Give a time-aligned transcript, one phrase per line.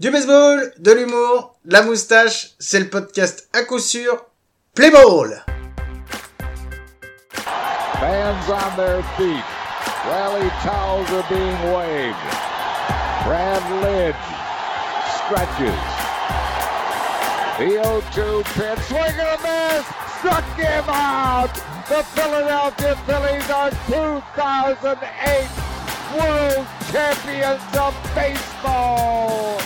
[0.00, 4.24] Du baseball, de l'humour, de la moustache, c'est le podcast à coup sûr.
[4.74, 5.44] Play ball!
[7.34, 9.44] Fans on their feet.
[10.08, 12.16] Rally towels are being waved.
[13.26, 14.16] Brad Lidge
[15.20, 15.84] stretches.
[17.58, 17.76] The
[18.16, 18.82] 0-2 pitch.
[18.86, 19.84] Swing and a miss.
[20.16, 21.52] Struck him out.
[21.90, 25.50] The Philadelphia Phillies are 2008
[26.16, 29.60] World Champions of Baseball.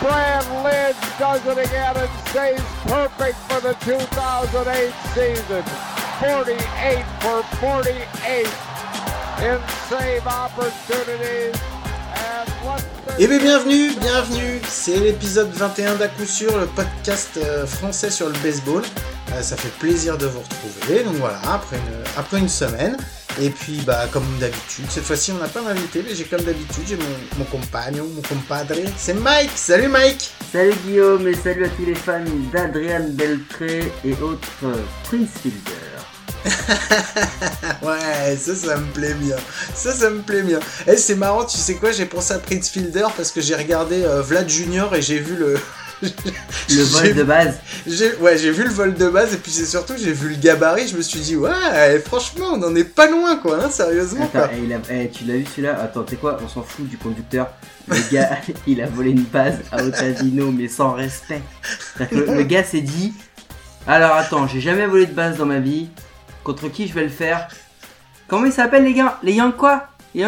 [0.00, 5.62] Brad Lidge does it again and stays perfect for the 2008 season.
[6.20, 8.46] 48 for 48
[9.42, 11.60] in save opportunities.
[13.18, 18.28] Eh bien bienvenue, bienvenue, c'est l'épisode 21 d'à coup sûr, le podcast euh, français sur
[18.28, 18.82] le baseball.
[19.32, 22.96] Euh, ça fait plaisir de vous retrouver, donc voilà, après une, après une semaine.
[23.40, 26.84] Et puis bah comme d'habitude, cette fois-ci on n'a pas d'invité, mais j'ai comme d'habitude,
[26.88, 27.04] j'ai mon,
[27.38, 31.94] mon compagnon, mon compadre, c'est Mike Salut Mike Salut Guillaume et salut à tous les
[31.94, 34.48] fans d'Adrian Beltré et autres
[35.04, 35.96] Prince Fielder.
[37.82, 39.36] Ouais, ça, ça me plaît bien.
[39.74, 40.60] Ça, ça me plaît bien.
[40.86, 44.02] Eh, c'est marrant, tu sais quoi, j'ai pensé à Prince Fielder parce que j'ai regardé
[44.02, 45.58] euh, Vlad Junior et j'ai vu le...
[46.02, 47.58] Le vol de base.
[48.20, 50.88] Ouais, j'ai vu le vol de base et puis c'est surtout j'ai vu le gabarit,
[50.88, 54.40] je me suis dit ouais, franchement, on en est pas loin quoi, hein, sérieusement Attends,
[54.40, 54.50] quoi.
[54.54, 55.80] eh, il a- eh, tu l'as vu celui-là?
[55.80, 56.38] Attends, tu sais quoi?
[56.44, 57.48] On s'en fout du conducteur.
[57.88, 61.42] Le gars, il a volé une base à Otasino, mais sans respect.
[62.10, 63.14] Le, le gars s'est dit
[63.86, 65.88] Alors attends, j'ai jamais volé de base dans ma vie.
[66.44, 67.48] Contre qui je vais le faire?
[68.28, 69.18] Comment ils s'appellent les gars?
[69.22, 70.26] Les Yanks quoi Les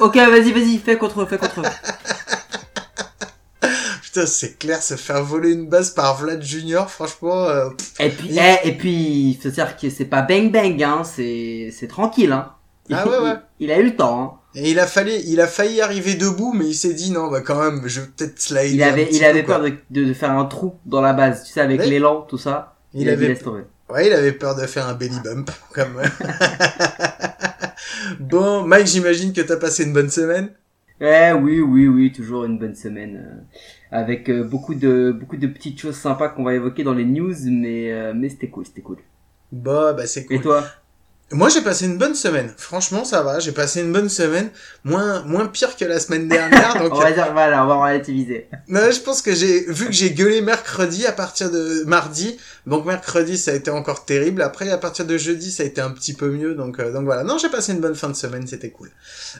[0.00, 1.64] Ok, vas-y, vas-y, fais contre eux, fais contre eux.
[4.18, 7.68] Putain, c'est clair, se faire voler une base par Vlad Junior, franchement, euh,
[8.00, 11.70] Et puis, Il- eh, et puis, faut dire que c'est pas bang bang, hein, c'est,
[11.72, 12.52] c'est tranquille, hein.
[12.90, 13.34] Ah ouais, ouais.
[13.60, 14.32] Il, il a eu le temps, hein.
[14.54, 17.42] et il a fallu, il a failli arriver debout, mais il s'est dit non, bah
[17.42, 18.74] quand même, je vais peut-être slider.
[18.74, 21.12] Il un avait, petit il avait peu, peur de, de, faire un trou dans la
[21.12, 21.86] base, tu sais, avec Ouais.
[21.86, 22.76] l'élan, tout ça.
[22.94, 23.38] Il a dit, avait,
[23.90, 26.00] ouais, il avait peur de faire un belly bump, comme.
[28.20, 30.50] bon, Mike, j'imagine que t'as passé une bonne semaine.
[31.00, 33.44] Eh oui, oui, oui, toujours une bonne semaine.
[33.90, 37.34] Avec euh, beaucoup de, beaucoup de petites choses sympas qu'on va évoquer dans les news,
[37.46, 38.98] mais, euh, mais c'était cool, c'était cool.
[39.52, 40.36] Bon, bah c'est cool.
[40.36, 40.64] Et toi?
[41.30, 42.54] Moi, j'ai passé une bonne semaine.
[42.56, 43.38] Franchement, ça va.
[43.38, 44.48] J'ai passé une bonne semaine,
[44.84, 46.74] moins moins pire que la semaine dernière.
[46.82, 48.48] donc, On va dire, voilà, on va relativiser.
[48.68, 52.38] non, je pense que j'ai vu que j'ai gueulé mercredi à partir de mardi.
[52.66, 54.40] Donc mercredi, ça a été encore terrible.
[54.40, 56.54] Après, à partir de jeudi, ça a été un petit peu mieux.
[56.54, 57.24] Donc euh, donc voilà.
[57.24, 58.46] Non, j'ai passé une bonne fin de semaine.
[58.46, 58.90] C'était cool.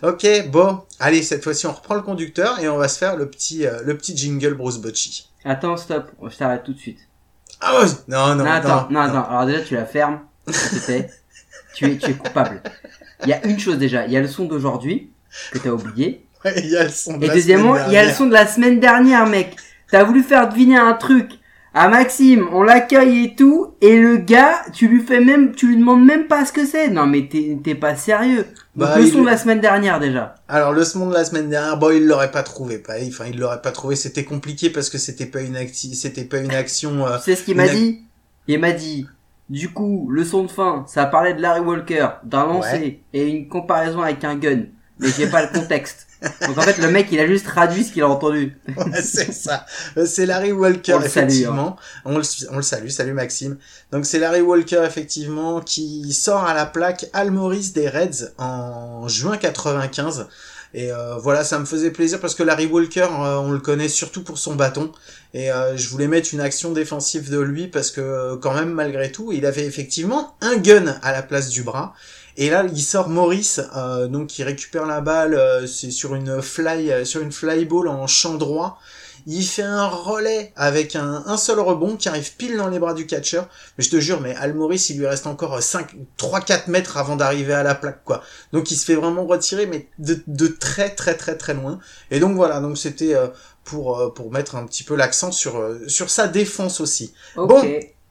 [0.02, 3.30] Ok, bon, allez, cette fois-ci, on reprend le conducteur et on va se faire le
[3.30, 5.30] petit euh, le petit jingle Bruce Bocci.
[5.42, 6.98] Attends, stop, je t'arrête tout de suite.
[7.62, 9.26] Ah non non Non, attends, non, attends.
[9.26, 10.20] Alors déjà, tu la fermes.
[10.50, 11.10] s'il te plaît.
[11.78, 12.60] Tu es, tu es coupable.
[13.22, 14.06] Il y a une chose déjà.
[14.06, 15.10] Il y a le son d'aujourd'hui
[15.52, 16.24] que t'as oublié.
[16.44, 18.26] Ouais, il y a le son de Et la deuxièmement, il y a le son
[18.26, 19.56] de la semaine dernière, mec.
[19.90, 21.30] T'as voulu faire deviner un truc
[21.74, 25.76] à Maxime, on l'accueille et tout, et le gars, tu lui fais même, tu lui
[25.76, 26.88] demandes même pas ce que c'est.
[26.88, 28.46] Non, mais t'es t'es pas sérieux.
[28.74, 30.34] Donc Bah, le il- son de la semaine dernière déjà.
[30.48, 33.38] Alors le son de la semaine dernière, bon, il l'aurait pas trouvé, pas, enfin il
[33.38, 37.06] l'aurait pas trouvé, c'était compliqué parce que c'était pas une acti, c'était pas une action.
[37.06, 38.00] euh, Tu sais ce qu'il m'a dit?
[38.48, 39.06] Il m'a dit,
[39.50, 43.00] du coup, le son de fin, ça parlait de Larry Walker, d'un lancer Ouais.
[43.12, 44.64] et une comparaison avec un gun.
[44.98, 46.06] Mais j'ai pas le contexte.
[46.48, 48.58] Donc en fait, le mec, il a juste traduit ce qu'il a entendu.
[49.00, 49.64] c'est ça.
[50.04, 51.28] C'est Larry Walker, On le salue, hein.
[51.28, 51.76] effectivement.
[52.04, 53.56] On, le, on le salue, salut Maxime.
[53.92, 59.06] Donc c'est Larry Walker, effectivement, qui sort à la plaque Al Morris des Reds en
[59.06, 60.26] juin 95.
[60.74, 63.88] Et euh, voilà, ça me faisait plaisir parce que Larry Walker, euh, on le connaît
[63.88, 64.92] surtout pour son bâton.
[65.34, 69.10] Et euh, je voulais mettre une action défensive de lui parce que quand même, malgré
[69.10, 71.94] tout, il avait effectivement un gun à la place du bras.
[72.36, 77.04] Et là, il sort Maurice, euh, donc qui récupère la balle, c'est sur une fly,
[77.04, 78.78] sur une fly ball en champ droit.
[79.26, 82.94] Il fait un relais avec un, un seul rebond qui arrive pile dans les bras
[82.94, 83.42] du catcher.
[83.76, 87.16] Mais je te jure, mais Al Maurice, il lui reste encore 5, 3-4 mètres avant
[87.16, 88.22] d'arriver à la plaque, quoi.
[88.52, 91.78] Donc il se fait vraiment retirer, mais de, de très très très très loin.
[92.10, 93.28] Et donc voilà, donc c'était euh,
[93.64, 97.12] pour, euh, pour mettre un petit peu l'accent sur, euh, sur sa défense aussi.
[97.36, 97.62] Bon.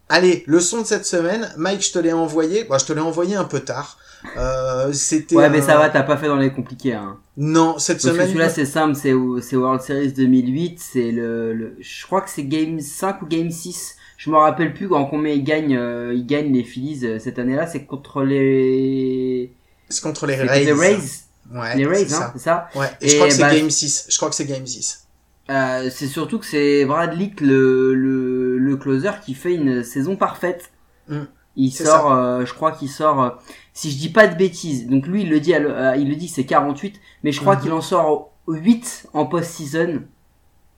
[0.09, 2.63] Allez, le son de cette semaine, Mike, je te l'ai envoyé.
[2.63, 3.97] Bah, je te l'ai envoyé un peu tard.
[4.35, 5.35] Euh, c'était.
[5.35, 7.17] Ouais, mais ça va, t'as pas fait dans les compliqués, hein.
[7.37, 8.27] Non, cette Parce semaine.
[8.27, 9.13] celui-là, c'est simple, c'est
[9.55, 13.95] World Series 2008, c'est le, le, je crois que c'est Game 5 ou Game 6.
[14.17, 17.37] Je me rappelle plus en combien ils gagnent, euh, ils gagnent les Phillies euh, cette
[17.37, 19.53] année-là, c'est contre les,
[19.89, 20.63] C'est contre les Rays.
[20.65, 20.97] les Rays,
[21.53, 22.31] Ouais, les Rays, c'est hein, ça.
[22.33, 22.67] c'est ça.
[22.75, 24.07] Ouais, et, Et je crois que c'est bah, Game 6.
[24.09, 25.03] Je crois que c'est Game 6.
[25.49, 30.15] Euh, c'est surtout que c'est Brad Leak, le, le, le closer, qui fait une saison
[30.17, 30.71] parfaite.
[31.07, 31.19] Mm.
[31.57, 33.29] Il sort, euh, je crois qu'il sort, euh,
[33.73, 36.27] si je dis pas de bêtises, donc lui il le dit, euh, il le dit
[36.27, 37.61] c'est 48, mais je crois Mhm.
[37.63, 40.03] qu'il en sort 8 en post-season.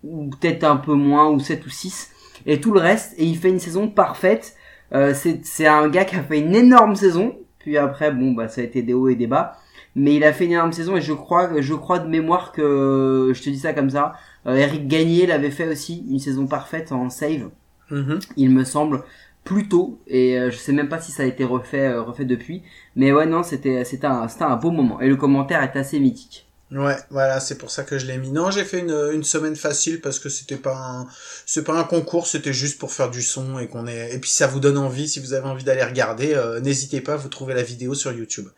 [0.01, 2.11] ou peut-être un peu moins, ou 7 ou 6,
[2.45, 4.55] et tout le reste, et il fait une saison parfaite.
[4.93, 8.47] Euh, c'est c'est un gars qui a fait une énorme saison, puis après, bon, bah
[8.47, 9.57] ça a été des hauts et des bas,
[9.95, 13.33] mais il a fait une énorme saison, et je crois, je crois de mémoire que,
[13.35, 14.13] je te dis ça comme ça,
[14.45, 17.49] Eric Gagné l'avait fait aussi, une saison parfaite en save,
[17.91, 18.19] Mhm.
[18.37, 19.03] il me semble
[19.49, 22.23] plus tôt et euh, je sais même pas si ça a été refait euh, refait
[22.23, 22.61] depuis
[22.95, 25.99] mais ouais non c'était c'était un c'était un beau moment et le commentaire est assez
[25.99, 28.29] mythique Ouais, voilà, c'est pour ça que je l'ai mis.
[28.29, 31.07] Non, j'ai fait une, une semaine facile parce que c'était pas un,
[31.47, 34.29] c'est pas un concours, c'était juste pour faire du son et qu'on est, et puis
[34.29, 37.55] ça vous donne envie, si vous avez envie d'aller regarder, euh, n'hésitez pas, vous trouvez
[37.55, 38.49] la vidéo sur YouTube.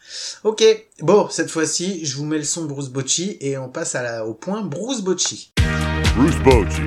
[0.43, 0.61] Ok,
[0.99, 4.25] bon, cette fois-ci, je vous mets le son Bruce Bocci et on passe à la,
[4.25, 5.53] au point Bruce Bocci.
[6.17, 6.81] Bruce Bochy.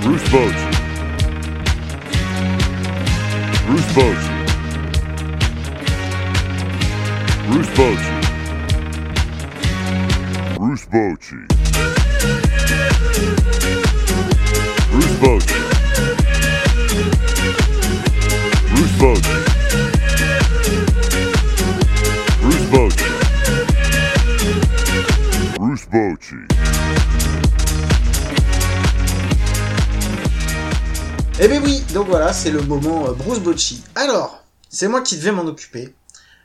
[0.00, 0.83] Bruce Bochy.
[3.74, 4.34] Bruce Bochy.
[7.48, 8.14] Bruce Bochy.
[10.56, 11.40] Bruce Bochy.
[14.92, 15.58] Bruce Bochy.
[18.70, 19.38] Bruce Bochy.
[22.42, 23.08] Bruce Bochy.
[25.58, 26.53] Bruce Bochy.
[31.40, 33.82] Eh ben oui, donc voilà, c'est le moment euh, Bruce Bocci.
[33.96, 35.92] Alors, c'est moi qui devais m'en occuper.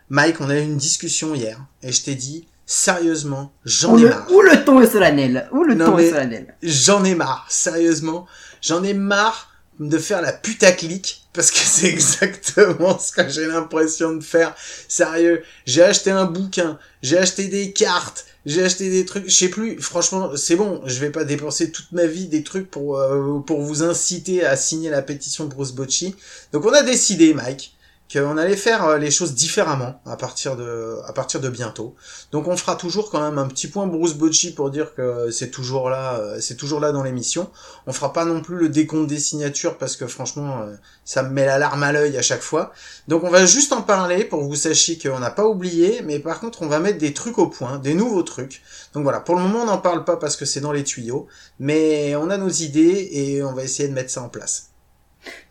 [0.09, 4.31] Mike, on a eu une discussion hier et je t'ai dit, sérieusement, j'en ai marre.
[4.31, 5.47] où le ton est solennel?
[5.51, 6.55] Où le ton est solennel?
[6.63, 8.25] J'en ai marre, sérieusement.
[8.61, 14.13] J'en ai marre de faire la putaclic parce que c'est exactement ce que j'ai l'impression
[14.13, 14.55] de faire.
[14.87, 19.49] Sérieux, j'ai acheté un bouquin, j'ai acheté des cartes, j'ai acheté des trucs, je sais
[19.49, 23.39] plus, franchement, c'est bon, je vais pas dépenser toute ma vie des trucs pour euh,
[23.45, 26.15] pour vous inciter à signer la pétition Bruce Bocci.
[26.51, 27.75] Donc on a décidé, Mike,
[28.11, 31.95] qu'on allait faire euh, les choses différemment à partir de à partir de bientôt.
[32.31, 35.51] Donc on fera toujours quand même un petit point Bruce Bocci pour dire que c'est
[35.51, 37.51] toujours là, euh, c'est toujours là dans l'émission.
[37.85, 40.75] On fera pas non plus le décompte des signatures parce que franchement, euh,
[41.05, 42.71] ça me met la larme à l'œil à chaque fois.
[43.07, 46.19] Donc on va juste en parler pour que vous sachiez qu'on n'a pas oublié, mais
[46.19, 48.63] par contre on va mettre des trucs au point, des nouveaux trucs.
[48.93, 51.27] Donc voilà, pour le moment on n'en parle pas parce que c'est dans les tuyaux,
[51.59, 54.68] mais on a nos idées et on va essayer de mettre ça en place.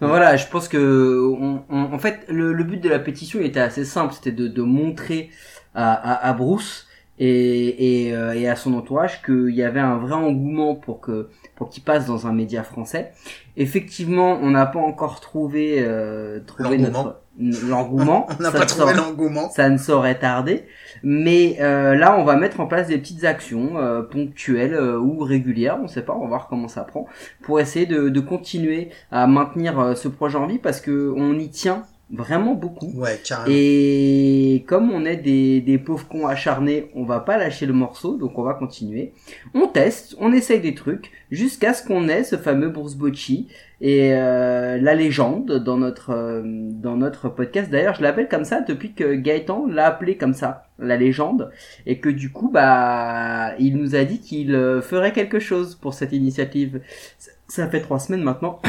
[0.01, 3.41] Donc voilà, je pense que on- on- en fait le, le but de la pétition
[3.41, 5.31] était assez simple, c'était de, de montrer
[5.75, 6.88] à, à, à Bruce
[7.19, 11.29] et, et, euh, et à son entourage qu'il y avait un vrai engouement pour que
[11.57, 13.13] pour qu'il passe dans un média français.
[13.57, 17.05] Effectivement, on n'a pas encore trouvé euh, trouvé L'engouement.
[17.05, 17.21] notre
[17.69, 18.27] l'engouement.
[18.39, 19.49] On n'a pas ne trouvé l'engouement.
[19.51, 20.65] ça ne saurait tarder.
[21.03, 25.21] Mais euh, là, on va mettre en place des petites actions euh, ponctuelles euh, ou
[25.21, 27.07] régulières, on sait pas, on va voir comment ça prend,
[27.43, 31.39] pour essayer de, de continuer à maintenir euh, ce projet en vie parce que on
[31.39, 32.91] y tient vraiment beaucoup.
[32.95, 33.55] Ouais, carrément.
[33.55, 38.17] Et comme on est des, des pauvres cons acharnés, on va pas lâcher le morceau,
[38.17, 39.13] donc on va continuer.
[39.55, 43.49] On teste, on essaye des trucs, jusqu'à ce qu'on ait ce fameux Bruce Bocci
[43.81, 47.71] et euh, la légende dans notre euh, dans notre podcast.
[47.71, 51.51] D'ailleurs, je l'appelle comme ça depuis que Gaëtan l'a appelé comme ça, la légende,
[51.87, 55.95] et que du coup, bah, il nous a dit qu'il euh, ferait quelque chose pour
[55.95, 56.81] cette initiative.
[57.19, 58.61] Ça, ça fait trois semaines maintenant.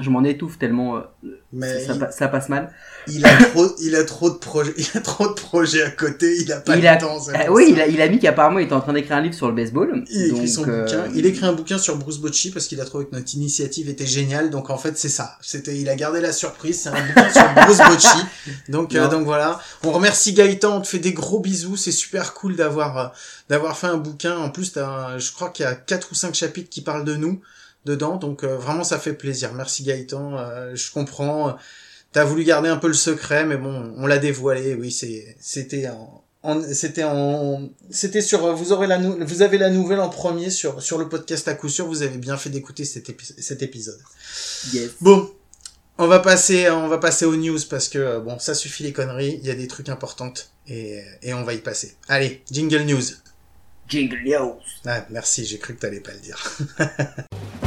[0.00, 1.00] Je m'en étouffe tellement euh,
[1.52, 2.72] Mais ça, il- pa- ça passe mal.
[3.08, 6.34] Il a trop, il a trop de projets, il a trop de projets à côté,
[6.40, 7.18] il a pas il le a, temps.
[7.28, 9.20] euh, pour oui, il a, il a mis qu'apparemment il était en train d'écrire un
[9.20, 10.02] livre sur le baseball.
[10.10, 11.04] Il écrit son euh, bouquin.
[11.14, 14.06] Il écrit un bouquin sur Bruce Bocci parce qu'il a trouvé que notre initiative était
[14.06, 14.48] géniale.
[14.48, 15.36] Donc en fait c'est ça.
[15.42, 16.80] C'était, il a gardé la surprise.
[16.80, 18.24] C'est un bouquin sur Bruce Bocci.
[18.70, 19.60] Donc euh, donc voilà.
[19.84, 20.78] On remercie Gaëtan.
[20.78, 21.76] On te fait des gros bisous.
[21.76, 23.06] C'est super cool d'avoir euh,
[23.50, 24.38] d'avoir fait un bouquin.
[24.38, 27.04] En plus t'as, un- je crois qu'il y a quatre ou cinq chapitres qui parlent
[27.04, 27.42] de nous
[27.84, 28.16] dedans.
[28.16, 29.52] Donc euh, vraiment ça fait plaisir.
[29.54, 30.36] Merci Gaëtan.
[30.38, 31.56] Euh, je comprends.
[32.12, 34.74] T'as voulu garder un peu le secret, mais bon, on l'a dévoilé.
[34.74, 39.70] Oui, c'est, c'était en, en- c'était en, c'était sur, vous aurez la, vous avez la
[39.70, 41.86] nouvelle en premier sur, sur le podcast à coup sûr.
[41.86, 43.98] Vous avez bien fait d'écouter cet, épi- cet épisode.
[44.74, 44.90] yes.
[45.00, 45.30] Bon,
[45.96, 48.92] on va passer, on va passer aux news parce que euh, bon, ça suffit les
[48.92, 49.38] conneries.
[49.42, 51.96] Il y a des trucs importantes et, et on va y passer.
[52.08, 53.02] Allez, jingle news.
[53.88, 54.56] Jingle News.
[54.86, 56.42] Ah, merci, j'ai cru que t'allais pas le dire.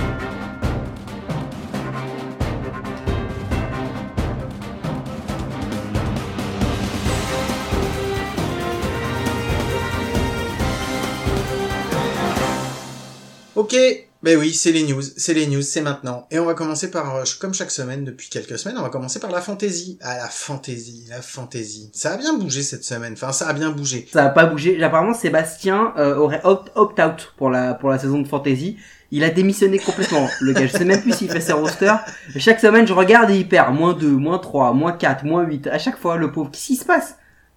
[13.56, 13.76] Ok,
[14.22, 16.28] ben oui, c'est les news, c'est les news, c'est maintenant.
[16.32, 19.20] Et on va commencer par, euh, comme chaque semaine, depuis quelques semaines, on va commencer
[19.20, 19.98] par la fantaisie.
[20.02, 21.90] Ah, la fantaisie, la fantaisie.
[21.94, 24.08] Ça a bien bougé cette semaine, enfin, ça a bien bougé.
[24.12, 24.82] Ça a pas bougé.
[24.84, 28.78] Apparemment, Sébastien euh, aurait opt- opt-out pour la pour la saison de fantasy.
[29.12, 30.28] Il a démissionné complètement.
[30.42, 32.04] Le gars, je sais même plus s'il fait ses rosters.
[32.38, 33.74] Chaque semaine, je regarde et il perd.
[33.74, 35.68] Moins 2, moins 3, moins 4, moins 8.
[35.68, 36.50] À chaque fois, le pauvre.
[36.52, 37.16] Qu'est-ce qui se passe?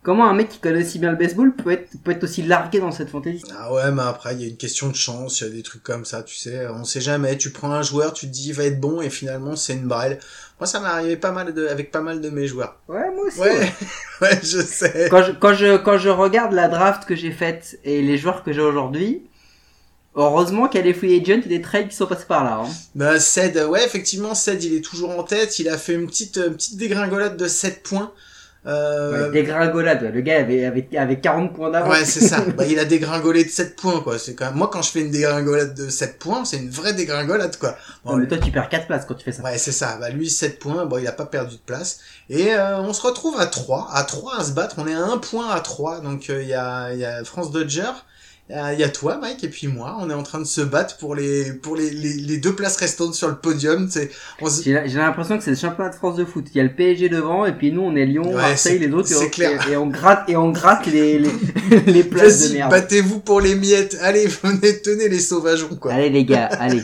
[0.09, 2.81] Comment un mec qui connaît aussi bien le baseball peut être, peut être aussi largué
[2.81, 3.45] dans cette fantaisie?
[3.55, 5.63] Ah ouais, mais après, il y a une question de chance, il y a des
[5.63, 7.37] trucs comme ça, tu sais, on sait jamais.
[7.37, 9.87] Tu prends un joueur, tu te dis, il va être bon, et finalement, c'est une
[9.87, 10.19] brêle.
[10.59, 12.79] Moi, ça m'est arrivé pas mal de, avec pas mal de mes joueurs.
[12.89, 13.39] Ouais, moi aussi.
[13.39, 13.71] Ouais,
[14.23, 15.09] ouais, je sais.
[15.11, 18.43] Quand je, quand je, quand je regarde la draft que j'ai faite et les joueurs
[18.45, 19.27] que j'ai aujourd'hui,
[20.15, 22.63] heureusement qu'il y a des free agents et des trades qui sont passés par là.
[22.65, 22.71] Hein.
[22.95, 25.59] Bah, Ced, ouais, effectivement, Ced, il est toujours en tête.
[25.59, 28.11] Il a fait une petite, euh, petite dégringolade de 7 points.
[28.67, 31.91] Euh, Ouais, dégringolade, le gars avait, avait, avait 40 points d'avance.
[31.91, 32.41] Ouais, c'est ça.
[32.57, 34.19] Bah, il a dégringolé de 7 points, quoi.
[34.19, 36.93] C'est quand même, moi, quand je fais une dégringolade de 7 points, c'est une vraie
[36.93, 37.77] dégringolade, quoi.
[38.05, 39.43] Bon, mais toi tu perds 4 places quand tu fais ça.
[39.43, 39.97] Ouais, c'est ça.
[40.01, 40.87] Bah, lui, 7 points.
[40.87, 42.01] Bon, il a pas perdu de place.
[42.29, 43.91] Et, euh, on se retrouve à 3.
[43.93, 44.75] À 3 à se battre.
[44.79, 46.01] On est à 1 point à 3.
[46.01, 47.91] Donc, euh, il y a, il y a France Dodger.
[48.51, 49.99] Il y a- il y a toi, Mike, et puis moi.
[50.01, 52.77] On est en train de se battre pour les, pour les, les, les deux places
[52.79, 53.91] restantes sur le podium.
[53.91, 54.09] Se-
[54.63, 56.47] J'ai l'impression que c'est le championnat de France de foot.
[56.55, 58.91] Il y a le PSG devant et puis nous on est Lyon, Ouais, Marseille, les
[58.91, 59.69] autres et c'est on, clair.
[59.69, 61.31] et, et on gratte et on gratte les les,
[61.87, 62.71] les places de merde.
[62.71, 63.99] battez-vous pour les miettes.
[64.01, 65.93] Allez, venez, tenez les sauvageons, quoi.
[65.93, 66.83] Allez les gars, allez,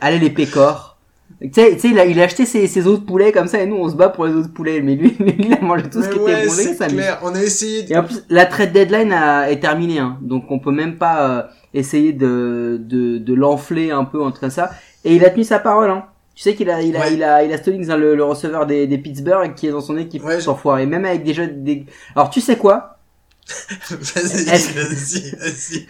[0.00, 0.95] allez les pécores.
[1.40, 3.76] Tu sais, il a, il a acheté ses, ses autres poulets comme ça et nous
[3.76, 4.80] on se bat pour les autres poulets.
[4.80, 7.18] Mais lui, lui il a mangé tout ce qui ouais, était c'est ça clair.
[7.22, 7.92] On a essayé de...
[7.92, 11.28] Et en plus, la trade deadline a, est terminée, hein, donc on peut même pas
[11.30, 11.42] euh,
[11.74, 14.70] essayer de, de, de l'enfler un peu entre ça.
[15.04, 16.06] Et il a tenu sa parole, hein.
[16.34, 17.14] Tu sais qu'il a, il a, Ouais.
[17.14, 19.80] il a, il a Stallings, hein, le, le receveur des, des Pittsburgh, qui est dans
[19.80, 20.78] son équipe, Ouais, sans foire.
[20.78, 21.86] Et même avec des jeux, des...
[22.14, 22.98] alors tu sais quoi?
[23.90, 25.86] Vas-y, vas-y, vas-y.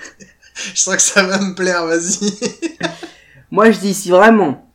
[0.74, 2.30] Je sens que ça va me plaire, vas-y.
[3.50, 4.65] Moi je dis si vraiment.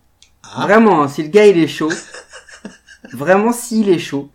[0.60, 1.91] Vraiment, hein, si le gars il est chaud,
[3.13, 4.29] vraiment s'il est chaud.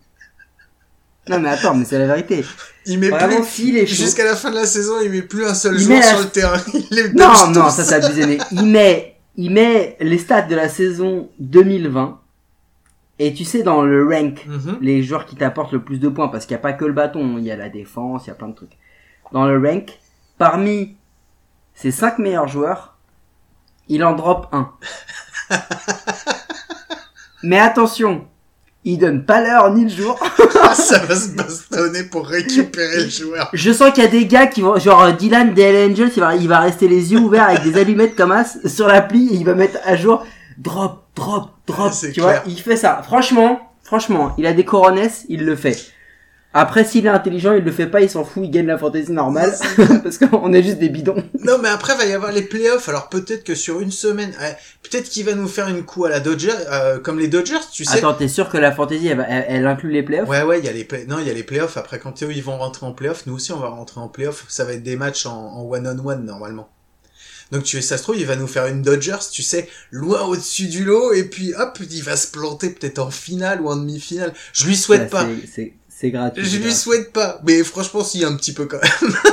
[1.29, 2.45] Non mais attends, mais c'est la vérité.
[2.85, 3.45] Il met Vraiment plus...
[3.49, 3.95] s'il est chaud.
[4.03, 6.29] Jusqu'à la fin de la saison, il met plus un seul joueur la- sur le
[6.29, 6.57] terrain.
[6.73, 7.71] Il les Non, non, tous.
[7.75, 12.21] ça c'est abusé, mais il met, il met les stats de la saison 2020.
[13.19, 14.77] Et tu sais, dans le rank, Mhm.
[14.79, 16.93] les joueurs qui t'apportent le plus de points, parce qu'il n'y a pas que le
[16.93, 18.77] bâton, il y a la défense, il y a plein de trucs.
[19.33, 19.99] Dans le rank,
[20.37, 20.95] parmi
[21.73, 22.95] ses 5 meilleurs joueurs,
[23.89, 24.71] il en drop un.
[27.43, 28.25] Mais attention,
[28.83, 30.17] il donne pas l'heure ni le jour.
[30.73, 33.49] Ça va se bastonner pour récupérer le joueur.
[33.53, 36.19] Je sens qu'il y a des gars qui vont, genre euh, Dylan Dale Angels, il
[36.19, 39.35] va, il va rester les yeux ouverts avec des allumettes comme as sur l'appli et
[39.35, 40.25] il va mettre à jour
[40.57, 41.93] drop, drop, drop.
[42.13, 43.01] Tu vois, il fait ça.
[43.03, 45.77] Franchement, franchement, il a des coronesses, il le fait.
[46.59, 49.11] Après, s'il est intelligent, il le fait pas, il s'en fout, il gagne la fantaisie
[49.11, 49.55] normale.
[50.03, 51.23] parce qu'on est juste des bidons.
[51.43, 52.89] Non, mais après, va y avoir les playoffs.
[52.89, 54.31] Alors, peut-être que sur une semaine,
[54.81, 57.85] peut-être qu'il va nous faire une coup à la Dodger, euh, comme les Dodgers, tu
[57.85, 57.99] sais.
[57.99, 60.27] Attends, t'es sûr que la fantaisie, elle, va- elle, elle inclut les playoffs?
[60.27, 61.05] Ouais, ouais, il y a les play...
[61.07, 61.77] non, il y a les playoffs.
[61.77, 64.45] Après, quand eux, ils vont rentrer en playoffs, nous aussi, on va rentrer en playoffs.
[64.47, 66.69] Ça va être des matchs en, one-on-one, normalement.
[67.51, 70.67] Donc, tu ça se trouve, il va nous faire une Dodgers, tu sais, loin au-dessus
[70.67, 74.33] du lot, et puis, hop, il va se planter peut-être en finale ou en demi-finale.
[74.53, 75.27] Je lui souhaite pas.
[75.99, 76.43] C'est gratuit.
[76.45, 77.39] Je lui souhaite pas.
[77.45, 79.13] Mais franchement, si, un petit peu quand même.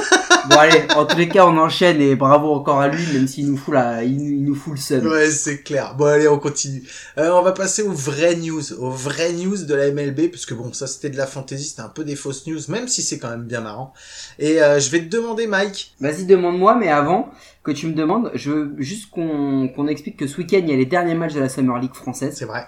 [0.50, 3.46] Bon allez, en tous les cas, on enchaîne et bravo encore à lui, même s'il
[3.50, 5.06] nous fout la, il, nous- il nous fout le seum.
[5.06, 5.94] Ouais, c'est clair.
[5.96, 6.82] Bon, allez, on continue.
[7.16, 10.52] Euh, on va passer aux vraies news, aux vraies news de la MLB, parce que
[10.52, 13.18] bon, ça c'était de la fantasy, c'était un peu des fausses news, même si c'est
[13.18, 13.94] quand même bien marrant.
[14.38, 15.94] Et euh, je vais te demander, Mike.
[16.00, 17.30] Vas-y, demande-moi, mais avant
[17.62, 20.74] que tu me demandes, je veux juste qu'on qu'on explique que ce week-end, il y
[20.74, 22.66] a les derniers matchs de la Summer League française C'est vrai.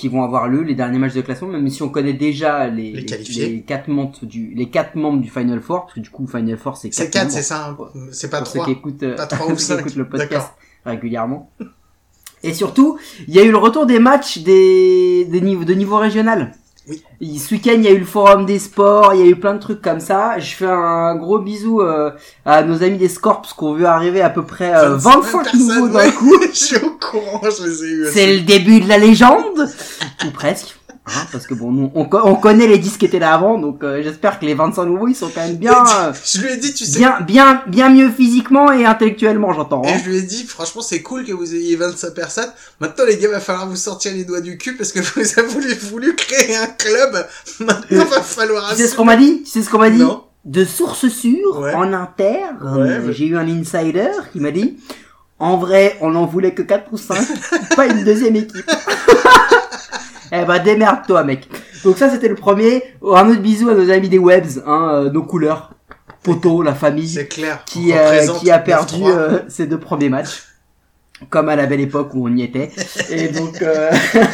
[0.00, 2.92] Qui vont avoir lieu, les derniers matchs de classement, même si on connaît déjà les,
[2.92, 3.48] Les qualifiés.
[3.50, 6.56] les quatre membres du, les quatre membres du Final Four, parce que du coup, Final
[6.56, 7.34] Four, c'est C'est quatre 4, membres.
[7.36, 7.68] c'est ça.
[7.68, 8.08] hein.
[8.12, 8.64] C'est pas pour ceux 3.
[8.66, 10.52] qui écoutent, euh, Pas trois ou qui écoutent le podcast
[10.86, 11.50] régulièrement.
[12.42, 15.98] Et surtout, il y a eu le retour des matchs des, des niveaux, de niveau
[15.98, 16.52] régional.
[16.90, 17.38] Oui.
[17.38, 19.54] Ce week-end, il y a eu le forum des sports, il y a eu plein
[19.54, 20.38] de trucs comme ça.
[20.38, 22.10] Je fais un gros bisou euh,
[22.44, 25.60] à nos amis des Scorps qui ont vu arriver à peu près euh, 25 personnes,
[25.60, 26.12] nouveaux d'un ouais.
[26.12, 26.36] coup.
[26.52, 28.02] je suis au courant, je les ai eu.
[28.04, 28.12] aussi.
[28.14, 29.68] C'est le début de la légende
[30.26, 30.79] Ou presque.
[31.16, 33.82] Hein, parce que bon, nous, on, on connaît les disques qui étaient là avant, donc
[33.82, 36.56] euh, j'espère que les 25 nouveaux, ils sont quand même bien, euh, Je lui ai
[36.56, 36.98] dit, tu sais.
[36.98, 39.82] bien, bien, bien mieux physiquement et intellectuellement, j'entends.
[39.82, 40.00] Et hein.
[40.04, 42.50] je lui ai dit, franchement, c'est cool que vous ayez 25 personnes.
[42.80, 45.48] Maintenant, les gars, va falloir vous sortir les doigts du cul parce que vous avez
[45.48, 47.26] voulu, voulu créer un club.
[47.60, 49.42] Maintenant, va falloir Tu sais ce qu'on m'a dit?
[49.44, 49.98] Tu sais ce qu'on m'a dit?
[49.98, 50.24] Non.
[50.44, 51.74] De sources sûres, Ouais.
[51.74, 53.12] en interne, Ouais, ouais.
[53.12, 54.78] j'ai eu un insider qui m'a dit
[55.42, 57.16] en vrai, on en voulait que 4 ou 5,
[57.76, 58.70] pas une deuxième équipe.
[60.32, 61.48] eh ben démerde-toi mec.
[61.84, 62.82] Donc ça c'était le premier.
[63.02, 65.70] Un autre bisou à nos amis des webs, hein, euh, nos couleurs,
[66.22, 67.62] Poto, la famille C'est clair.
[67.66, 69.08] qui, euh, qui a perdu 9-3.
[69.10, 70.44] euh, ses deux premiers matchs.
[71.28, 72.70] comme à la belle époque où on y était.
[73.10, 73.90] Et donc, euh,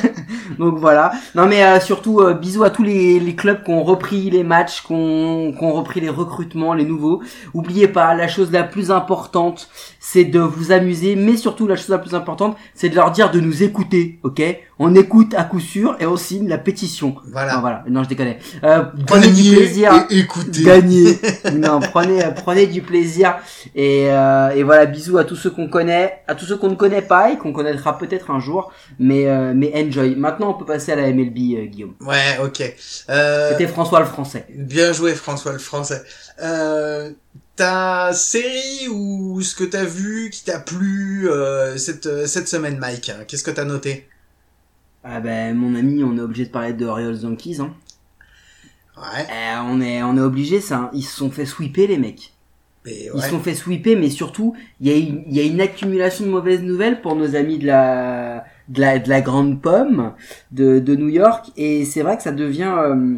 [0.58, 1.10] donc voilà.
[1.34, 4.44] Non mais euh, surtout euh, bisous à tous les, les clubs qui ont repris les
[4.44, 7.22] matchs, qui ont, qui ont repris les recrutements, les nouveaux.
[7.54, 11.88] Oubliez pas, la chose la plus importante, c'est de vous amuser, mais surtout la chose
[11.88, 14.42] la plus importante, c'est de leur dire de nous écouter, ok?
[14.78, 17.14] On écoute à coup sûr et on signe la pétition.
[17.32, 17.54] Voilà.
[17.54, 17.84] Non, voilà.
[17.88, 18.34] Non, je déconne.
[18.62, 20.62] Euh, prenez du Gagnez plaisir et écoutez.
[20.62, 21.18] gagner.
[21.54, 23.36] non, prenez, prenez du plaisir.
[23.74, 26.74] Et, euh, et voilà, bisous à tous ceux qu'on connaît, à tous ceux qu'on ne
[26.74, 28.70] connaît pas et qu'on connaîtra peut-être un jour.
[28.98, 30.14] Mais, euh, mais enjoy.
[30.14, 31.94] Maintenant, on peut passer à la MLB, euh, Guillaume.
[32.02, 32.62] Ouais, ok.
[33.08, 34.44] Euh, C'était François le Français.
[34.54, 36.02] bien joué, François le Français.
[36.42, 37.12] Euh,
[37.56, 43.08] ta série ou ce que t'as vu qui t'a plu euh, cette cette semaine, Mike
[43.08, 44.06] hein, Qu'est-ce que t'as noté?
[45.08, 47.58] Ah ben, mon ami, on est obligé de parler de Orioles Yankees.
[47.60, 47.72] Hein.
[48.96, 49.26] Ouais.
[49.30, 50.90] Euh, on est, on est obligé, ça.
[50.94, 52.32] Ils se sont fait sweeper les mecs.
[52.84, 55.42] Mais Ils se sont fait sweeper, mais surtout, il y, a une- il y a
[55.42, 59.60] une accumulation de mauvaises nouvelles pour nos amis de la, de la, de la grande
[59.60, 60.12] pomme
[60.52, 61.46] de, de New York.
[61.56, 63.16] Et c'est vrai que ça devient, euh,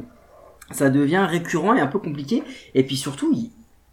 [0.70, 2.42] ça devient récurrent et un peu compliqué.
[2.74, 3.50] Et puis surtout, ils,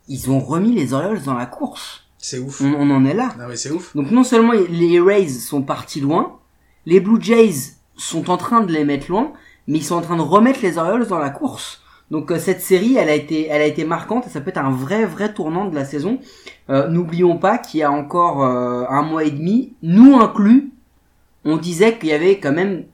[0.08, 2.08] ils ont remis les Orioles dans la course.
[2.18, 2.62] C'est ouf.
[2.62, 3.36] On, on en est là.
[3.38, 3.96] Non mais c'est ouf.
[3.96, 6.40] Donc non seulement les Rays sont partis loin,
[6.86, 9.34] les Blue Jays sont en train de les mettre loin,
[9.68, 11.82] mais ils sont en train de remettre les Orioles dans la course.
[12.12, 14.60] Donc euh, cette série, elle a été, elle a été marquante et ça peut être
[14.60, 16.20] un vrai, vrai tournant de la saison.
[16.70, 20.72] Euh, N'oublions pas qu'il y a encore euh, un mois et demi, nous inclus,
[21.46, 22.86] on disait qu'il y avait quand même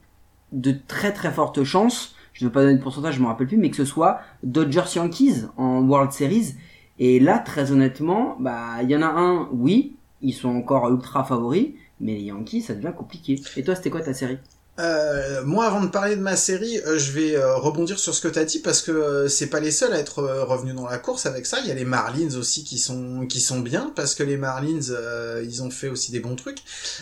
[0.52, 2.14] de très très fortes chances.
[2.32, 4.20] Je ne veux pas donner de pourcentage, je me rappelle plus, mais que ce soit
[4.42, 6.54] Dodgers Yankees en World Series.
[6.98, 11.24] Et là, très honnêtement, bah il y en a un, oui, ils sont encore ultra
[11.24, 13.40] favoris, mais les Yankees, ça devient compliqué.
[13.56, 14.38] Et toi, c'était quoi ta série?
[14.78, 18.22] Euh, moi, avant de parler de ma série, euh, je vais euh, rebondir sur ce
[18.22, 21.26] que t'as dit parce que c'est pas les seuls à être revenus dans la course
[21.26, 21.58] avec ça.
[21.60, 24.80] Il y a les Marlins aussi qui sont qui sont bien parce que les Marlins,
[25.44, 26.58] ils ont fait aussi des bons trucs.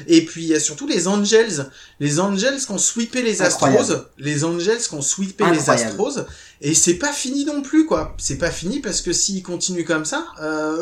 [0.09, 1.67] Et puis il y a surtout les Angels,
[2.01, 5.71] les Angels qui ont sweepé les Astros, les Angels qui ont sweepé les.
[5.71, 6.19] Astros.
[6.63, 8.15] Et c'est pas fini non plus quoi.
[8.19, 10.27] C'est pas fini parce que s'ils continuent comme ça,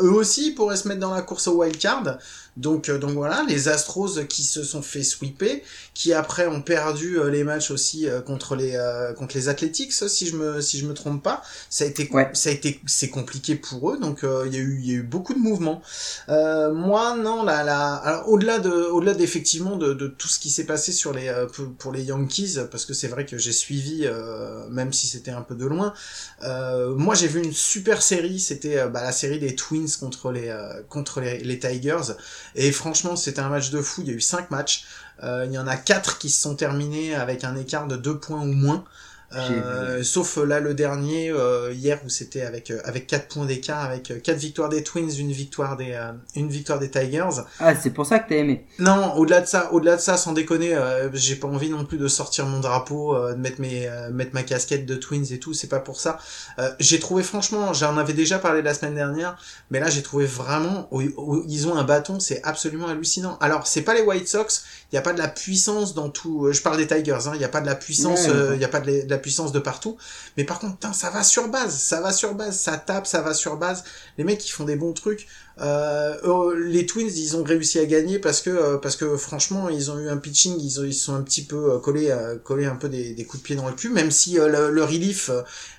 [0.01, 2.17] eux aussi ils pourraient se mettre dans la course au wild card.
[2.59, 5.61] Donc, euh, donc voilà, les Astros qui se sont fait sweeper,
[5.93, 9.93] qui après ont perdu euh, les matchs aussi euh, contre les euh, contre les Athletics,
[9.93, 11.41] si je me si je me trompe pas.
[11.69, 12.29] Ça a été Ouais.
[12.33, 14.91] ça a été c'est compliqué pour eux, donc euh, il y a eu il y
[14.91, 15.81] a eu beaucoup de mouvements.
[16.27, 17.59] Euh, moi non, la
[17.95, 21.47] alors au-delà de au-delà d'effectivement de, de tout ce qui s'est passé sur les euh,
[21.77, 25.41] pour, les Yankees, parce que c'est vrai que j'ai suivi euh, même si c'était un
[25.41, 25.93] peu de loin.
[26.43, 30.49] Euh, moi j'ai vu une super série, c'était bah, la série des Twins contre les
[30.49, 32.13] euh, contre les, les Tigers.
[32.55, 34.01] Et franchement, c'était un match de fou.
[34.01, 34.85] Il y a eu cinq matchs.
[35.23, 38.17] Euh, il y en a quatre qui se sont terminés avec un écart de deux
[38.17, 38.83] points ou moins.
[39.35, 43.45] Euh, sauf euh, là le dernier euh, hier où c'était avec euh, avec quatre points
[43.45, 47.41] d'écart avec euh, quatre victoires des Twins une victoire des euh, une victoire des Tigers
[47.59, 48.65] Ah, c'est pour ça que t'as aimé.
[48.79, 51.97] non, au-delà de ça, au-delà de ça, sans déconner, euh, j'ai pas envie non plus
[51.99, 55.39] de sortir mon drapeau, euh, de mettre mes, euh, mettre ma casquette de Twins et
[55.39, 55.53] tout.
[55.53, 56.17] C'est pas pour ça.
[56.57, 59.37] Euh, j'ai trouvé franchement, j'en avais déjà parlé la semaine dernière,
[59.69, 63.37] mais là j'ai trouvé vraiment, où- où ils ont un bâton, c'est absolument hallucinant.
[63.41, 66.47] Alors c'est pas les White Sox, il y a pas de la puissance dans tout.
[66.47, 68.55] euh, je parle des Tigers, hein, il y a pas de la puissance, Ouais, euh,
[68.55, 69.97] il y a pas de, la- puissance de partout.
[70.37, 73.33] Mais par contre, ça va sur base, ça va sur base, ça tape, ça va
[73.33, 73.83] sur base.
[74.17, 75.27] Les mecs ils font des bons trucs.
[75.61, 79.67] Euh, euh, les Twins, ils ont réussi à gagner parce que euh, parce que franchement,
[79.69, 82.37] ils ont eu un pitching, ils ont ils sont un petit peu euh, collés euh,
[82.37, 84.83] collés un peu des, des coups de pied dans le cul, même si le, le
[84.83, 85.29] relief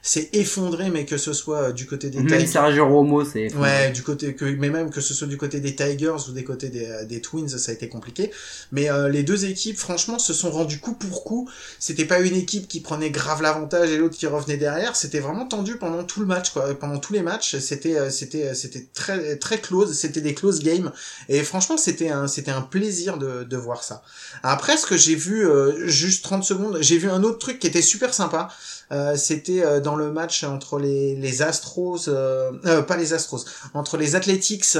[0.02, 2.46] s'est effondré, mais que ce soit du côté des Même Tigers.
[2.46, 3.54] Sergio Romo, c'est.
[3.54, 6.44] Ouais, du côté que mais même que ce soit du côté des Tigers ou des
[6.44, 8.30] côtés des, des Twins, ça a été compliqué.
[8.72, 11.48] Mais euh, les deux équipes, franchement, se sont rendues coup pour coup.
[11.78, 14.94] C'était pas une équipe qui prenait grave l'avantage et l'autre qui revenait derrière.
[14.96, 16.74] C'était vraiment tendu pendant tout le match, quoi.
[16.74, 19.58] Pendant tous les matchs, c'était c'était c'était très très
[19.92, 20.92] C'était des close games.
[21.28, 24.02] Et franchement, c'était un c'était un plaisir de de voir ça.
[24.42, 27.66] Après, ce que j'ai vu, euh, juste 30 secondes, j'ai vu un autre truc qui
[27.66, 28.48] était super sympa.
[28.92, 34.16] Euh, c'était euh, dans le match entre les, les Astros, pas les Astros, entre les
[34.16, 34.76] Athletics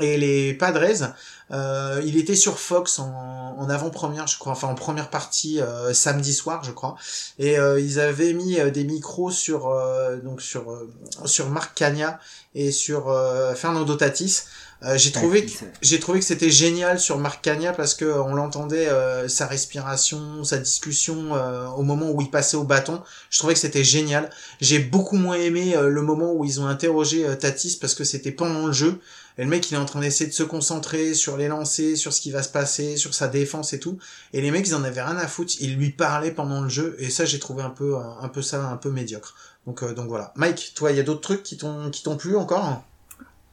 [0.00, 1.14] et les Padres.
[1.50, 5.92] Euh, il était sur Fox en, en avant-première, je crois, enfin en première partie euh,
[5.92, 6.96] samedi soir, je crois.
[7.38, 10.90] Et euh, ils avaient mis euh, des micros sur euh, donc sur euh,
[11.26, 12.18] sur Marc Cagna
[12.54, 14.44] et sur euh, Fernando Tatis.
[14.82, 15.52] Euh, j'ai trouvé que
[15.82, 20.44] j'ai trouvé que c'était génial sur Marc Cagna parce que on l'entendait euh, sa respiration,
[20.44, 23.02] sa discussion euh, au moment où il passait au bâton.
[23.30, 24.30] Je trouvais que c'était génial.
[24.60, 28.32] J'ai beaucoup moins aimé euh, le moment où ils ont interrogé Tatis parce que c'était
[28.32, 28.98] pendant le jeu.
[29.36, 32.12] Et le mec, il est en train d'essayer de se concentrer sur les lancers, sur
[32.12, 33.98] ce qui va se passer, sur sa défense et tout.
[34.32, 35.54] Et les mecs, ils en avaient rien à foutre.
[35.60, 36.94] Ils lui parlaient pendant le jeu.
[36.98, 39.34] Et ça, j'ai trouvé un peu, un, un peu ça, un peu médiocre.
[39.66, 40.32] Donc, euh, donc voilà.
[40.36, 42.84] Mike, toi, il y a d'autres trucs qui t'ont, qui t'ont plu encore?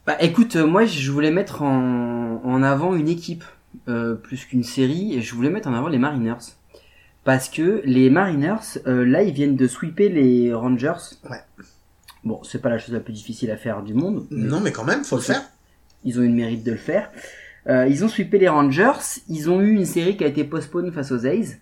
[0.07, 3.43] Bah écoute, euh, moi je voulais mettre en, en avant une équipe
[3.87, 6.55] euh, plus qu'une série, et je voulais mettre en avant les Mariners.
[7.23, 10.93] Parce que les Mariners, euh, là, ils viennent de sweeper les Rangers.
[11.29, 11.41] Ouais.
[12.23, 14.25] Bon, c'est pas la chose la plus difficile à faire du monde.
[14.31, 15.43] mais Non, mais quand même, faut le faire.
[16.03, 17.11] Ils ont eu le mérite de le faire.
[17.67, 19.21] Euh, ils ont sweepé les Rangers.
[19.29, 21.57] Ils ont eu une série qui a été postpone face aux A's.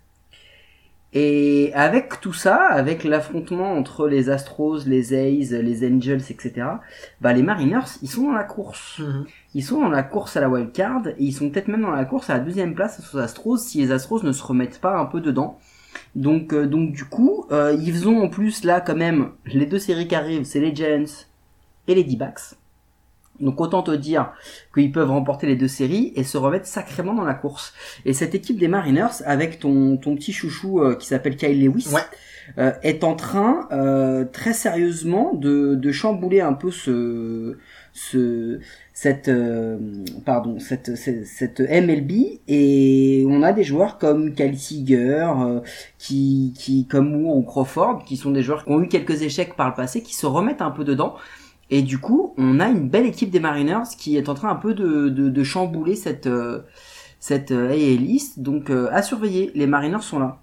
[1.11, 6.67] Et avec tout ça, avec l'affrontement entre les Astros, les A's, les Angels, etc.,
[7.19, 8.99] bah les Mariners, ils sont dans la course.
[8.99, 9.25] Mhm.
[9.55, 11.91] Ils sont dans la course à la wild card et ils sont peut-être même dans
[11.91, 14.99] la course à la deuxième place aux Astros si les Astros ne se remettent pas
[14.99, 15.57] un peu dedans.
[16.15, 19.79] Donc, euh, donc du coup, euh, ils ont en plus là quand même les deux
[19.79, 21.25] séries qui arrivent, c'est les Giants
[21.87, 22.58] et les D-backs.
[23.41, 24.31] Donc autant te dire
[24.73, 27.73] qu'ils peuvent remporter les deux séries et se remettre sacrément dans la course.
[28.05, 31.87] Et cette équipe des Mariners, avec ton, ton petit chouchou euh, qui s'appelle Kyle Lewis,
[31.93, 32.01] Ouais.
[32.57, 37.57] euh, est en train euh, très sérieusement de, de chambouler un peu ce,
[37.93, 38.59] ce
[38.93, 39.77] cette euh,
[40.25, 42.11] pardon cette, cette cette MLB
[42.49, 45.59] et on a des joueurs comme Cal Seager euh,
[45.97, 49.69] qui qui comme ou Crawford qui sont des joueurs qui ont eu quelques échecs par
[49.69, 51.15] le passé qui se remettent un peu dedans
[51.69, 54.55] et du coup on a une belle équipe des Mariners qui est en train un
[54.55, 56.61] peu de de, de chambouler cette euh,
[57.19, 60.39] cette euh, AL donc euh, à surveiller les Mariners sont là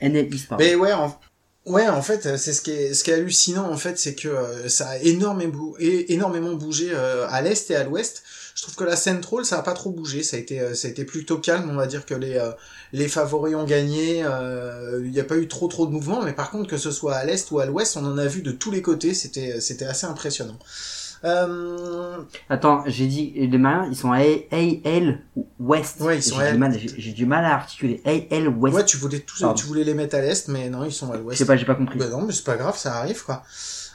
[0.00, 0.64] NL East pardon.
[0.64, 1.18] Mais ouais, en...
[1.66, 4.28] ouais, en fait, c'est ce qui est, ce qui est hallucinant, en fait, c'est que
[4.28, 8.22] euh, ça a énormément, énormément bougé euh, à l'est et à l'ouest.
[8.56, 10.22] Je trouve que la Central, ça a pas trop bougé.
[10.22, 11.68] Ça a été, euh, ça a été plutôt calme.
[11.70, 12.50] On va dire que les, euh,
[12.94, 14.22] les favoris ont gagné.
[14.24, 16.22] euh, Il n'y a pas eu trop, trop de mouvements.
[16.22, 18.40] Mais par contre, que ce soit à l'est ou à l'ouest, on en a vu
[18.40, 19.12] de tous les côtés.
[19.12, 20.58] C'était, c'était assez impressionnant.
[21.24, 25.20] Euh, Attends, j'ai dit les Mariners, ils sont à AL
[25.58, 26.00] West.
[26.00, 28.76] Ouais, ils sont J'ai du mal, j'ai j'ai du mal à articuler AL West.
[28.76, 31.16] ouais, tu voulais tous, tu voulais les mettre à l'est, mais non, ils sont à
[31.16, 31.38] Je l'ouest.
[31.38, 31.98] sais pas, j'ai pas compris.
[31.98, 33.42] Bah non, mais c'est pas grave, ça arrive quoi.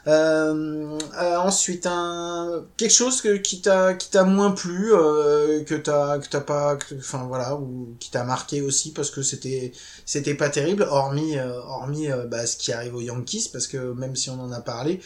[0.07, 5.75] Euh, euh, ensuite, un quelque chose que qui t'a qui t'a moins plu, euh, que
[5.75, 9.71] t'as que t'as pas, enfin voilà, ou qui t'a marqué aussi parce que c'était
[10.05, 14.29] c'était pas terrible, hormis hormis bah, ce qui arrive aux Yankees, parce que même si
[14.31, 15.01] on en a parlé.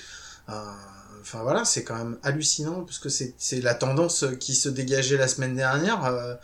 [0.50, 0.54] euh,
[1.22, 5.18] Enfin voilà, c'est quand même hallucinant parce que c'est c'est la tendance qui se dégageait
[5.18, 6.36] la semaine dernière euh,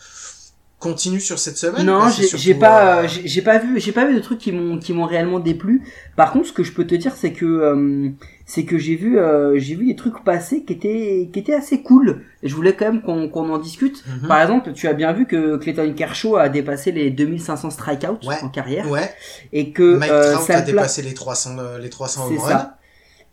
[0.80, 1.86] continue sur cette semaine.
[1.86, 4.80] Non, j'ai pas, euh, j'ai j'ai pas vu, j'ai pas vu de trucs qui m'ont
[4.80, 5.84] qui m'ont réellement déplu.
[6.16, 8.10] Par contre, ce que je peux te dire, c'est que euh,
[8.54, 11.82] c'est que j'ai vu, euh, j'ai vu des trucs passer qui étaient qui étaient assez
[11.82, 12.24] cool.
[12.44, 14.04] Et je voulais quand même qu'on qu'on en discute.
[14.06, 14.28] mhm.
[14.28, 18.36] Par exemple, tu as bien vu que Clayton Kershaw a dépassé les 2500 strikeouts Ouais.
[18.44, 19.10] en carrière Ouais,
[19.54, 22.78] et que Mike euh, Trout a dépassé les 300 euh, les 300 C'est home ça.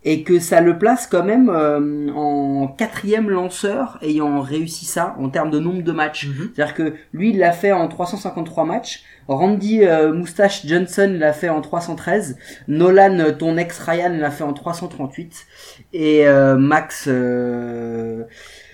[0.04, 5.28] Et que ça le place quand même euh, en quatrième lanceur ayant réussi ça en
[5.28, 6.28] termes de nombre de matchs.
[6.28, 6.50] Mhm.
[6.54, 9.02] C'est-à-dire que lui, il l'a fait en 353 matchs.
[9.26, 12.38] Randy euh, Moustache Johnson l'a fait en 313.
[12.68, 15.46] Nolan, euh, ton ex Ryan, l'a fait en 338.
[15.92, 18.24] Et euh, Max euh,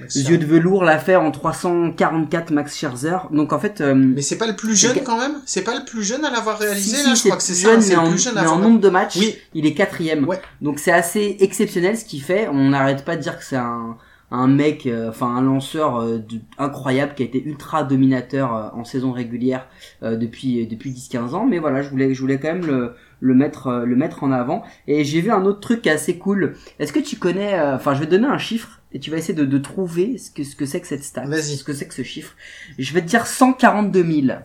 [0.01, 3.17] Max Yeux de velours l'a fait en 344 Max Scherzer.
[3.31, 5.35] Donc en fait, euh, Mais c'est pas le plus jeune quand même?
[5.47, 7.81] C'est pas le plus jeune à l'avoir réalisé si, là Je crois que c'est ça,
[7.81, 9.37] c'est mais le plus jeune à mais en nombre de matchs, Oui.
[9.55, 10.25] il est quatrième.
[10.27, 10.41] Ouais.
[10.61, 12.49] Donc c'est assez exceptionnel ce qu'il fait.
[12.49, 13.97] On n'arrête pas de dire que c'est un,
[14.31, 18.85] un mec, euh, enfin un lanceur euh, de- incroyable qui a été ultra dominateur en
[18.85, 19.67] saison régulière
[20.03, 21.47] depuis depuis 10-15 ans.
[21.47, 24.31] Mais voilà, je voulais je voulais quand même le le mettre euh, le mettre en
[24.33, 24.63] avant.
[24.87, 26.57] Et j'ai vu un autre truc qui est assez cool.
[26.79, 29.17] Est-ce que tu connais euh, Enfin, je vais te donner un chiffre et tu vas
[29.17, 31.27] essayer de, de trouver ce que ce que c'est que cette stat.
[31.27, 31.57] Vas-y.
[31.57, 32.35] Ce que c'est que ce chiffre.
[32.79, 34.39] Je vais te dire 142 000.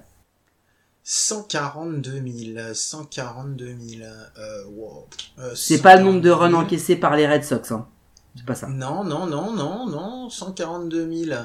[1.04, 2.22] 142
[2.54, 4.04] 000, 142 000.
[4.38, 5.08] Euh, wow.
[5.40, 6.62] Euh, C'est pas le nombre de 142 runs 000.
[6.62, 7.72] encaissés par les Red Sox.
[7.72, 7.88] Hein.
[8.36, 8.68] C'est pas ça.
[8.68, 11.40] Non, non, non, non, non, 142 000.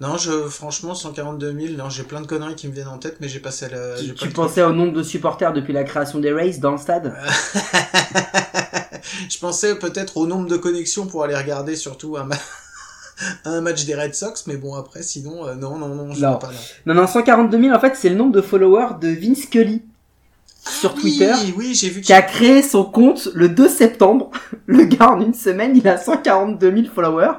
[0.00, 3.16] Non, je, franchement, 142 000, non, j'ai plein de conneries qui me viennent en tête,
[3.20, 6.32] mais j'ai passé la, Tu, tu pensais au nombre de supporters depuis la création des
[6.32, 7.14] Rays dans le stade?
[9.28, 12.36] Je pensais peut-être au nombre de connexions pour aller regarder surtout un, ma-
[13.44, 16.36] un match des Red Sox, mais bon, après, sinon, euh, non, non, non, je Non.
[16.38, 16.58] pas là.
[16.86, 19.82] Non, non, 142 000, en fait, c'est le nombre de followers de Vince Scully
[20.64, 24.30] sur Oui, Twitter, Oui, j'ai vu qui a créé son compte le 2 septembre.
[24.66, 27.34] Le gars, en une semaine, il a 142 000 followers.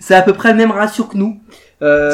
[0.00, 1.40] C'est à peu près le même ratio que nous.
[1.80, 2.10] Euh,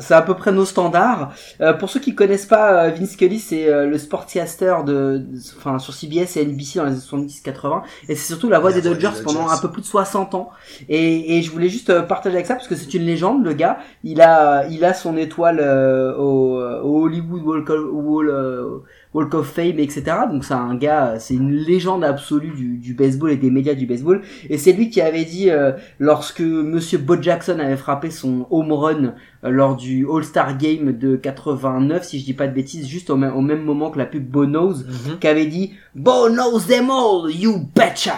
[0.00, 1.32] C'est à peu près nos standards.
[1.60, 5.38] Euh, pour ceux qui connaissent pas euh, Vince Scully, c'est euh, le sportscaster de, de-
[5.58, 8.80] enfin sur CBS et NBC dans les années 70-80, et c'est surtout la voix des
[8.80, 10.50] Dodgers pendant un peu plus de 60 ans.
[10.88, 13.52] Et, et je voulais juste euh, partager avec ça parce que c'est une légende, le
[13.52, 13.78] gars.
[14.04, 18.78] Il a, il a son étoile euh, au, au Hollywood Walk Wall, euh,
[19.14, 20.02] Walk of Fame, etc.
[20.30, 24.22] Donc c'est un gars, c'est une légende absolue du, baseball et des médias du baseball.
[24.48, 28.72] Et c'est lui qui avait dit euh, lorsque Monsieur Bo Jackson avait frappé son home
[28.72, 33.16] run lors du All-Star Game de 89, si je dis pas de bêtises, juste au
[33.16, 35.18] même, au même moment que la pub Bono's, Mhm.
[35.18, 38.14] qui avait dit Bo knows them all, you betcha.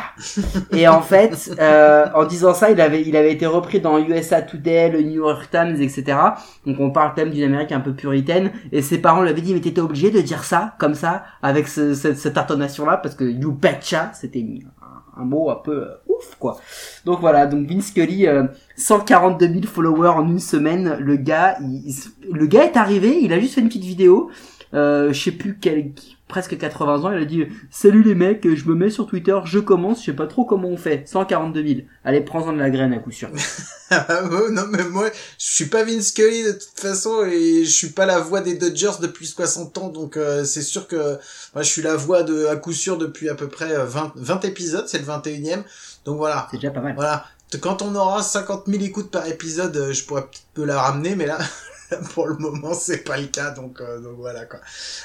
[0.72, 4.42] et en fait, euh, en disant ça, il avait, il avait été repris dans USA
[4.42, 6.04] Today, le New York Times, etc.
[6.66, 8.52] Donc on parle quand même d'une Amérique un peu puritaine.
[8.70, 11.66] Et ses parents lui avaient dit mais t'étais obligé de dire ça comme ça avec
[11.68, 14.62] ce, ce- cette intonation-là parce que you betcha, c'était une-
[15.16, 16.58] un, mot un peu euh, ouf quoi.
[17.04, 18.44] Donc voilà, donc Vince Scully, euh,
[18.76, 20.96] 142 000 followers en une semaine.
[21.00, 21.94] Le gars, il-
[22.32, 24.30] le gars est arrivé, il a juste fait une petite vidéo.
[24.74, 25.92] Euh, je sais plus quel,
[26.28, 29.58] presque 80 ans, il a dit Salut les mecs, je me mets sur Twitter, je
[29.58, 31.06] commence, je sais pas trop comment on fait.
[31.06, 31.80] 142 000.
[32.04, 33.30] Allez, prends-en de la graine à coup sûr.
[33.90, 37.70] Ah, ouais, non mais moi je suis pas Vince Scully de toute façon et je
[37.70, 41.18] suis pas la voix des Dodgers depuis 60 ans donc euh, c'est sûr que
[41.54, 44.14] moi je suis la voix de à coup sûr depuis à peu près euh, 20,
[44.16, 45.62] 20 épisodes, c'est le 21e.
[46.06, 46.48] Donc voilà.
[46.50, 46.94] C'est déjà pas mal.
[46.94, 47.26] Voilà.
[47.60, 51.14] Quand on aura 50 000 écoutes par épisode, euh, je pourrais peut-être peu la ramener
[51.14, 51.38] mais là
[52.14, 54.60] pour le moment c'est pas le cas donc euh, donc voilà quoi.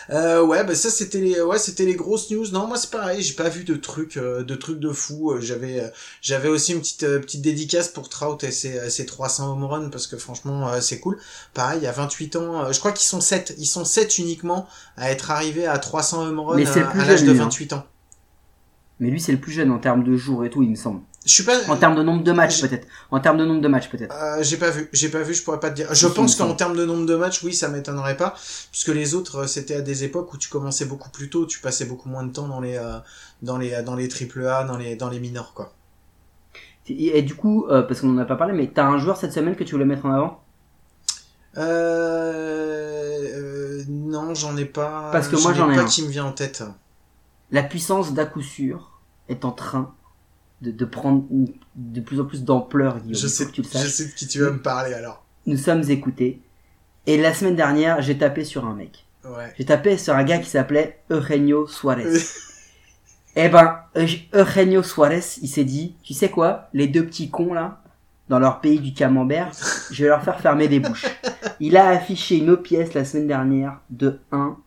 [0.10, 2.46] Euh, ouais bah ça c'était les ouais c'était les grosses news.
[2.52, 5.32] Non moi c'est pareil j'ai pas vu de trucs euh, de trucs de fou.
[5.32, 5.88] Euh, J'avais euh,
[6.22, 9.90] j'avais aussi une petite euh, petite dédicace pour Trout et ses, ses 300 home runs
[9.90, 11.18] parce que franchement euh, c'est cool.
[11.54, 14.18] Pareil il y a 28 ans euh, je crois qu'ils sont 7 ils sont 7
[14.18, 17.24] uniquement à être arrivés à 300 home runs Mais c'est le à, plus à l'âge
[17.24, 17.44] de lui, hein.
[17.44, 17.86] 28 ans.
[19.00, 21.02] Mais lui, c'est le plus jeune en termes de jours et tout, il me semble.
[21.26, 22.88] Je suis pas En termes de nombre de matchs, J'ai- peut-être.
[23.12, 24.16] En termes de nombre de matchs, peut-être.
[24.16, 25.94] Euh, j'ai pas vu, j'ai pas vu, je pourrais pas te dire.
[25.94, 28.36] Je pense qu'en termes de nombre de matchs, oui, ça m'étonnerait pas,
[28.72, 31.60] puisque les autres, euh, c'était à des époques où tu commençais beaucoup plus tôt, tu
[31.60, 33.00] passais beaucoup moins de temps dans les, euh,
[33.42, 35.74] dans les, dans les triple A, dans les, dans les minors, quoi.
[36.88, 39.18] Et, et du coup, euh, parce qu'on en a pas parlé, mais t'as un joueur
[39.18, 40.42] cette semaine que tu voulais mettre en avant?
[41.58, 45.10] Euh, euh, non, j'en ai pas.
[45.12, 45.86] Parce que moi, j'en ai pas un.
[45.86, 46.64] qui me vient en tête.
[47.52, 49.94] La puissance d'à coup sûr est en train
[50.62, 52.98] de, de prendre une- de plus en plus d'ampleur.
[53.10, 55.24] Je sais, que tu le je sais de qui tu vas me parler alors.
[55.46, 56.42] Nous sommes écoutés.
[57.08, 59.06] Et la semaine dernière, j'ai tapé sur un mec.
[59.26, 59.54] Ouais.
[59.58, 62.06] J'ai tapé sur un gars qui s'appelait Eugenio Suarez.
[63.36, 67.54] Eh ben, Eug- Eugenio Suarez, il s'est dit, tu sais quoi, les deux petits cons
[67.54, 67.82] là,
[68.28, 69.52] dans leur pays du camembert,
[69.92, 71.06] je vais leur faire fermer des bouches.
[71.60, 74.58] Il a affiché une OPS la semaine dernière de 1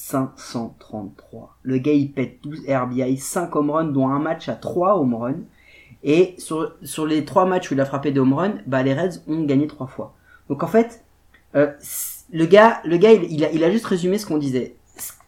[0.00, 1.56] 533.
[1.62, 5.14] Le gars il pète 12 RBI, 5 home runs, dont un match à 3 home
[5.14, 5.42] runs.
[6.02, 8.94] Et sur, sur les 3 matchs où il a frappé des home runs, bah les
[8.94, 10.14] Reds ont gagné 3 fois.
[10.48, 11.04] Donc en fait,
[11.54, 11.70] euh,
[12.32, 14.76] le gars, le gars il, il a, il a juste résumé ce qu'on disait.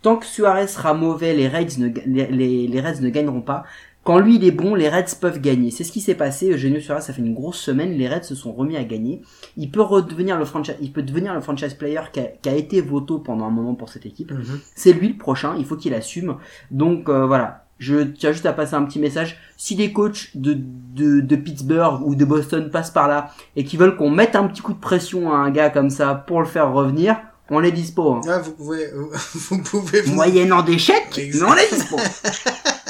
[0.01, 3.65] Tant que Suarez sera mauvais, les Reds ne, les, les Reds ne gagneront pas.
[4.05, 5.71] Quand lui il est bon, les Reds peuvent gagner.
[5.71, 6.51] C'est ce qui s'est passé.
[6.51, 7.93] Eugenio Suarez, ça fait une grosse semaine.
[7.93, 9.23] Les Reds se sont remis à gagner.
[9.57, 12.55] Il peut redevenir le franchise, il peut devenir le franchise player qui a, qui a
[12.57, 14.33] été voto pendant un moment pour cette équipe.
[14.33, 14.61] Mhm.
[14.75, 15.55] C'est lui le prochain.
[15.59, 16.37] Il faut qu'il assume.
[16.73, 17.65] Donc euh, voilà.
[17.79, 19.39] Je tiens juste à passer un petit message.
[19.57, 23.77] Si des coachs de, de, de Pittsburgh ou de Boston passent par là et qui
[23.77, 26.47] veulent qu'on mette un petit coup de pression à un gars comme ça pour le
[26.47, 27.17] faire revenir,
[27.51, 28.15] on est dispo.
[28.15, 28.21] Hein.
[28.29, 28.87] Ah, vous pouvez,
[29.51, 31.45] vous pouvez vous Moyennant des chèques, Exact.
[31.45, 31.97] mais on est dispo.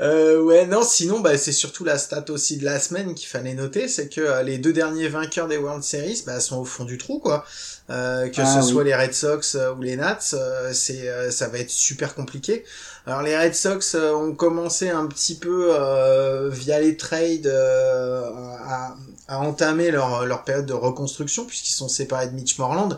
[0.00, 3.54] Euh, ouais, non, sinon, bah, c'est surtout la stat aussi de la semaine qu'il fallait
[3.54, 6.84] noter, c'est que euh, les deux derniers vainqueurs des World Series, bah, sont au fond
[6.84, 7.44] du trou, quoi.
[7.90, 8.72] Euh, que Ah ce oui.
[8.72, 12.14] soit les Red Sox euh, ou les Nats, euh, c'est, euh, ça va être super
[12.14, 12.64] compliqué.
[13.06, 18.30] Alors les Red Sox ont commencé un petit peu euh, via les trades euh,
[18.64, 18.94] à,
[19.26, 22.96] à entamer leur, leur période de reconstruction puisqu'ils sont séparés de Mitch Morland.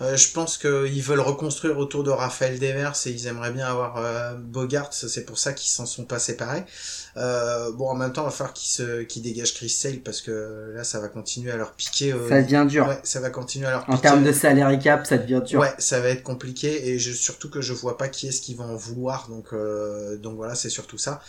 [0.00, 3.96] Euh, je pense qu'ils veulent reconstruire autour de Raphaël Devers et ils aimeraient bien avoir
[3.98, 6.64] euh, Bogart, c'est pour ça qu'ils s'en sont pas séparés.
[7.16, 10.20] Euh, bon, en même temps, il va falloir qu'ils se, qu'ils dégagent Chris Sale parce
[10.20, 12.12] que là, ça va continuer à leur piquer.
[12.12, 12.88] euh, Ça devient dur.
[12.88, 14.00] Ouais, ça va continuer à leur En piquer.
[14.02, 15.60] termes de salary cap, ça devient dur.
[15.60, 18.54] Ouais, ça va être compliqué et je, surtout que je vois pas qui est-ce qui
[18.54, 21.20] va en vouloir, donc euh, donc voilà, c'est surtout ça.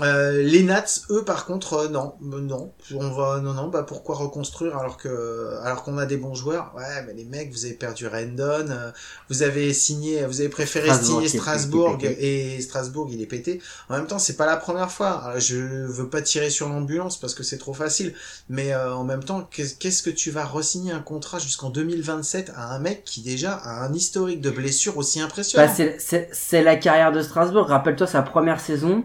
[0.00, 3.82] Euh, les Nats, eux, par contre, euh, non, euh, non, on va, non, non, bah
[3.82, 6.72] pourquoi reconstruire alors que, alors qu'on a des bons joueurs?
[6.76, 8.92] Ouais, mais les mecs, vous avez perdu Rendon, euh,
[9.28, 12.22] vous avez signé, vous avez préféré Strasbourg signer Strasbourg est
[12.56, 13.60] et Strasbourg, il est pété.
[13.88, 15.10] En même temps, c'est pas la première fois.
[15.24, 18.14] Alors, je veux pas tirer sur l'ambulance parce que c'est trop facile,
[18.48, 22.52] mais euh, en même temps, qu'est- qu'est-ce que tu vas re-signer un contrat jusqu'en 2027
[22.54, 25.66] à un mec qui déjà a un historique de blessures aussi impressionnant?
[25.66, 27.66] Bah, c'est la carrière de Strasbourg.
[27.66, 29.04] Rappelle-toi sa première saison.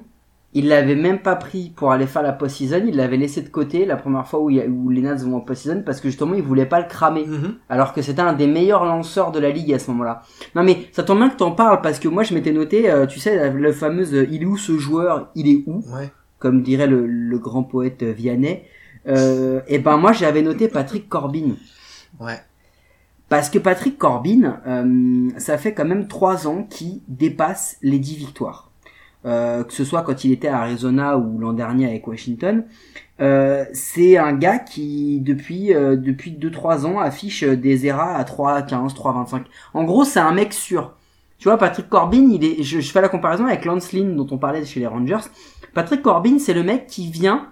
[0.58, 2.82] Il l'avait même pas pris pour aller faire la post-season.
[2.88, 5.16] Il l'avait laissé de côté la première fois où, il y a- où les Nats
[5.16, 7.26] vont en post-season parce que justement il voulait pas le cramer.
[7.28, 7.56] Mhm.
[7.70, 10.22] Alors que c'était un des meilleurs lanceurs de la ligue à ce moment-là.
[10.56, 13.06] Non mais ça tombe bien que t'en parles parce que moi je m'étais noté, euh,
[13.06, 16.10] tu sais, la, la fameuse euh, il est où ce joueur, il est où, Ouais.
[16.40, 18.64] comme dirait le, le grand poète euh, Vianney.
[19.08, 21.56] Euh, et ben moi j'avais noté Patrick Corbin.
[22.20, 22.40] Ouais.
[23.28, 28.16] Parce que Patrick Corbin, euh, ça fait quand même trois ans qu'il dépasse les 10
[28.18, 28.65] victoires.
[29.26, 32.66] Euh, que ce soit quand il était à Arizona ou l'an dernier avec Washington.
[33.22, 38.94] Euh, c'est un gars qui depuis euh, depuis 2-3 ans affiche des ERA à 3-15,
[38.94, 39.44] 3-25.
[39.74, 40.94] En gros, c'est un mec sûr.
[41.38, 44.28] Tu vois, Patrick Corbin, il est, je, je fais la comparaison avec Lance Lynn dont
[44.32, 45.28] on parlait chez les Rangers.
[45.74, 47.52] Patrick Corbin, c'est le mec qui vient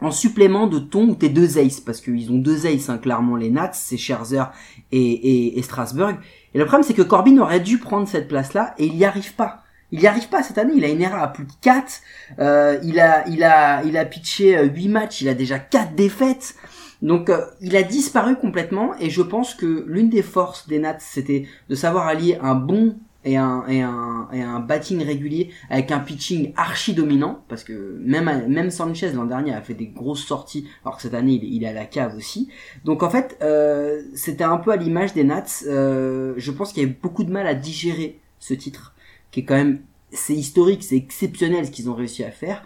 [0.00, 3.36] en supplément de ton ou tes deux aces, parce qu'ils ont deux aces, hein, clairement
[3.36, 4.50] les Nats, c'est Scherzer
[4.92, 6.16] et, et, et Strasburg.
[6.52, 9.34] Et le problème, c'est que Corbin aurait dû prendre cette place-là et il n'y arrive
[9.34, 9.62] pas.
[9.96, 12.02] Il n'y arrive pas cette année, il a une ERA à plus de 4,
[12.38, 16.54] euh, il a pitché 8 matchs, il a déjà 4 défaites.
[17.02, 20.96] Donc euh, il a disparu complètement et je pense que l'une des forces des Nats
[20.98, 26.52] c'était de savoir allier un bon et un, et un, batting régulier avec un pitching
[26.56, 31.02] archi dominant parce que même Sanchez l'an dernier a fait des grosses sorties alors que
[31.02, 32.48] cette année il, est à la cave aussi
[32.84, 36.84] donc en fait euh, c'était un peu à l'image des Nats euh, je pense qu'il
[36.84, 38.94] y avait beaucoup de mal à digérer ce titre
[39.36, 39.80] qui est quand même
[40.12, 42.64] c'est historique c'est exceptionnel ce qu'ils ont réussi à faire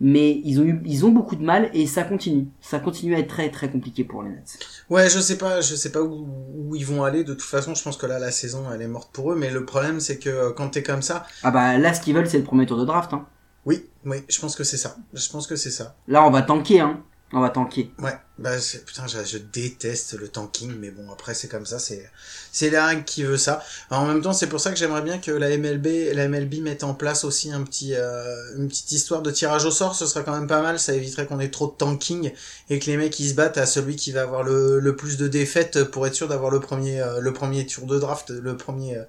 [0.00, 3.18] mais ils ont eu ils ont beaucoup de mal et ça continue ça continue à
[3.18, 4.44] être très très compliqué pour les Nats
[4.88, 7.24] Ouais, je sais pas, je sais pas où, où ils vont aller.
[7.24, 9.36] De toute façon, je pense que là, la saison, elle est morte pour eux.
[9.36, 12.14] Mais le problème, c'est que euh, quand t'es comme ça, ah bah là ce qu'ils
[12.14, 13.26] veulent c'est le premier tour de draft hein.
[13.64, 14.96] oui, oui, je pense que c'est ça.
[15.14, 15.96] Je pense que c'est ça.
[16.08, 18.50] là on va tanker hein on va tanker Ouais, bah
[18.86, 22.10] putain, je, déteste le tanking, mais bon, après c'est comme ça, c'est
[22.52, 23.62] c'est la règle qui veut ça.
[23.90, 26.84] En même temps, c'est pour ça que j'aimerais bien que la MLB, la MLB mette
[26.84, 29.94] en place aussi un petit, euh, une petite histoire de tirage au sort.
[29.94, 30.78] Ce serait quand même pas mal.
[30.78, 32.32] Ça éviterait qu'on ait trop de tanking
[32.70, 35.16] et que les mecs ils se battent à celui qui va avoir le, le plus
[35.16, 38.56] de défaites pour être sûr d'avoir le premier, euh, le premier tour de draft, le
[38.56, 38.96] premier.
[38.98, 39.04] euh,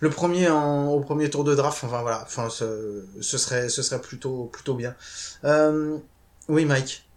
[0.00, 3.82] le premier en, au premier tour de draft, enfin voilà, enfin ce, ce serait ce
[3.82, 4.94] serait plutôt plutôt bien.
[5.44, 5.98] Euh,
[6.48, 7.07] oui Mike.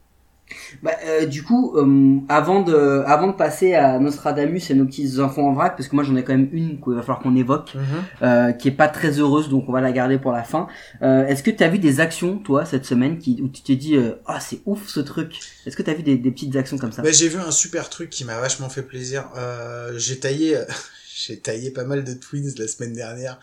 [0.83, 5.19] Bah, euh, du coup, euh, avant de, avant de passer à Nostradamus et nos petites
[5.19, 7.35] infos en vrac, parce que moi j'en ai quand même une qu'il va falloir qu'on
[7.35, 7.73] évoque,
[8.21, 10.67] euh, qui est pas très heureuse, donc on va la garder pour la fin.
[11.01, 13.75] Euh, Est-ce que tu as vu des actions, toi, cette semaine, qui, où tu t'es
[13.75, 15.33] dit, euh, ah c'est ouf ce truc?
[15.65, 17.01] Est-ce que tu as vu des, des petites actions comme ça?
[17.01, 19.25] Bah, j'ai vu un super truc qui m'a vachement fait plaisir.
[19.37, 20.57] Euh, j'ai taillé,
[21.15, 23.39] j'ai taillé pas mal de Twins la semaine dernière.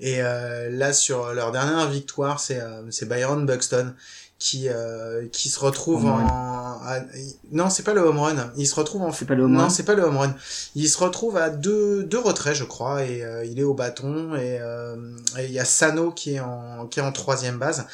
[0.00, 3.94] Et euh, là, sur leur dernière victoire, c'est euh, c'est Byron Buxton
[4.42, 7.04] qui euh, qui se retrouve Home en à-
[7.52, 8.52] non c'est pas le home run.
[8.56, 10.34] Il se retrouve en C'est pas le home non c'est pas le home run.
[10.74, 14.34] Il se retrouve à deux deux retraits je crois et euh, il est au bâton
[14.34, 14.96] et euh,
[15.38, 17.86] et il y a Sano qui est en qui est en troisième base.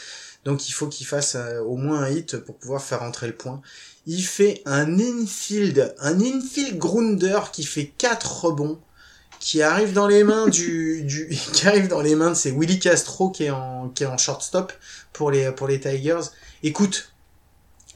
[0.46, 3.34] Donc il faut qu'il fasse euh, au moins un hit pour pouvoir faire entrer le
[3.34, 3.60] point.
[4.06, 8.78] Il fait un infield, un infield grounder qui fait quatre rebonds,
[9.40, 11.06] qui arrive dans les mains du,
[11.52, 14.18] qui arrive dans les mains de c'est Willy Castro qui est en, qui est en
[14.18, 14.72] shortstop
[15.12, 16.30] pour les, pour les Tigers.
[16.62, 17.12] Écoute,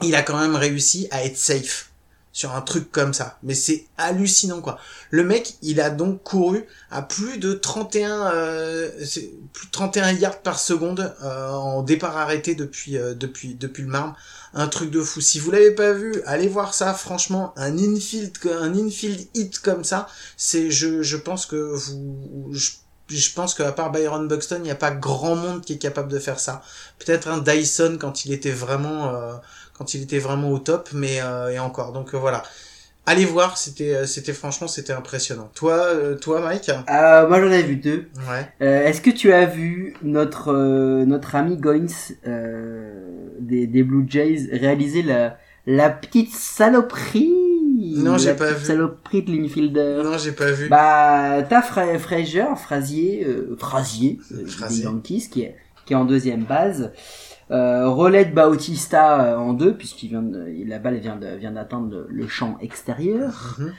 [0.02, 1.91] il a quand même réussi à être safe
[2.32, 3.38] sur un truc comme ça.
[3.42, 4.78] Mais c'est hallucinant, quoi.
[5.10, 8.90] Le mec, il a donc couru à plus de 31, euh,
[9.52, 13.88] plus de 31 yards par seconde, euh, en départ arrêté depuis, euh, depuis, depuis le
[13.88, 14.16] marbre
[14.54, 15.20] un truc de fou.
[15.20, 16.92] Si vous l'avez pas vu, allez voir ça.
[16.94, 22.70] Franchement, un infield, un infield hit comme ça, c'est, je, je pense que vous, je,
[23.08, 26.10] je pense qu'à part Byron Buxton, il n'y a pas grand monde qui est capable
[26.10, 26.62] de faire ça.
[26.98, 29.34] Peut-être un Dyson quand il était vraiment, euh,
[29.82, 31.92] quand il était vraiment au top, mais euh, et encore.
[31.92, 32.44] Donc euh, voilà.
[33.04, 35.50] Allez voir, c'était, euh, c'était franchement, c'était impressionnant.
[35.56, 35.76] Toi,
[36.20, 36.68] toi, Mike?
[36.88, 38.06] euh, Moi j'en ai vu deux.
[38.30, 38.46] Ouais.
[38.62, 41.86] Euh, Est-ce que tu as vu notre euh, notre ami Goins
[43.40, 47.32] des, des Blue Jays réaliser la la petite saloperie?
[47.96, 48.64] Non, j'ai pas vu.
[48.64, 50.68] saloperie de l'infielder Non, j'ai pas vu.
[50.68, 53.26] Bah, t'as Fra Frazier, Frazier,
[53.58, 54.78] Frazier, euh, Frazier.
[54.78, 56.92] des Yankees, qui est, qui est en deuxième base.
[57.52, 61.50] Euh, relais de Bautista euh, en deux, puisqu'il vient de, la balle vient de, vient
[61.50, 63.56] d'atteindre le, champ extérieur.
[63.58, 63.72] Mhm.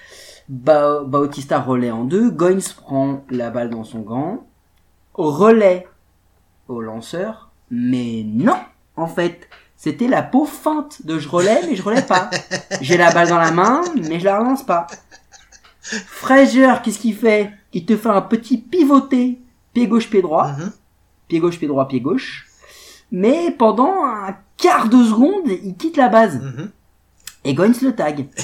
[0.49, 2.29] Ba Bautista relais en deux.
[2.29, 4.45] Goins prend la balle dans son gant.
[5.15, 5.88] Relais
[6.67, 7.49] au lanceur.
[7.71, 8.57] Mais non!
[8.95, 12.29] En fait, c'était la pauvre feinte de je relais, mais je relais pas.
[12.81, 14.86] J'ai la balle dans la main, mais je la relance pas.
[15.81, 17.51] Frazier, qu'est-ce qu'il fait?
[17.73, 19.41] Il te fait un petit pivoté,
[19.73, 20.71] pied gauche, pied droit, Mhm.
[21.27, 22.47] pied gauche, pied droit, pied gauche.
[23.13, 26.41] Mais pendant un quart de seconde, il quitte la base.
[26.41, 26.71] Mhm.
[27.45, 28.28] Et Goins le tag.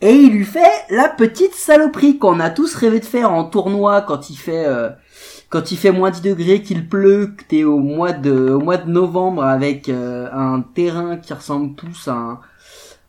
[0.00, 4.02] Et il lui fait la petite saloperie qu'on a tous rêvé de faire en tournoi
[4.02, 4.90] quand il fait euh,
[5.48, 8.78] quand il fait moins 10 degrés, qu'il pleut, que t'es au mois de au mois
[8.78, 12.40] de novembre avec euh, un terrain qui ressemble plus à un,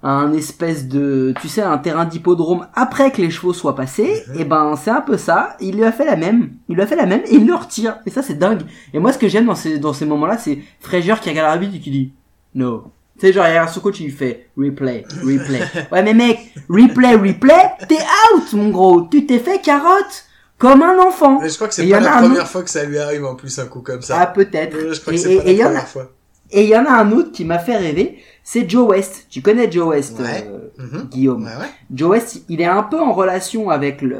[0.05, 4.43] un espèce de tu sais un terrain d'hippodrome après que les chevaux soient passés et
[4.43, 6.97] ben c'est un peu ça il lui a fait la même il lui a fait
[6.97, 8.63] la même et il le retire et ça c'est dingue
[8.93, 11.47] et moi ce que j'aime dans ces dans ces moments là c'est Frazier qui regarde
[11.47, 12.11] l'arbitre et qui dit
[12.53, 15.61] no tu sais genre il regarde son coach il lui fait replay replay
[15.91, 16.39] ouais mais mec
[16.69, 17.95] replay replay t'es
[18.35, 20.25] out mon gros tu t'es fait carotte
[20.59, 21.39] comme un enfant.
[21.41, 23.25] Mais je crois que c'est y pas a la première fois que ça lui arrive
[23.25, 24.25] en plus un coup comme Ah ça.
[24.27, 24.75] peut-être.
[24.75, 26.11] Euh, je crois Et que c'est pas et y la a première fois.
[26.51, 29.27] et il y en a un autre qui m'a fait rêver, c'est Joe West.
[29.29, 30.47] Tu connais Joe West, Ouais.
[30.47, 31.07] euh, Mhm.
[31.11, 31.43] Guillaume.
[31.43, 31.69] Ouais, ouais.
[31.93, 34.17] Joe West, il est un peu en relation avec le,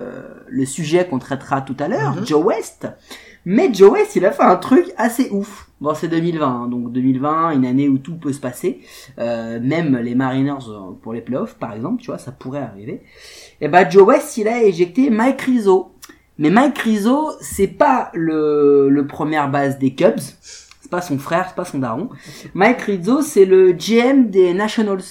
[0.47, 2.26] le sujet qu'on traitera tout à l'heure, Mhm.
[2.26, 2.88] Joe West.
[3.45, 5.67] Mais Joe West, il a fait un truc assez ouf.
[5.82, 8.80] Bon, c'est 2020, hein, donc 2020, une année où tout peut se passer.
[9.19, 13.01] Euh, même les Mariners euh, pour les playoffs, par exemple, tu vois, ça pourrait arriver.
[13.59, 15.89] Et bah Joe West, il a éjecté Mike Rizzo.
[16.38, 20.21] Mais Mike Rizzo, c'est pas le, le première base des Cubs.
[20.93, 22.09] Pas son frère, c'est pas son daron.
[22.53, 25.01] Mike Rizzo, c'est le GM des Nationals.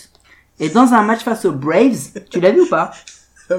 [0.61, 2.93] Et dans un match face aux Braves, tu l'as vu ou pas?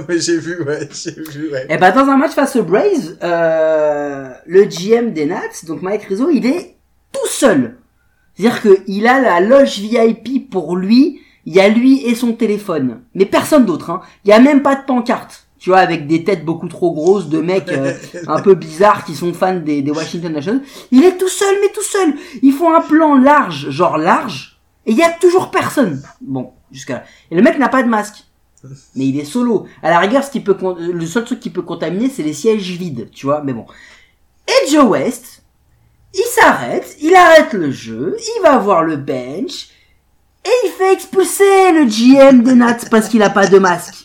[0.08, 1.68] Mais j'ai vu, ouais, j'ai vu, ouais.
[1.70, 6.04] Eh ben dans un match face aux Braves, euh, le GM des Nats, donc Mike
[6.04, 6.78] Rizzo, il est
[7.12, 7.76] tout seul.
[8.36, 13.02] C'est-à-dire qu'il a la loge VIP pour lui, il y a lui et son téléphone.
[13.16, 14.02] Mais personne d'autre, hein.
[14.24, 15.43] Il y a même pas de pancarte.
[15.64, 17.94] Tu vois, avec des têtes beaucoup trop grosses de mecs euh,
[18.28, 20.62] un peu bizarres qui sont fans des, des Washington Nationals.
[20.92, 22.16] Il est tout seul, mais tout seul.
[22.42, 26.04] Ils font un plan large, genre large, et il y a toujours personne.
[26.20, 27.04] Bon, jusqu'à là.
[27.32, 28.26] Et le mec n'a pas de masque.
[28.98, 29.66] Mais il est solo.
[29.82, 32.70] À la rigueur, ce qui peut, le seul truc qui peut contaminer, c'est les sièges
[32.72, 33.42] vides, tu vois.
[33.42, 33.66] Mais bon.
[34.50, 35.44] Et Joe West,
[36.14, 39.70] il s'arrête, il arrête le jeu, il va voir le bench,
[40.46, 44.04] et il fait expulser le GM des Nats parce qu'il a pas de masque.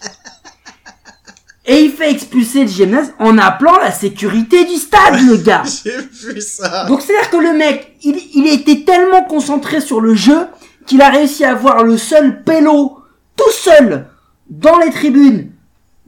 [1.71, 5.63] Et il fait expulser le Nats en appelant la sécurité du stade, le gars.
[5.85, 6.87] J'ai vu ça.
[6.87, 10.47] Donc c'est-à-dire que le mec, il, il était tellement concentré sur le jeu
[10.87, 12.99] qu'il a réussi à voir le seul pélo
[13.37, 14.07] tout seul
[14.49, 15.51] dans les tribunes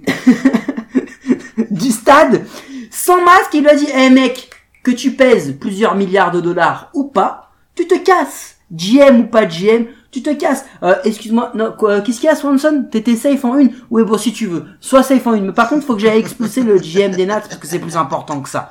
[1.70, 2.46] du stade
[2.90, 3.52] sans masque.
[3.52, 4.48] Il lui a dit, eh mec,
[4.82, 8.56] que tu pèses plusieurs milliards de dollars ou pas, tu te casses.
[8.72, 10.64] GM ou pas GM, tu te casses.
[10.82, 12.86] Euh, excuse-moi, non, quoi, qu'est-ce qu'il y a Swanson?
[12.90, 14.64] T'étais safe en une Oui, bon, si tu veux.
[14.80, 15.46] Sois safe en une.
[15.46, 17.96] Mais par contre, faut que j'aille expulser le GM des Nats parce que c'est plus
[17.96, 18.68] important que ça.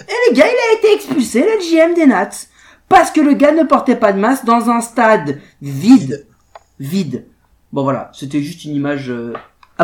[0.00, 2.46] Et le gars, il a été expulsé, le GM des Nats.
[2.88, 6.26] Parce que le gars ne portait pas de masque dans un stade vide.
[6.78, 7.26] Vide.
[7.72, 9.32] Bon voilà, c'était juste une image euh,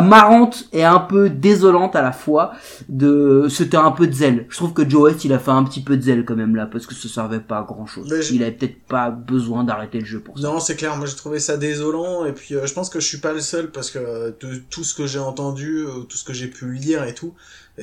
[0.01, 2.51] marrante et un peu désolante à la fois.
[2.87, 4.45] De, c'était un peu de zèle.
[4.49, 6.55] Je trouve que Joe West, il a fait un petit peu de zèle quand même
[6.55, 8.07] là, parce que ça servait pas à grand chose.
[8.21, 10.47] Je- Il avait peut-être pas besoin d'arrêter le jeu pour ça.
[10.47, 13.07] Non, c'est clair, moi j'ai trouvé ça désolant, et puis euh, je pense que je
[13.07, 16.17] suis pas le seul, parce que euh, de tout ce que j'ai entendu, euh, tout
[16.17, 17.33] ce que j'ai pu lire et tout,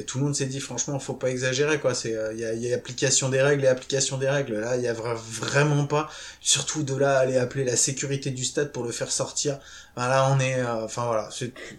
[0.05, 2.72] tout le monde s'est dit franchement, faut pas exagérer, quoi, c'est, il y, a, y
[2.72, 6.09] a application des règles et application des règles, là, il y a vra- vraiment pas,
[6.40, 9.59] surtout de là aller appeler la sécurité du stade pour le faire sortir,
[9.97, 11.28] ben là on est, euh, enfin voilà.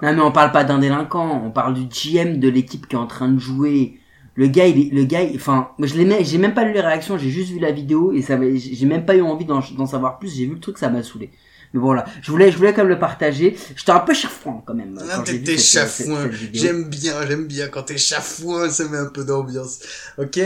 [0.02, 3.00] Non mais on parle pas d'un délinquant, on parle du GM de l'équipe qui est
[3.00, 4.00] en train de jouer.
[4.36, 6.82] Le gars, il est, le gars, enfin, moi je l'ai, j'ai même pas lu les
[6.82, 9.86] réactions, j'ai juste vu la vidéo et ça, j'ai même pas eu envie d'en, d'en
[9.88, 10.36] savoir plus.
[10.36, 11.32] J'ai vu le truc, ça m'a saoulé.
[11.74, 13.58] Mais voilà, je voulais, je voulais quand même le partager.
[13.76, 14.98] J'étais un peu chafouin quand même.
[15.12, 16.30] Ah, cette- chafouin.
[16.54, 19.80] J'aime bien, j'aime bien quand t'es chafouin, ça met un peu d'ambiance.
[20.18, 20.40] Ok,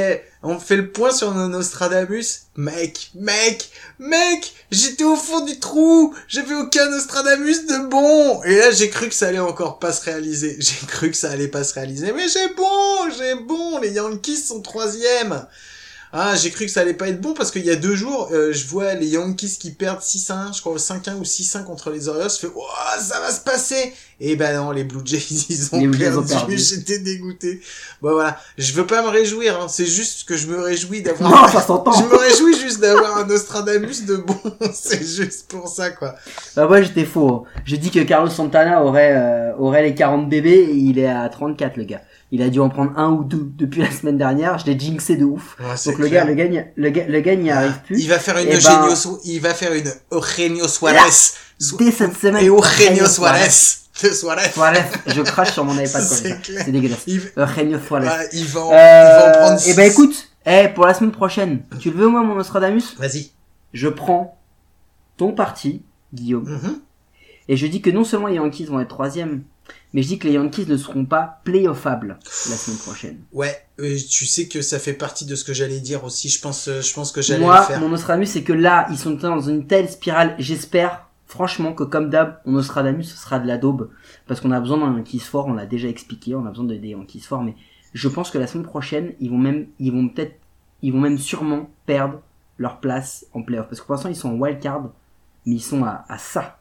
[0.44, 2.26] on fait le point sur nos Nostradamus.
[2.58, 3.70] Mec, mec,
[4.00, 8.44] mec, j'étais au fond du trou, j'avais aucun Nostradamus de bon.
[8.44, 10.58] Et là, j'ai cru que ça allait encore pas se réaliser.
[10.60, 13.80] J'ai cru que ça allait pas se réaliser, mais j'ai bon, j'ai bon.
[13.80, 15.46] Les Yankees sont troisième.
[16.14, 18.30] Ah, j'ai cru que ça allait pas être bon parce qu'il y a deux jours,
[18.34, 22.10] euh, je vois les Yankees qui perdent 6-1, je crois 5-1 ou 6-1 contre les
[22.10, 22.30] Orioles.
[22.30, 22.62] Je fais, oh,
[23.00, 23.94] ça va se passer.
[24.20, 26.28] Et ben non, les Blue Jays, ils ont, Les perdu.
[26.28, 26.58] perdu.
[26.58, 27.62] J'étais dégoûté.
[28.02, 29.60] Bon voilà, je veux pas me réjouir.
[29.62, 29.68] Hein.
[29.70, 31.32] C'est juste que je me réjouis d'avoir.
[31.32, 31.94] Non, ça s'entend.
[31.94, 34.38] je me réjouis juste d'avoir un Nostradamus de bon.
[34.74, 36.16] C'est juste pour ça quoi.
[36.56, 37.30] Bah ouais, j'étais faux.
[37.48, 37.62] hein.
[37.66, 41.28] J'ai dit que Carlos Santana aurait, euh, aurait les 40 bébés et il est à
[41.30, 42.02] 34 le gars.
[42.34, 44.58] Il a dû en prendre un ou deux depuis la semaine dernière.
[44.58, 45.58] Je l'ai jinxé de ouf.
[45.76, 46.26] C'est Donc le clair.
[46.26, 48.00] gars, le gars, le gars, le gars n'y arrive plus.
[48.00, 50.98] Il va faire une Eh ben- Eugenio il va faire une Eugenio Suarez.
[51.60, 52.44] Su- Dès cette semaine.
[52.46, 53.50] Et Eugenio Suarez.
[54.04, 54.50] De Suarez.
[54.52, 57.04] Suarez, je crache sur mon iPad C'est dégueulasse.
[57.08, 58.08] Il, Eugenio Suarez.
[58.08, 61.92] ouais, il va, en, en prendre et ben écoute, eh, pour la semaine prochaine, tu
[61.92, 62.96] le veux moi mon Nostradamus?
[62.98, 63.30] Vas-y.
[63.74, 64.40] Je prends
[65.18, 66.80] ton parti, Guillaume, Mhm.
[67.50, 69.44] et je dis que non seulement les Yankees vont être troisième,
[69.94, 73.20] mais je dis que les Yankees ne seront pas playoffables la semaine prochaine.
[73.34, 76.30] Ouais, euh, tu sais que ça fait partie de ce que j'allais dire aussi.
[76.30, 77.80] Je pense, euh, je pense que j'allais le Moi, faire.
[77.80, 80.36] mon Nostradamus, c'est que là, ils sont dans une telle spirale.
[80.40, 83.90] J'espère, franchement, que comme d'hab, mon Nostradamus ce sera de la daube.
[84.28, 86.76] Parce qu'on a besoin d'un Yankees fort, on l'a déjà expliqué, on a besoin de
[86.76, 87.56] des Yankees forts, mais
[87.94, 90.40] je pense que la semaine prochaine, ils vont même, ils vont peut-être,
[90.82, 92.22] ils vont même sûrement perdre
[92.58, 93.68] leur place en playoff.
[93.68, 94.84] Parce que pour l'instant, ils sont en wildcard,
[95.46, 96.60] mais ils sont à, à ça.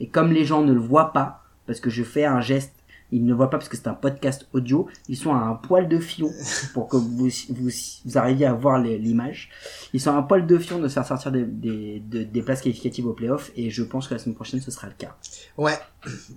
[0.00, 2.72] Et comme les gens ne le voient pas, parce que je fais un geste,
[3.12, 5.88] ils ne voient pas parce que c'est un podcast audio, ils sont à un poil
[5.88, 6.30] de fion
[6.72, 7.70] pour que vous, vous,
[8.04, 9.50] vous arriviez à voir l'image.
[9.92, 12.42] Ils sont à un poil de fion de se faire sortir des, des, de- des
[12.42, 15.14] places qualificatives au playoff et je pense que la semaine prochaine ce sera le cas.
[15.58, 15.78] Ouais,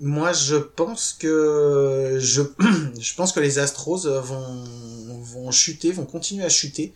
[0.01, 2.41] moi je pense que je
[2.99, 4.63] je pense que les Astros euh, vont
[5.23, 6.93] vont chuter, vont continuer à chuter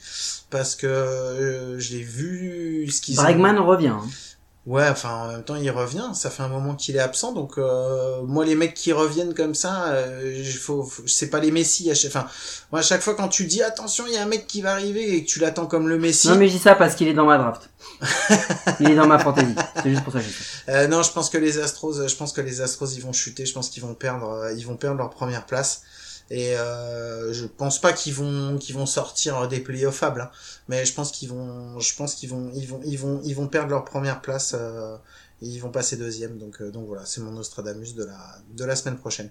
[0.52, 3.88] parce que euh, je l'ai vu ce qu'ils ont- Bregman revient.
[3.88, 4.04] hein.
[4.68, 7.58] Ouais, enfin en même temps il revient, ça fait un moment qu'il est absent donc
[7.58, 11.90] euh, moi les mecs qui reviennent comme ça, euh, faut, faut- c'est pas les Messi
[11.90, 12.28] à chaque enfin
[12.72, 14.74] moi à chaque fois quand tu dis attention, il y a un mec qui va
[14.74, 16.28] arriver et que tu l'attends comme le Messi.
[16.30, 17.72] Non mais je dis ça parce qu'il est dans ma draft.
[18.80, 19.56] il est dans ma fantasy.
[19.82, 20.44] C'est juste pour ça que je dis ça.
[20.70, 23.14] Euh, non, je pense que les Astros, euh, je pense que les Astros ils vont
[23.14, 25.82] chuter, je pense qu'ils vont perdre, euh, ils vont perdre leur première place.
[26.30, 30.32] Et euh, je pense pas qu'ils vont qu'ils vont sortir des playoffables, hein.
[30.70, 33.48] mais je pense qu'ils vont, je pense qu'ils vont ils vont ils vont ils vont
[33.48, 34.56] perdre leur première place.
[34.58, 34.96] euh,
[35.44, 38.18] et ils vont passer deuxième, donc euh, donc voilà, c'est mon Nostradamus de la
[38.56, 39.30] de la semaine prochaine.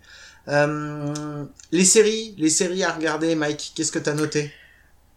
[0.49, 4.51] Euh, les séries, les séries à regarder, Mike, qu'est-ce que t'as noté?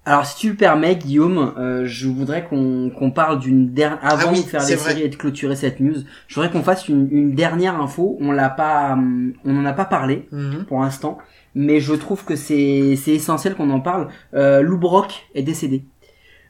[0.05, 4.28] Alors si tu le permets Guillaume, euh, je voudrais qu'on qu'on parle d'une dernière avant
[4.30, 4.89] Ah oui, de faire les vrai.
[4.91, 5.95] séries et de clôturer cette news.
[6.28, 8.17] Je voudrais qu'on fasse une, une dernière info.
[8.19, 10.65] On l'a pas, hum, on en a pas parlé Mhm.
[10.65, 11.17] pour l'instant,
[11.55, 14.09] mais je trouve que c'est essentiel qu'on en parle.
[14.33, 15.83] Euh, Lou Brock est décédé.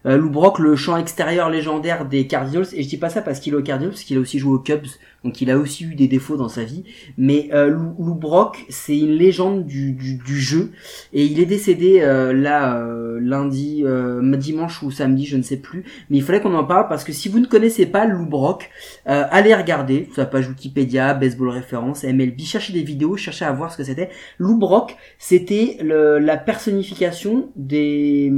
[0.06, 3.40] Euh, Lou Brock, le champ extérieur légendaire des Cardinals, et je dis pas ça parce
[3.40, 4.88] qu'il est aux Cardinals, parce qu'il a aussi joué aux Cubs,
[5.24, 6.84] donc il a aussi eu des défauts dans sa vie.
[7.18, 10.72] Mais euh, Lou, Brock, c'est une légende du, jeu,
[11.14, 15.58] et il est décédé euh, là euh, lundi, euh, dimanche ou samedi, je ne sais
[15.58, 15.84] plus.
[16.10, 18.70] Mais il fallait qu'on en parle parce que si vous ne connaissez pas Lou Brock,
[19.08, 23.72] euh, allez regarder sa page Wikipédia, Baseball Référence, MLB, cherchez des vidéos, cherchez à voir
[23.72, 24.10] ce que c'était.
[24.40, 28.32] Lou Brock, c'était la personnification des,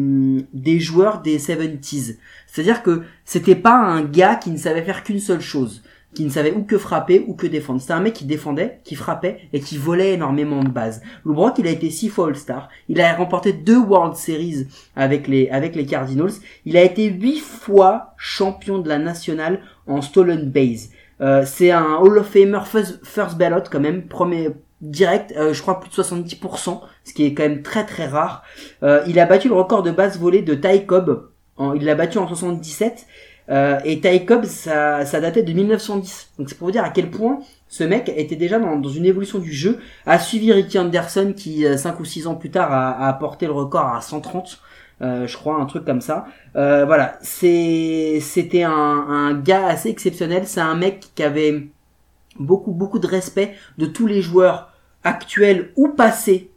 [0.53, 2.17] des joueurs des 70s.
[2.47, 5.83] C'est-à-dire que c'était pas un gars qui ne savait faire qu'une seule chose,
[6.15, 7.79] qui ne savait ou que frapper ou que défendre.
[7.79, 11.01] C'était un mec qui défendait, qui frappait et qui volait énormément de bases.
[11.23, 12.69] Lou Brock, il a été six fois All-Star.
[12.89, 16.31] Il a remporté deux World Series avec les, avec les Cardinals.
[16.65, 20.89] Il a été huit fois champion de la nationale en stolen base.
[21.21, 24.49] Euh, c'est un Hall of Famer first, ballot quand même, premier
[24.81, 28.43] direct, euh, je crois plus de 70%, ce qui est quand même très très rare.
[28.83, 31.29] Euh, il a battu le record de base volée de Ty Cobb,
[31.75, 33.05] il l'a battu en 77,
[33.49, 36.31] euh, et Ty Cobb, ça, datait de 1910.
[36.39, 39.39] Donc c'est pour vous dire à quel point ce mec était déjà dans, une évolution
[39.39, 43.13] du jeu, a suivi Ricky Anderson qui, 5 ou 6 ans plus tard, a, a
[43.13, 44.59] porté le record à 130.
[45.01, 46.25] Euh, je crois un truc comme ça.
[46.55, 50.47] Euh, voilà, c'était un, un gars assez exceptionnel.
[50.47, 51.67] C'est un mec qui avait
[52.39, 54.73] beaucoup beaucoup de respect de tous les joueurs
[55.03, 56.51] actuels ou passés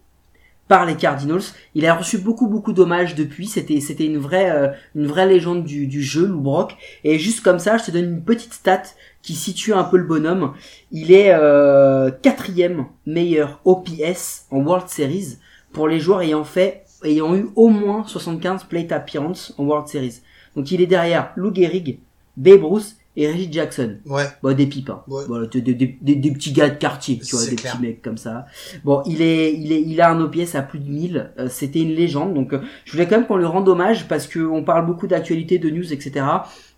[0.69, 1.43] par les Cardinals.
[1.75, 3.47] Il a reçu beaucoup beaucoup d'hommages depuis.
[3.47, 6.77] C'était c'était une vraie euh, une vraie légende du, du jeu, Lou Brock.
[7.05, 8.83] Et juste comme ça, je te donne une petite stat
[9.23, 10.53] qui situe un peu le bonhomme.
[10.93, 15.39] Il est euh, quatrième meilleur OPS en World Series
[15.73, 20.21] pour les joueurs ayant fait ayant eu au moins 75 plate appearances en World Series.
[20.57, 22.01] Donc il est derrière Lou Gehrig,
[22.37, 23.97] Babe Ruth et Reggie Jackson.
[24.07, 24.25] Ouais.
[24.43, 25.03] Bon, des pipes, hein.
[25.09, 25.25] Ouais.
[25.27, 27.73] Voilà, des, des, des, des petits gars de quartier, tu vois, des clair.
[27.75, 28.47] petits mecs comme ça.
[28.85, 31.33] Bon, il est, il est, il a un OPS à plus de 1000.
[31.39, 32.33] euh, C'était une légende.
[32.35, 35.07] Donc, euh, je voulais quand même qu'on lui rende hommage parce que on parle beaucoup
[35.09, 36.25] d'actualité, de news, etc.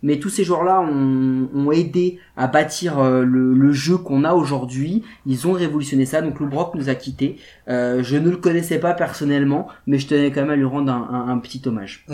[0.03, 4.33] Mais tous ces joueurs-là ont, ont aidé à bâtir euh, le, le jeu qu'on a
[4.33, 5.03] aujourd'hui.
[5.25, 6.21] Ils ont révolutionné ça.
[6.21, 7.37] Donc, Lou Brock nous a quittés.
[7.67, 10.91] Euh, je ne le connaissais pas personnellement, mais je tenais quand même à lui rendre
[10.91, 12.05] un, un- un petit hommage.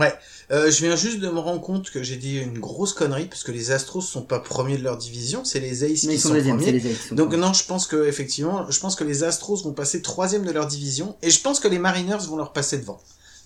[0.52, 3.44] Euh, je viens juste de me rendre compte que j'ai dit une grosse connerie parce
[3.44, 6.20] que les Astros sont pas premiers de leur division, c'est les Aces Mais qui ils
[6.20, 6.80] sont sont deuxièmes, c'est premiers.
[6.80, 7.42] les Aces qui sont Donc premiers.
[7.42, 10.68] non, je pense que effectivement, je pense que les Astros vont passer troisième de leur
[10.68, 13.00] division et je pense que les Mariners vont leur passer devant.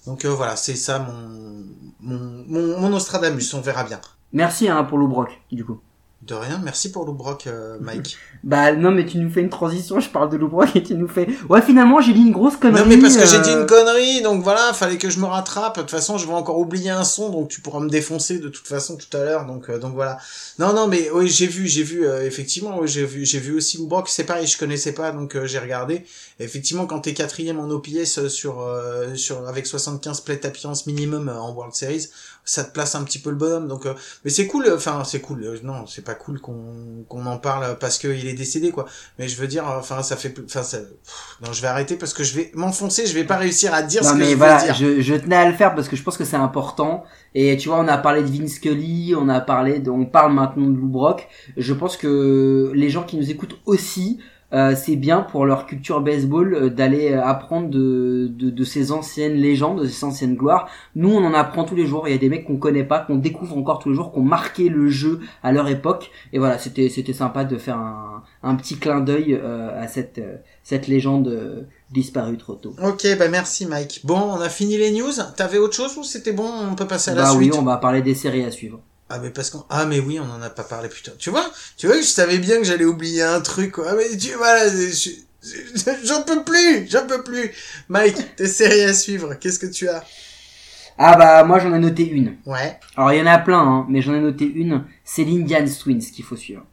[0.08, 1.66] Donc euh, voilà, c'est ça mon,
[2.02, 4.00] mon mon mon Nostradamus, on verra bien.
[4.34, 5.80] Merci hein, pour Lou Brock, du coup.
[6.22, 8.16] De rien, merci pour Lou Brock, euh, Mike.
[8.44, 10.94] Bah non mais tu nous fais une transition, je parle de Lou Brock et tu
[10.94, 11.28] nous fais...
[11.50, 12.82] Ouais finalement j'ai dit une grosse connerie.
[12.82, 15.26] non mais parce que j'ai euh, dit une connerie, donc voilà, fallait que je me
[15.26, 15.78] rattrape.
[15.78, 18.50] De toute façon, je vais encore oublier un son, donc tu pourras me défoncer de
[18.50, 19.46] toute façon tout à l'heure.
[19.48, 20.20] Donc euh, donc voilà.
[20.60, 23.56] Non non mais oui j'ai vu j'ai vu euh, effectivement oui, j'ai vu j'ai vu
[23.56, 24.08] aussi Lou Brock.
[24.08, 26.06] C'est pareil, je connaissais pas donc euh, j'ai regardé.
[26.40, 31.52] Effectivement quand t'es quatrième en OPS sur euh, sur avec 75 plate appearance minimum en
[31.52, 32.10] World Series,
[32.44, 33.68] ça te place un petit peu le bonhomme.
[33.68, 33.94] Donc euh,
[34.26, 34.66] mais c'est cool.
[34.76, 35.44] Enfin c'est cool.
[35.44, 38.86] euh, non c'est pas cool qu'on qu'on en parle parce qu'il est décédé quoi.
[39.20, 42.14] Mais je veux dire enfin ça fait enfin ça pff, non je vais arrêter parce
[42.14, 43.06] que je vais m'enfoncer.
[43.06, 44.74] Je vais pas réussir à dire Non ce que mais je veux dire.
[44.74, 47.04] je, je tenais à le faire parce que je pense que c'est important.
[47.34, 50.34] Et tu vois, on a parlé de Vince Scully, on a parlé de, on parle
[50.34, 51.28] maintenant de Lou Brock.
[51.58, 54.20] Je pense que les gens qui nous écoutent aussi,
[54.54, 58.92] euh, c'est bien pour leur culture baseball euh, d'aller euh, apprendre de, de, de ces
[58.92, 60.68] anciennes légendes, de ces anciennes gloires.
[60.96, 62.08] Nous, on en apprend tous les jours.
[62.08, 64.22] Il y a des mecs qu'on connaît pas, qu'on découvre encore tous les jours, qu'on
[64.22, 66.12] marqué le jeu à leur époque.
[66.34, 70.22] Et voilà, c'était c'était sympa de faire un, un petit clin d'œil euh, à cette
[70.64, 72.74] cette légende disparue trop tôt.
[72.84, 74.02] Ok, bah merci Mike.
[74.04, 75.12] Bon, on a fini les news.
[75.36, 76.50] T'avais autre chose ou c'était bon?
[76.72, 77.56] On peut passer à la Bah oui, suite.
[77.60, 78.80] on va parler des séries à suivre.
[79.14, 81.12] Ah mais parce qu'on ah mais oui, on en a pas parlé putain.
[81.20, 81.50] Tu vois?
[81.78, 83.74] Tu vois, je savais bien que j'allais oublier un truc.
[83.74, 83.88] quoi.
[83.90, 85.10] Ah mais tu voilà, je-
[86.06, 87.52] J'en peux plus, j'en peux plus.
[87.90, 90.04] Mike, tes séries à suivre, qu'est-ce que tu as?
[90.98, 92.38] Ah bah moi j'en ai noté une.
[92.46, 92.80] Ouais.
[92.96, 94.84] Alors il y en a plein, hein, mais j'en ai noté une.
[95.04, 96.64] C'est l'Indians Twins qu'il faut suivre.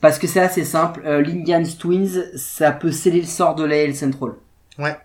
[0.00, 1.02] Parce que c'est assez simple.
[1.04, 4.32] Euh, L'Indians Twins, ça peut sceller le sort de l'AL Central.
[4.78, 4.96] Ouais.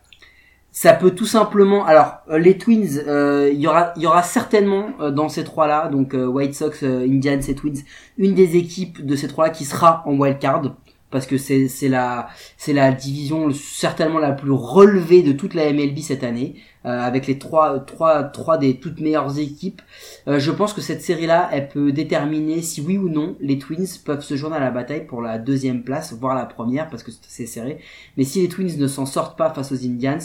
[0.72, 1.86] Ça peut tout simplement.
[1.86, 5.90] Alors euh, les Twins, euh, il y aura, y aura certainement euh, dans ces trois-là,
[5.90, 7.80] donc euh, White Sox, euh, Indians et Twins,
[8.18, 10.62] une des équipes de ces trois-là qui sera en wild card
[11.10, 15.72] parce que c'est c'est la c'est la division certainement la plus relevée de toute la
[15.74, 16.56] MLB cette année
[16.86, 19.82] euh, avec les trois trois trois des toutes meilleures équipes.
[20.30, 23.60] Euh, je pense que cette série là, elle peut déterminer si oui ou non les
[23.60, 27.04] Twins peuvent se joindre à la bataille pour la deuxième place, voire la première parce
[27.04, 27.80] que c'est serré.
[28.18, 30.18] Mais si les Twins ne s'en sortent pas face aux Indians,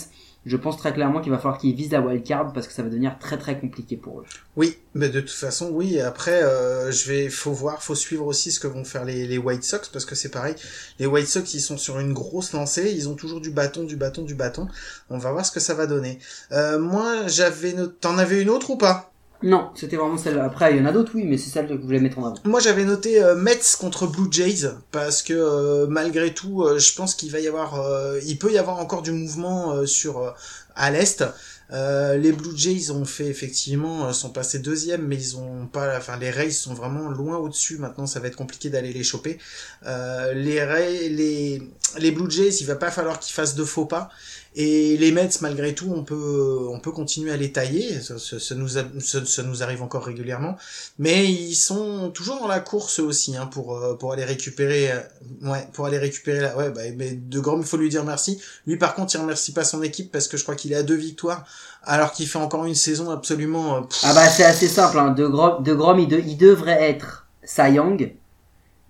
[0.46, 2.82] je pense très clairement qu'il va falloir qu'ils visent la wild card parce que ça
[2.82, 4.24] va devenir très très compliqué pour eux.
[4.54, 6.00] Oui, mais de toute façon, oui.
[6.00, 9.64] Après, euh, je vais, faut voir, faut suivre aussi ce que vont faire les, White
[9.64, 10.54] Sox parce que c'est pareil.
[11.00, 12.92] Les White Sox, ils sont sur une grosse lancée.
[12.96, 14.68] Ils ont toujours du bâton, du bâton, du bâton.
[15.10, 16.20] On va voir ce que ça va donner.
[16.52, 19.12] Euh, moi, j'avais, t'en avais une autre ou pas?
[19.42, 20.38] Non, c'était vraiment celle.
[20.38, 22.26] Après, il y en a d'autres, oui, mais c'est celle que je voulais mettre en
[22.26, 22.36] avant.
[22.44, 26.94] Moi, j'avais noté euh, Mets contre Blue Jays parce que euh, malgré tout, euh, je
[26.94, 27.78] pense qu'il va y avoir,
[28.24, 30.34] il peut y avoir encore du mouvement sur
[30.74, 31.24] à l'est.
[31.70, 36.30] Les Blue Jays ont fait effectivement, sont passés deuxième, mais ils ont pas, enfin les
[36.30, 37.78] Rays sont vraiment loin au-dessus.
[37.78, 39.38] Maintenant, ça va être compliqué d'aller les choper.
[39.84, 41.62] Les Rays, les
[41.98, 44.10] les Blue Jays, il va pas falloir qu'ils fassent de faux pas.
[44.58, 48.00] Et les Mets, malgré tout, on peut, on peut continuer à les tailler.
[48.00, 48.84] Ça, ça- nous, ça,
[49.26, 50.56] ça nous arrive encore régulièrement.
[50.98, 55.00] Mais ils sont toujours dans la course aussi, hein, pour, euh, pour aller récupérer, euh,
[55.42, 58.40] ouais, pour aller récupérer la, ouais, bah, mais De Grom, il faut lui dire merci.
[58.66, 60.82] Lui, par contre, il remercie pas son équipe parce que je crois qu'il est à
[60.82, 61.44] deux victoires,
[61.82, 65.10] alors qu'il fait encore une saison absolument, euh, Ah bah c'est assez simple, hein.
[65.10, 67.26] de, Grom, de Grom il, de- il devrait être
[67.58, 68.14] Young,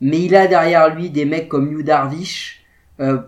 [0.00, 2.64] mais il a derrière lui des mecs comme Yu Darvish,
[3.00, 3.18] euh,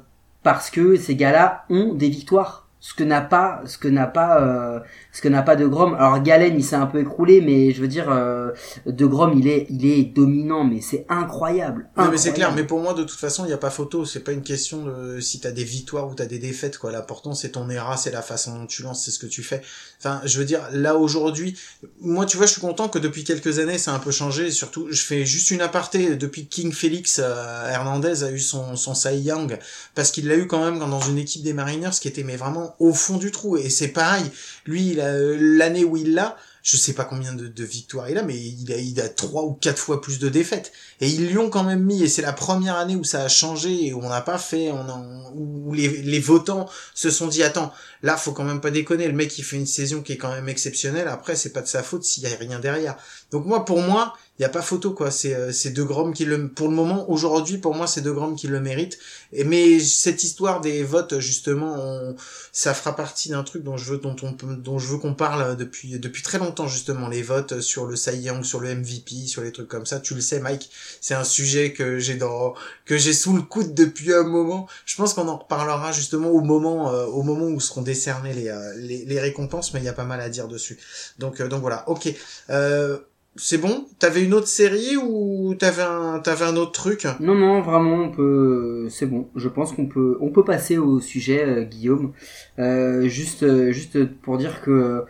[0.43, 2.68] parce que ces gars-là ont des victoires.
[2.81, 4.81] Ce que n'a pas, ce que n'a pas, euh,
[5.12, 5.95] ce que n'a pas de Grom.
[5.95, 8.53] Alors Galen, il s'est un peu écroulé, mais je veux dire, euh,
[8.87, 11.89] de Grom, il est, il est dominant, mais c'est incroyable.
[11.97, 12.57] Non, mais c'est clair, Incroyable.
[12.57, 14.05] mais pour moi, de toute façon, il n'y a pas photo.
[14.05, 16.93] C'est pas une question de si t'as des victoires ou t'as des défaites, quoi.
[16.93, 19.61] L'important, c'est ton ERA, c'est la façon dont tu lances, c'est ce que tu fais.
[19.99, 21.59] Enfin, je veux dire, là, aujourd'hui,
[22.01, 24.53] moi, tu vois, je suis content que depuis quelques années, ça a un peu changé.
[24.53, 26.14] Surtout, je fais juste une aparté.
[26.14, 29.59] Depuis que King Félix euh, Hernandez a eu son, son Cy Young,
[29.97, 32.68] parce qu'il l'a eu quand même dans une équipe des Mariners qui était, mais vraiment
[32.79, 33.57] au fond du trou.
[33.57, 34.25] Et c'est pareil.
[34.66, 38.19] Lui, a, euh, l'année où il l'a, je sais pas combien de, de victoires il
[38.19, 40.73] a, mais il a, il a trois ou quatre fois plus de défaites.
[41.01, 43.29] Et ils lui ont quand même mis, et c'est la première année où ça a
[43.29, 47.43] changé, où on n'a pas fait, on en- où les, les votants se sont dit,
[47.43, 50.19] attends, là, faut quand même pas déconner, le mec, il fait une saison qui est
[50.19, 52.97] quand même exceptionnelle, après, c'est pas de sa faute s'il y a rien derrière.
[53.31, 56.12] Donc moi, pour moi, il y a pas photo, quoi, c'est, euh, c'est De Grom
[56.14, 58.99] qui le, pour le moment, aujourd'hui, pour moi, c'est De Grom qui le mérite.
[59.32, 62.16] Et, mais cette histoire des votes, justement, on-
[62.53, 65.57] ça fera partie d'un truc dont je veux, dont on dont je veux qu'on parle
[65.57, 69.43] depuis, depuis très longtemps, justement, les votes sur le Cy Young, sur le MVP, sur
[69.43, 70.01] les trucs comme ça.
[70.01, 70.70] Tu le sais, Mike,
[71.01, 74.68] c'est un sujet que j'ai dans que j'ai sous le coude depuis un moment.
[74.86, 78.49] Je pense qu'on en reparlera justement au moment euh, au moment où seront décernées les,
[78.49, 80.78] euh, les les récompenses, mais il y a pas mal à dire dessus.
[81.18, 82.09] Donc euh, donc voilà, ok.
[82.51, 82.99] Euh,
[83.39, 83.86] c'est bon?
[83.99, 87.07] T'avais une autre série ou t'avais un t'avais un autre truc?
[87.20, 89.28] Non, non, vraiment, on peut, c'est bon.
[89.36, 92.12] Je pense qu'on peut, on peut passer au sujet, euh, Guillaume.
[92.59, 95.01] Euh, juste, euh, juste pour dire que euh,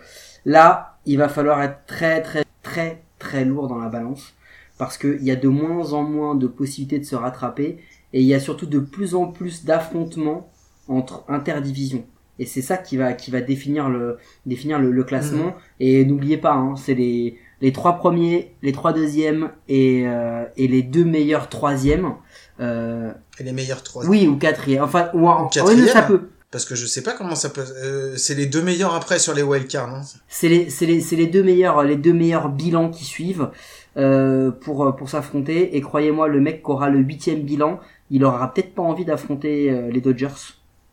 [0.45, 4.35] là, il va falloir être très, très, très, très lourd dans la balance
[4.77, 7.79] parce qu'il y a de moins en moins de possibilités de se rattraper
[8.13, 10.51] et il y a surtout de plus en plus d'affrontements
[10.87, 12.05] entre interdivisions.
[12.39, 15.57] Et c'est ça qui va, qui va définir le, définir le, le classement.
[15.81, 20.69] Et n'oubliez pas, hein, c'est les, les trois premiers, les trois deuxièmes et, euh, et
[20.69, 22.15] les deux meilleurs troisièmes.
[22.61, 24.05] Euh, Et les meilleurs trois.
[24.07, 24.83] oui, ou quatrième.
[24.83, 25.85] Enfin, ou en, quatrième.
[25.85, 26.29] oui, ça peut.
[26.51, 27.65] Parce que je sais pas comment ça peut.
[27.85, 30.01] euh, c'est les deux meilleurs après sur les wildcards, non?
[30.29, 33.51] C'est les, c'est les, c'est les deux meilleurs, les deux meilleurs bilans qui suivent
[33.99, 35.77] euh, pour pour s'affronter.
[35.77, 37.81] Et croyez-moi, le mec qui aura le huitième bilan,
[38.11, 40.29] il aura peut-être pas envie d'affronter euh, les Dodgers.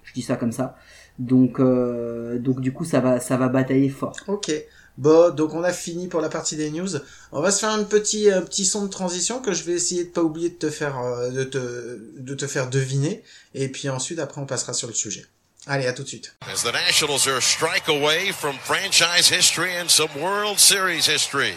[0.03, 0.75] Je dis ça comme ça.
[1.19, 4.17] Donc euh, donc du coup, ça va ça va batailler fort.
[4.27, 4.51] Ok.
[4.97, 6.89] Bon, donc on a fini pour la partie des news.
[7.31, 10.05] On va se faire un petit un petit son de transition que je vais essayer
[10.05, 13.23] de pas oublier de te faire euh, de te de te faire deviner
[13.53, 15.25] et puis ensuite après on passera sur le sujet.
[15.67, 16.33] Allez, à tout de suite.
[16.41, 21.55] As the Nationals are a strike away from franchise history and some World Series history.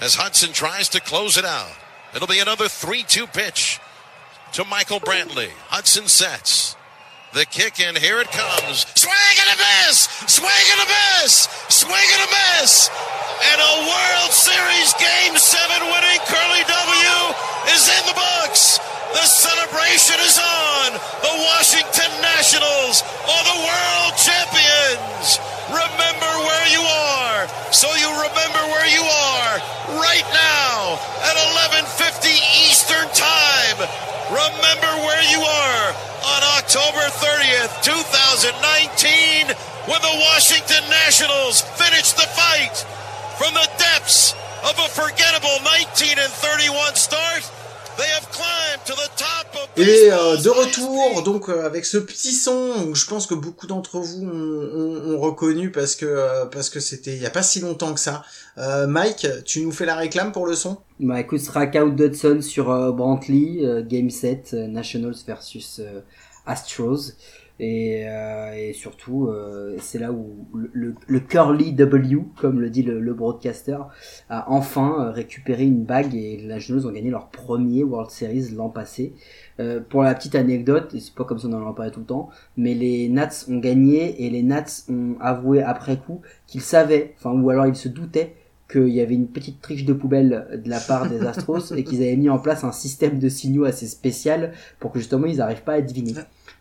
[0.00, 1.70] As Hudson tries to close it out,
[2.14, 3.78] it'll be another 3 2 pitch
[4.52, 5.50] to Michael Brantley.
[5.68, 6.76] Hudson sets.
[7.32, 8.86] The kick in, here it comes.
[8.98, 10.10] Swing and a miss!
[10.26, 11.46] Swing and a miss!
[11.70, 12.90] Swing and a miss!
[13.52, 17.14] And a World Series Game 7 winning Curly W
[17.70, 18.80] is in the books!
[19.10, 20.92] The celebration is on!
[20.94, 25.42] The Washington Nationals are the world champions.
[25.66, 29.52] Remember where you are, so you remember where you are
[29.98, 30.94] right now
[31.26, 32.38] at 11:50
[32.70, 33.78] Eastern Time.
[34.30, 35.86] Remember where you are
[36.22, 39.50] on October 30th, 2019,
[39.90, 42.86] when the Washington Nationals finished the fight
[43.38, 47.42] from the depths of a forgettable 19 and 31 start.
[49.76, 53.66] Et euh, de retour, donc euh, avec ce petit son, où je pense que beaucoup
[53.66, 57.30] d'entre vous ont, ont- ont reconnu parce que euh, parce que c'était il y a
[57.30, 58.22] pas si longtemps que ça.
[58.58, 60.78] Euh, Mike, tu nous fais la réclame pour le son?
[60.98, 66.00] Bah écoute, Strikeout Dodson sur euh, Brantley, euh, Game 7, euh, Nationals versus euh,
[66.46, 67.12] Astros.
[67.62, 72.82] Et, euh, et surtout, euh, c'est là où le, le, Curly W, comme le dit
[72.82, 73.76] le, le broadcaster,
[74.30, 78.52] a enfin euh, récupéré une bague et les Nationals ont gagné leur premier World Series
[78.56, 79.12] l'an passé.
[79.60, 82.06] Euh, pour la petite anecdote, et c'est pas comme ça on en parle tout le
[82.06, 87.14] temps, mais les Nats ont gagné et les Nats ont avoué après coup qu'ils savaient,
[87.18, 88.36] enfin ou alors ils se doutaient
[88.72, 92.00] qu'il y avait une petite triche de poubelle de la part des Astros et qu'ils
[92.00, 95.64] avaient mis en place un système de signaux assez spécial pour que justement ils n'arrivent
[95.64, 96.14] pas à deviner.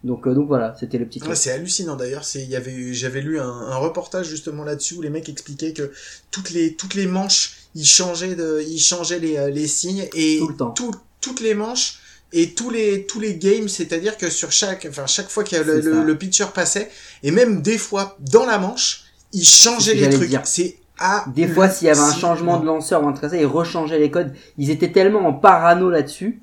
[0.03, 1.31] Donc, euh, donc voilà, c'était le petit truc.
[1.31, 2.23] Ouais, c'est hallucinant d'ailleurs.
[2.23, 5.27] C'est, il y avait, eu- j'avais lu un, un reportage justement là-dessus où les mecs
[5.27, 5.91] expliquaient que
[6.31, 10.37] toutes les, toutes les manches, ils changeaient de, ils changeaient les, euh, les signes et
[10.39, 10.71] Tout le temps.
[10.71, 11.99] tout- toutes les manches
[12.31, 15.81] et tous les, tous les games, c'est-à-dire que sur chaque, enfin chaque fois que le,
[15.81, 16.89] le, le pitcher passait
[17.23, 20.31] et même des fois dans la manche, ils changeaient les trucs.
[20.45, 23.45] C'est à Des fois, s'il y avait un changement de lanceur ou un ça, ils
[23.45, 24.33] rechangeaient les codes.
[24.57, 26.41] Ils étaient tellement en parano là-dessus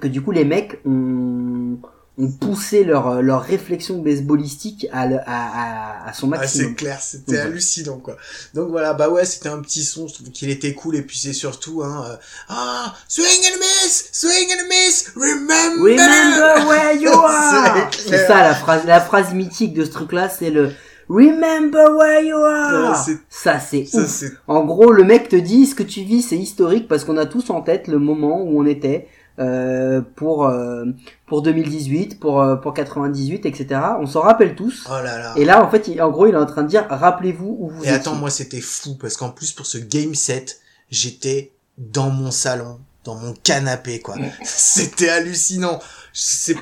[0.00, 1.78] que du coup, les mecs ont,
[2.18, 6.74] ont poussé leur, leur réflexion baseballistique à, à, à, à son Ah, c'est maximum.
[6.74, 7.38] clair, c'était Ouais.
[7.38, 8.16] hallucinant quoi.
[8.54, 11.16] Donc voilà, bah ouais, c'était un petit son, je trouve qu'il était cool et puis
[11.16, 12.16] c'est surtout hein euh,
[12.48, 15.82] ah swing and miss, swing and miss, remember.
[15.84, 17.90] Remember where you are!
[17.96, 20.70] C'est ça la phrase, la phrase mythique de ce truc-là, c'est le
[21.08, 22.96] Remember where you are!
[23.04, 24.08] C'est- ça, c'est Ça, ouf.
[24.08, 27.16] c'est En gros, le mec te dit ce que tu vis, c'est historique parce qu'on
[27.16, 29.08] a tous en tête le moment où on était
[29.38, 30.84] euh, pour euh,
[31.26, 33.80] pour 2018, pour euh, pour 98, etc.
[34.00, 34.84] On s'en rappelle tous.
[34.88, 35.32] oh là là.
[35.36, 37.68] Et là, en fait, il- en gros, il est en train de dire rappelez-vous où
[37.68, 37.92] vous Et étiez.
[37.92, 40.60] attends, moi c'était fou parce qu'en plus pour ce game set,
[40.90, 44.16] j'étais dans mon salon, dans mon canapé quoi.
[44.44, 45.78] c'était hallucinant.
[46.12, 46.56] C'est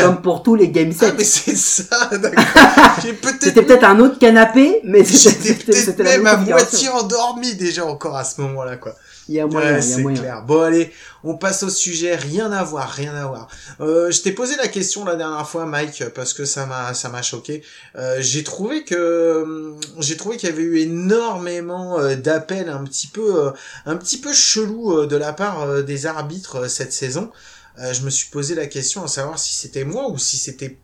[0.00, 1.14] Comme pour tous les game Ah sets.
[1.18, 2.44] mais c'est ça, d'accord.
[3.40, 8.24] C'était peut-être un autre canapé, mais c'était peut-être même à moitié endormi déjà encore à
[8.24, 8.94] ce moment-là, quoi.
[9.28, 10.20] Il y a moyen, Ouais, il y a c'est moyen.
[10.20, 10.42] clair.
[10.44, 10.92] Bon, allez,
[11.24, 12.14] on passe au sujet.
[12.14, 13.48] Rien à voir, rien à voir.
[13.80, 17.08] Euh, je t'ai posé la question la dernière fois, Mike, parce que ça m'a, ça
[17.08, 17.62] m'a choqué.
[17.96, 22.84] Euh, j'ai trouvé que, hum, j'ai trouvé qu'il y avait eu énormément euh, d'appels un
[22.84, 23.50] petit peu, euh,
[23.84, 27.32] un petit peu chelou euh, de la part des arbitres cette saison.
[27.80, 30.78] Euh, je me suis posé la question à savoir si c'était moi ou si c'était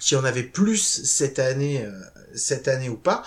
[0.00, 1.86] qu'il y en avait plus cette année,
[2.34, 3.22] cette année ou pas.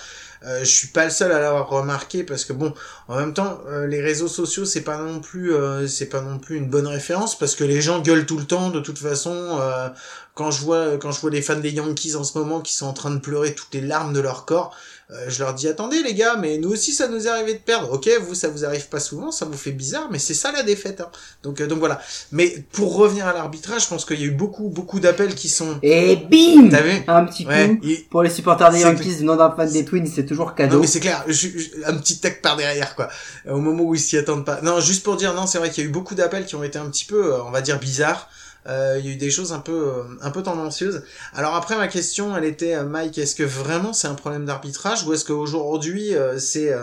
[0.45, 2.73] Euh, je suis pas le seul à l'avoir remarqué parce que bon,
[3.07, 6.39] en même temps, euh, les réseaux sociaux c'est pas non plus, euh, c'est pas non
[6.39, 8.69] plus une bonne référence parce que les gens gueulent tout le temps.
[8.69, 9.89] De toute façon, euh,
[10.35, 12.87] quand je vois, quand je vois les fans des Yankees en ce moment qui sont
[12.87, 14.75] en train de pleurer toutes les larmes de leur corps,
[15.11, 17.59] euh, je leur dis attendez les gars, mais nous aussi ça nous est arrivé de
[17.59, 17.91] perdre.
[17.93, 20.61] Ok, vous ça vous arrive pas souvent, ça vous fait bizarre, mais c'est ça la
[20.63, 21.01] défaite.
[21.01, 21.09] Hein.
[21.43, 21.99] Donc euh, donc voilà.
[22.31, 25.49] Mais pour revenir à l'arbitrage, je pense qu'il y a eu beaucoup beaucoup d'appels qui
[25.49, 25.79] sont.
[25.81, 26.91] Et bim T'as vu?
[27.07, 27.77] Un petit Ouais.
[27.81, 27.87] coup.
[28.11, 30.75] Pour les supporters des Yankees venant d'un fan des Twins, c'est toujours cadeau.
[30.75, 33.09] Non mais c'est clair, je, je- un petit tac par derrière quoi,
[33.49, 34.61] au moment où ils s'y attendent pas.
[34.61, 36.63] Non, juste pour dire, non, c'est vrai qu'il y a eu beaucoup d'appels qui ont
[36.63, 38.29] été un petit peu, euh, on va dire bizarres.
[38.67, 41.03] Euh, il y a eu des choses un peu, euh, un peu tendancieuses.
[41.33, 45.05] Alors après ma question, elle était, euh, Mike, est-ce que vraiment c'est un problème d'arbitrage
[45.05, 46.73] ou est-ce qu'aujourd'hui c'est,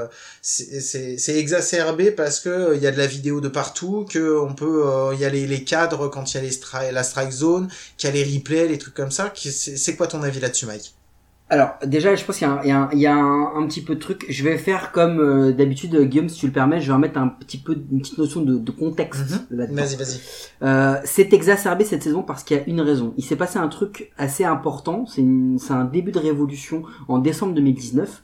[0.43, 4.39] c'est, c'est, exacerbé parce que euh, il y a de la vidéo de partout, que
[4.39, 4.85] on peut,
[5.19, 7.69] y a les, les cadres quand il y a les la strike zone,
[7.99, 9.33] qu'il y a les replays, les trucs comme ça?
[9.37, 10.96] C'est quoi ton avis là-dessus, Mike?
[11.49, 13.15] Alors, déjà, je pense qu'il y a, un, il y a, un, il y a
[13.15, 14.27] un, un petit peu de truc.
[14.29, 17.19] Je vais faire comme euh, d'habitude, euh, Guillaume, si tu le permets, je vais remettre
[17.21, 19.59] un petit peu, une petite notion de, de contexte Mhm.
[19.59, 19.83] là-dedans.
[19.83, 20.21] Vas-y, vas-y.
[20.63, 23.15] Euh, c'est exacerbé cette saison parce qu'il y a une raison.
[23.17, 25.07] Il s'est passé un truc assez important.
[25.07, 28.23] C'est un début de révolution en décembre 2019.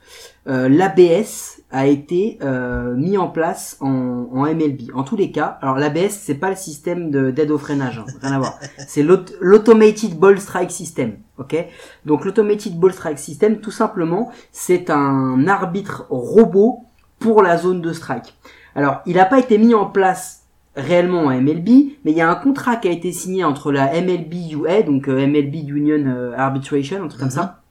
[0.49, 4.91] Euh, L'ABS a été euh, mis en place en, en MLB.
[4.95, 8.05] En tous les cas, alors l'ABS c'est pas le système de- d'aide au freinage, hein,
[8.21, 8.59] rien à voir.
[8.87, 11.57] C'est l'aut- l'automated ball strike system, ok?
[12.05, 16.81] Donc l'automated ball strike system, tout simplement, c'est un arbitre robot
[17.19, 18.35] pour la zone de strike.
[18.75, 20.43] Alors, il n'a pas été mis en place
[20.77, 21.69] réellement en MLB,
[22.05, 25.09] mais il y a un contrat qui a été signé entre la MLB UA, donc
[25.09, 27.62] euh, MLB Union euh, Arbitration, un truc comme ça, euh,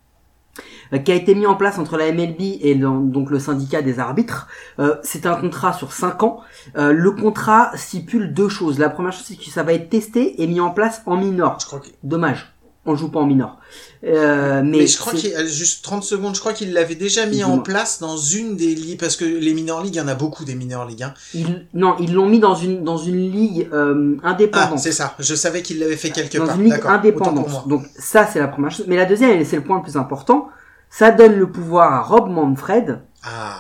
[1.00, 4.00] qui a été mis en place entre la MLB et le- donc le syndicat des
[4.00, 4.48] arbitres.
[4.80, 6.42] Euh, c'est un contrat sur 5 ans.
[6.78, 8.78] Euh, le contrat stipule deux choses.
[8.80, 11.58] La première chose, c'est que ça va être testé et mis en place en minor.
[11.62, 12.54] Je crois que Dommage.
[12.86, 13.58] on joue pas en minor.
[14.04, 17.28] Euh, mais Mais, je crois qu'il, euh, juste 30 secondes, je crois qu'il l'avait déjà
[17.28, 20.08] mis en place dans une des ligues, parce que les minor leagues, il y en
[20.08, 21.14] a beaucoup des minor leagues, hein.
[21.36, 24.80] ils, non, ils l'ont mis dans une dans une ligue euh, Ah, indépendante.
[24.80, 25.14] c'est ça.
[25.20, 26.60] Je savais qu'il l'avait fait quelque dans part.
[26.60, 27.68] une ligue indépendante.
[27.68, 28.88] Donc ça c'est la première chose.
[28.90, 30.50] Mais la deuxième, et c'est le point le plus important,
[30.92, 33.56] ça donne le pouvoir à Rob Manfred, Ah.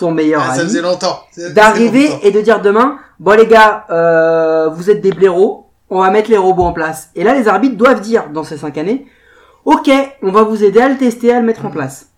[0.00, 0.70] son meilleur Ah, ça ami,
[1.54, 6.10] d'arriver et de dire demain, bon les gars, euh, vous êtes des blaireaux, on va
[6.10, 7.10] mettre les robots en place.
[7.14, 9.06] Et là les arbitres doivent dire dans ces cinq années,
[9.64, 9.90] ok,
[10.22, 12.08] on va vous aider à le tester, à le mettre en place.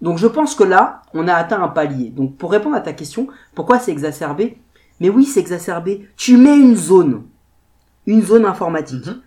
[0.00, 2.10] Donc je pense que là, on a atteint un palier.
[2.10, 4.58] Donc pour répondre à ta question, pourquoi c'est exacerbé?
[5.00, 6.08] Mais oui, c'est exacerbé.
[6.16, 7.22] Tu mets une zone,
[8.06, 9.06] une zone informatique.
[9.06, 9.20] Mhm.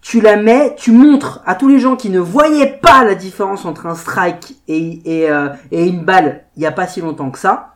[0.00, 3.64] Tu la mets, tu montres à tous les gens qui ne voyaient pas la différence
[3.64, 7.30] entre un strike et, et, euh, et une balle il y a pas si longtemps
[7.30, 7.74] que ça.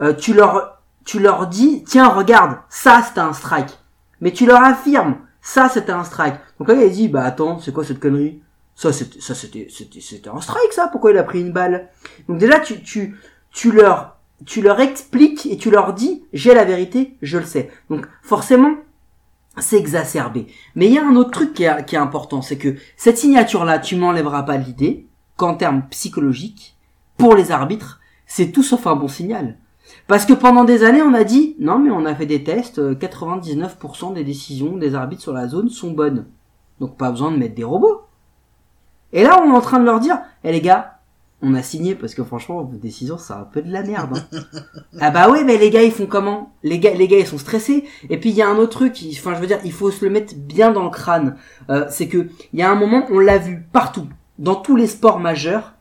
[0.00, 3.78] Euh, tu leur tu leur dis tiens regarde ça c'était un strike.
[4.20, 6.34] Mais tu leur affirmes ça c'était un strike.
[6.58, 8.42] Donc là il dit bah attends c'est quoi cette connerie?
[8.74, 10.88] Ça c'était c'était un strike ça.
[10.88, 11.88] Pourquoi il a pris une balle?
[12.28, 13.16] Donc déjà tu tu
[13.52, 17.70] tu leur tu leur expliques et tu leur dis j'ai la vérité je le sais.
[17.88, 18.74] Donc forcément
[19.58, 23.18] c'est exacerbé mais il y a un autre truc qui est, important c'est que cette
[23.18, 26.76] signature là tu m'enlèveras pas l'idée qu'en termes psychologiques
[27.16, 29.58] pour les arbitres c'est tout sauf un bon signal
[30.06, 32.78] parce que pendant des années, on a dit, non, mais on a fait des tests,
[32.78, 36.26] euh, 99% des décisions des arbitres sur la zone sont bonnes.
[36.80, 38.02] Donc pas besoin de mettre des robots.
[39.12, 40.91] Et là, on est en train de leur dire, eh les gars,
[41.42, 44.16] on a signé parce que franchement, vos décisions, c'est un peu de la merde.
[44.32, 44.40] hein.
[45.00, 46.54] ah bah ouais, mais les gars, ils font comment?
[46.62, 47.84] Les gars, les gars, ils sont stressés.
[48.10, 50.04] Et puis il y a un autre truc, enfin je veux dire, il faut se
[50.04, 51.36] le mettre bien dans le crâne.
[51.70, 54.86] Euh, c'est que il y a un moment, on l'a vu partout, dans tous les
[54.86, 55.72] sports majeurs,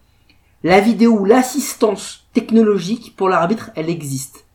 [0.63, 4.45] la vidéo ou l'assistance technologique pour l'arbitre, elle existe.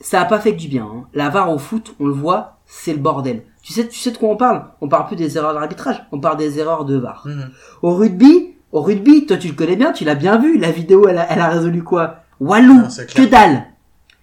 [0.00, 0.84] Ça a pas fait que du bien.
[0.84, 1.06] hein.
[1.12, 3.42] La VAR au foot, on le voit, c'est le bordel.
[3.62, 4.64] Tu sais, tu sais de quoi on parle?
[4.80, 7.24] On parle plus des erreurs d'arbitrage, on parle des erreurs de VAR.
[7.26, 7.50] Mhm.
[7.82, 10.58] Au rugby, au rugby, toi tu le connais bien, tu l'as bien vu.
[10.58, 12.16] La vidéo, elle a, elle a résolu quoi?
[12.40, 13.06] Walou, clair.
[13.14, 13.64] que dalle.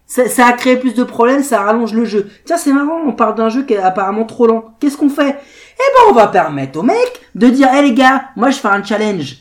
[0.07, 2.29] Ça, ça a créé plus de problèmes, ça rallonge le jeu.
[2.45, 4.75] Tiens, c'est marrant, on parle d'un jeu qui est apparemment trop lent.
[4.79, 5.35] Qu'est-ce qu'on fait?
[5.75, 8.67] Eh ben, on va permettre au mec de dire, hé les gars, moi je fais
[8.67, 9.37] un challenge.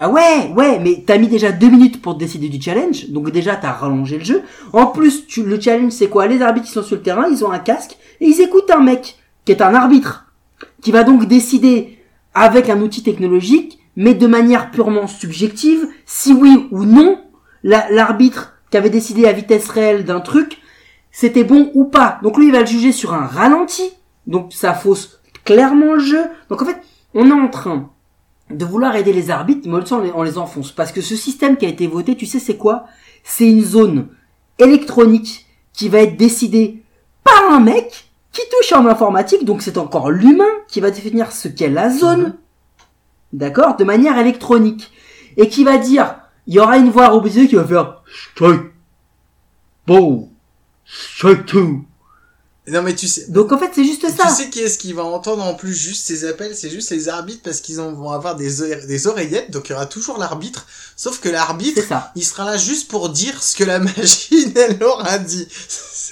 [0.00, 3.56] Ah ouais, ouais, mais t'as mis déjà deux minutes pour décider du challenge, donc déjà
[3.56, 4.42] t'as rallongé le jeu.
[4.72, 6.28] En plus, tu, le challenge c'est quoi?
[6.28, 8.80] Les arbitres qui sont sur le terrain, ils ont un casque et ils écoutent un
[8.80, 10.26] mec qui est un arbitre,
[10.82, 11.98] qui va donc décider
[12.34, 17.20] avec un outil technologique, mais de manière purement subjective, si oui ou non
[17.64, 20.58] la- l'arbitre qui avait décidé à vitesse réelle d'un truc,
[21.10, 22.20] c'était bon ou pas.
[22.22, 23.82] Donc lui, il va le juger sur un ralenti,
[24.28, 26.22] donc ça fausse clairement le jeu.
[26.48, 26.80] Donc en fait,
[27.12, 27.90] on est en train
[28.50, 30.70] de vouloir aider les arbitres, mais on les, on les enfonce.
[30.70, 32.84] Parce que ce système qui a été voté, tu sais c'est quoi?
[33.24, 34.08] C'est une zone
[34.60, 36.84] électronique qui va être décidée
[37.24, 41.48] par un mec qui touche en informatique, donc c'est encore l'humain qui va définir ce
[41.48, 42.36] qu'est la zone,
[43.32, 44.90] d'accord, de manière électronique,
[45.36, 46.16] et qui va dire,
[46.46, 48.02] il y aura une voix robotisée qui va faire
[48.34, 48.62] strike,
[49.86, 50.28] ball,
[50.86, 51.84] strike two.
[52.70, 54.24] Non, mais tu sais, Donc en fait c'est juste ça.
[54.28, 56.54] Tu sais qui est-ce qui va entendre en plus juste ces appels?
[56.54, 59.74] C'est juste les arbitres parce qu'ils vont avoir des, oreillettes- des oreillettes, donc il y
[59.74, 60.66] aura toujours l'arbitre.
[60.94, 61.80] Sauf que l'arbitre,
[62.14, 65.48] il sera là juste pour dire ce que la machine, elle leur a dit.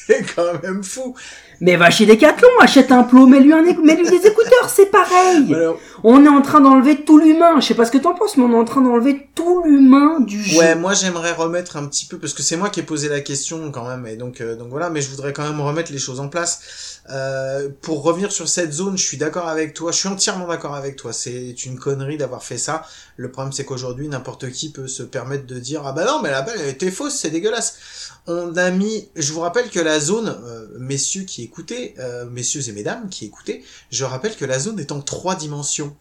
[0.06, 1.14] C'est quand même fou.
[1.60, 5.52] Mais va chez Decathlon, achète un plot, mets-lui un éc- mets-lui des écouteurs, c'est pareil.
[5.54, 7.58] Alors, On est en train d'enlever tout l'humain.
[7.58, 10.20] Je sais pas ce que t'en penses, mais on est en train d'enlever tout l'humain
[10.20, 10.56] du jeu.
[10.56, 13.20] ouais, moi j'aimerais remettre un petit peu parce que c'est moi qui ai posé la
[13.20, 14.88] question quand même, et donc euh, donc voilà.
[14.88, 17.00] Mais je voudrais quand même remettre les choses en place.
[17.10, 19.90] Euh, pour revenir sur cette zone, je suis d'accord avec toi.
[19.90, 21.12] Je suis entièrement d'accord avec toi.
[21.12, 22.84] C'est une connerie d'avoir fait ça.
[23.16, 26.30] Le problème, c'est qu'aujourd'hui, n'importe qui peut se permettre de dire ah bah non, mais
[26.30, 27.78] la balle était fausse, c'est dégueulasse.
[28.28, 32.68] On a mis, je vous rappelle que la zone, euh, messieurs qui écoutez, euh, messieurs
[32.68, 35.95] et mesdames qui écoutez, je rappelle que la zone est en trois dimensions.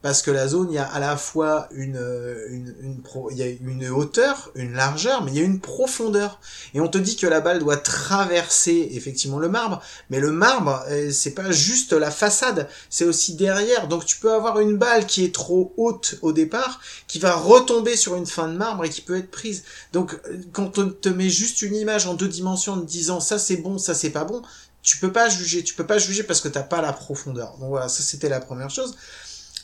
[0.00, 3.30] Parce que la zone, il y a à la fois une, euh, une, une pro,
[3.32, 6.40] il y a une hauteur, une largeur, mais il y a une profondeur.
[6.72, 10.84] Et on te dit que la balle doit traverser effectivement le marbre, mais le marbre,
[10.88, 13.88] euh, c'est pas juste la façade, c'est aussi derrière.
[13.88, 17.96] Donc tu peux avoir une balle qui est trop haute au départ, qui va retomber
[17.96, 19.64] sur une fin de marbre et qui peut être prise.
[19.92, 23.18] Donc euh, quand on te met juste une image en deux dimensions en te disant
[23.18, 24.42] ça c'est bon, ça c'est pas bon,
[24.82, 27.56] tu peux pas juger, tu peux pas juger parce que t'as pas la profondeur.
[27.58, 28.96] Donc voilà, ça c'était la première chose.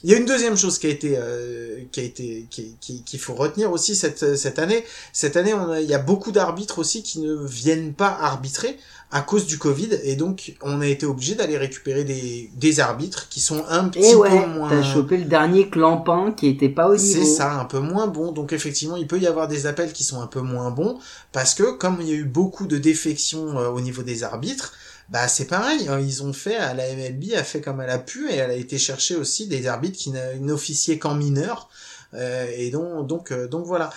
[0.04, 3.02] Il y a une deuxième chose qui a été, euh, qui a été, qui- qui-
[3.02, 4.84] qu'il faut retenir aussi cette cette année.
[5.14, 8.76] Cette année, on a- il y a beaucoup d'arbitres aussi qui ne viennent pas arbitrer
[9.10, 13.28] à cause du Covid, et donc on a été obligé d'aller récupérer des des arbitres
[13.30, 14.68] qui sont un petit Et peu ouais, moins.
[14.68, 17.20] t'as chopé le dernier clampin qui était pas au niveau.
[17.20, 18.30] C'est ça, un peu moins bon.
[18.32, 20.98] Donc effectivement, il peut y avoir des appels qui sont un peu moins bons
[21.32, 24.74] parce que comme il y a eu beaucoup de défections euh, au niveau des arbitres,
[25.10, 28.30] bah c'est pareil, hein, ils ont fait, la MLB a fait comme elle a pu
[28.30, 31.68] et elle a été chercher aussi des arbitres qui n'officiaient qu'en mineur.
[32.14, 33.90] Euh, et donc donc euh, donc voilà.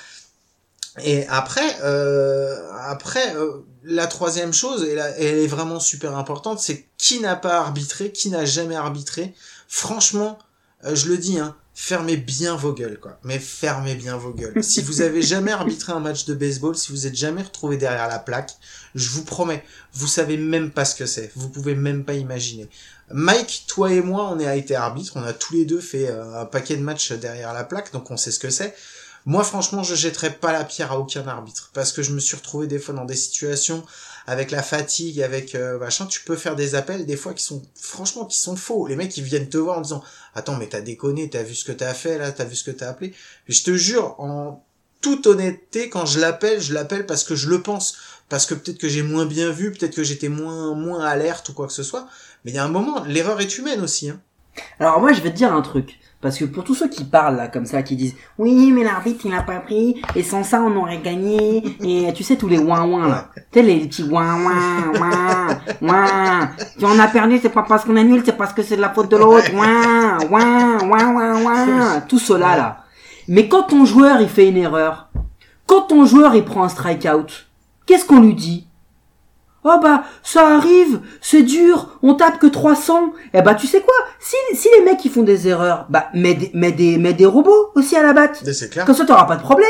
[1.04, 6.60] Et après, euh, après, euh, la troisième chose, et là, elle est vraiment super importante,
[6.60, 9.36] c'est qui n'a pas arbitré, qui n'a jamais arbitré.
[9.68, 10.40] Franchement,
[10.84, 13.20] je le dis, hein, fermez bien vos gueules, quoi.
[13.24, 14.64] Mais fermez bien vos gueules.
[14.64, 18.08] si vous avez jamais arbitré un match de baseball, si vous êtes jamais retrouvé derrière
[18.08, 18.56] la plaque,
[18.96, 19.64] je vous promets,
[19.94, 21.32] vous savez même pas ce que c'est.
[21.36, 22.68] Vous pouvez même pas imaginer.
[23.12, 26.42] Mike, toi et moi, on a été arbitre, on a tous les deux fait euh,
[26.42, 28.76] un paquet de matchs derrière la plaque, donc on sait ce que c'est.
[29.28, 32.38] Moi, franchement, je jetterai pas la pierre à aucun arbitre parce que je me suis
[32.38, 33.86] retrouvé des fois dans des situations
[34.28, 36.06] avec la fatigue, avec euh, machin.
[36.06, 38.86] Tu peux faire des appels des fois qui sont, franchement, qui sont faux.
[38.86, 40.04] Les mecs, ils viennent te voir en disant,
[40.36, 42.72] attends, mais t'as déconné, t'as vu ce que t'as fait là, t'as vu ce que
[42.72, 43.14] t'as appelé.
[43.48, 44.64] Je te jure, en
[45.00, 47.98] toute honnêteté, quand je l'appelle, je l'appelle parce que je le pense,
[48.28, 51.54] parce que peut-être que j'ai moins bien vu, peut-être que j'étais moins moins alerte ou
[51.54, 52.08] quoi que ce soit.
[52.44, 54.10] Mais il y a un moment, l'erreur est humaine aussi.
[54.10, 54.20] Hein.
[54.80, 56.00] Alors moi je vais te dire un truc.
[56.28, 59.22] Parce que pour tous ceux qui parlent là comme ça, qui disent oui mais l'arbitre
[59.24, 62.58] il a pas pris et sans ça on aurait gagné et tu sais tous les
[62.58, 65.48] ouin ouin là, tu sais les petits ouin ouin ouin
[65.82, 68.76] ouin, si on a perdu c'est pas parce qu'on est nul c'est parce que c'est
[68.76, 69.54] de la faute de l'autre.
[69.54, 72.84] Ouin ouin ouin ouin ouin, tout cela là.
[73.30, 75.08] Mais quand ton joueur il fait une erreur,
[75.66, 77.48] quand ton joueur il prend un strikeout,
[77.86, 78.67] qu'est-ce qu'on lui dit?
[79.64, 83.12] Oh bah ça arrive, c'est dur, on tape que 300.
[83.34, 83.96] Eh bah tu sais quoi?
[84.20, 87.26] Si, si les mecs ils font des erreurs, bah mets des, mets des, mets des
[87.26, 88.44] robots aussi à la batte.
[88.46, 88.86] C'est clair.
[88.86, 89.68] Comme ça t'auras pas de problème.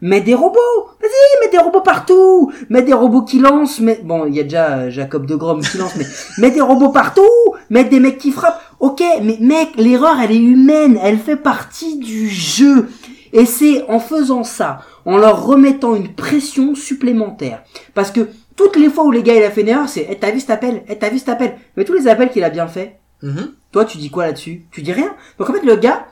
[0.00, 0.58] Mets des robots.
[1.00, 2.52] Vas-y, mets des robots partout.
[2.68, 3.80] Mets des robots qui lancent.
[3.80, 6.06] Mais bon, il y a déjà euh, Jacob de Grom qui lance, mais
[6.38, 7.22] mets des robots partout.
[7.70, 8.60] Mets des mecs qui frappent.
[8.80, 12.88] Ok, mais mec, l'erreur elle est humaine, elle fait partie du jeu.
[13.32, 17.62] Et c'est en faisant ça, en leur remettant une pression supplémentaire.
[17.94, 18.28] Parce que
[18.58, 20.40] toutes les fois où les gars il a fait une erreur, c'est eh, t'as vu
[20.40, 21.54] cet appel, eh, t'as vu cet appel?
[21.76, 23.52] Mais tous les appels qu'il a bien fait, Mhm.
[23.72, 24.66] toi, tu dis quoi là-dessus?
[24.70, 25.14] Tu dis rien.
[25.38, 26.06] Donc en fait, le gars,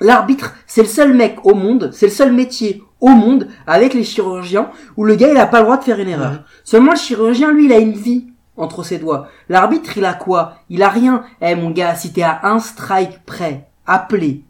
[0.00, 4.04] l'arbitre, c'est le seul mec au monde, c'est le seul métier au monde avec les
[4.04, 6.32] chirurgiens où le gars, il a pas le droit de faire une erreur.
[6.32, 6.42] Mhm.
[6.64, 8.26] Seulement le chirurgien, lui, il a une vie
[8.56, 9.28] entre ses doigts.
[9.48, 10.56] L'arbitre, il a quoi?
[10.70, 11.24] Il a rien.
[11.40, 14.42] Eh mon gars, si t'es à un strike près, appelé,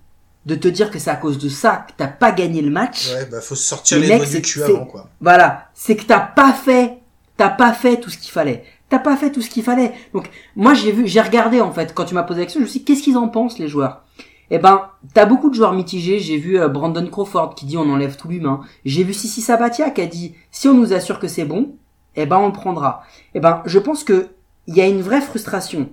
[0.44, 3.12] de te dire que c'est à cause de ça que t'as pas gagné le match.
[3.14, 5.08] Ouais, bah faut sortir Les les, mecs, doigts du c'est- cul c'est- avant quoi.
[5.20, 6.98] Voilà, c'est que t'as pas fait,
[7.36, 8.64] t'as pas fait tout ce qu'il fallait.
[8.88, 9.92] T'as pas fait tout ce qu'il fallait.
[10.12, 12.64] Donc moi j'ai vu, j'ai regardé en fait quand tu m'as posé la question, je
[12.64, 14.02] me suis dit qu'est-ce qu'ils en pensent les joueurs?
[14.50, 14.82] Eh ben,
[15.14, 16.18] t'as beaucoup de joueurs mitigés.
[16.18, 18.60] J'ai vu euh, Brandon Crawford qui dit on enlève tout l'humain.
[18.84, 21.74] J'ai vu Sissi Sabatia qui a dit si on nous assure que c'est bon,
[22.16, 23.02] eh ben on le prendra.
[23.34, 24.28] Eh ben, je pense que
[24.66, 25.88] il y a une vraie frustration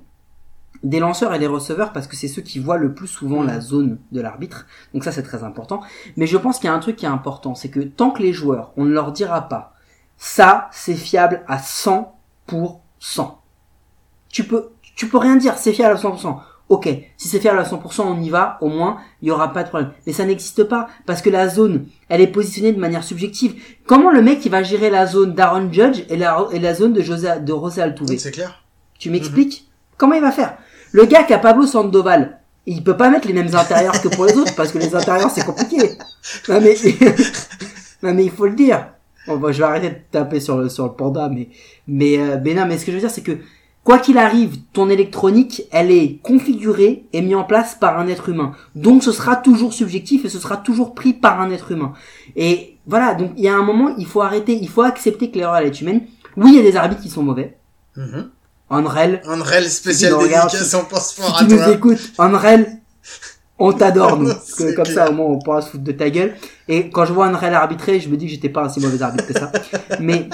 [0.84, 3.60] des lanceurs et des receveurs parce que c'est ceux qui voient le plus souvent la
[3.60, 4.66] zone de l'arbitre.
[4.94, 5.82] Donc ça c'est très important.
[6.18, 8.22] Mais je pense qu'il y a un truc qui est important, c'est que tant que
[8.22, 9.74] les joueurs, on ne leur dira pas,
[10.20, 12.06] ça c'est fiable à 100%.
[14.30, 16.38] Tu peux, tu peux rien dire, c'est fiable à 100%.
[16.70, 19.64] Ok, si c'est fiable à 100%, on y va, au moins, il y aura pas
[19.64, 19.92] de problème.
[20.06, 23.56] Mais ça n'existe pas, parce que la zone, elle est positionnée de manière subjective.
[23.88, 26.94] Comment le mec, il va gérer la zone d'Aaron Judge et la, et la zone
[26.94, 28.64] de José, de José Altuve C'est clair.
[29.00, 29.68] tu m'expliques
[29.98, 30.58] Comment il va faire
[30.92, 34.26] Le gars qui a Pablo Sandoval, il peut pas mettre les mêmes intérieurs que pour
[34.26, 35.98] les autres parce que les intérieurs c'est compliqué.
[36.48, 36.76] Non mais,
[38.04, 38.88] non mais il faut le dire.
[39.30, 41.50] Bon, bah, je vais arrêter de taper sur le sur le panda, mais
[41.88, 43.38] mais euh, mais non, mais ce que je veux dire c'est que
[43.84, 48.30] quoi qu'il arrive, ton électronique, elle est configurée et mise en place par un être
[48.30, 48.54] humain.
[48.74, 51.94] Donc ce sera toujours subjectif et ce sera toujours pris par un être humain.
[52.36, 55.38] Et voilà, donc il y a un moment, il faut arrêter, il faut accepter que
[55.38, 56.02] l'erreur elle est humaine.
[56.36, 57.56] Oui, il y a des arbitres qui sont mauvais.
[57.96, 58.32] Mhm.
[58.72, 62.80] Unreal, Unreal spécial Si dédicace, on pense si fort tu à nous écoutes, Unreal,
[63.60, 64.28] on t'adore nous.
[64.30, 65.06] Parce que C'est comme clair.
[65.06, 66.34] ça au moins on pourra se foutre de ta gueule.
[66.68, 69.02] Et quand je vois Unreal arbitrer, je me dis que j'étais pas un si mauvais
[69.02, 69.52] arbitre que ça.
[70.00, 70.30] Mais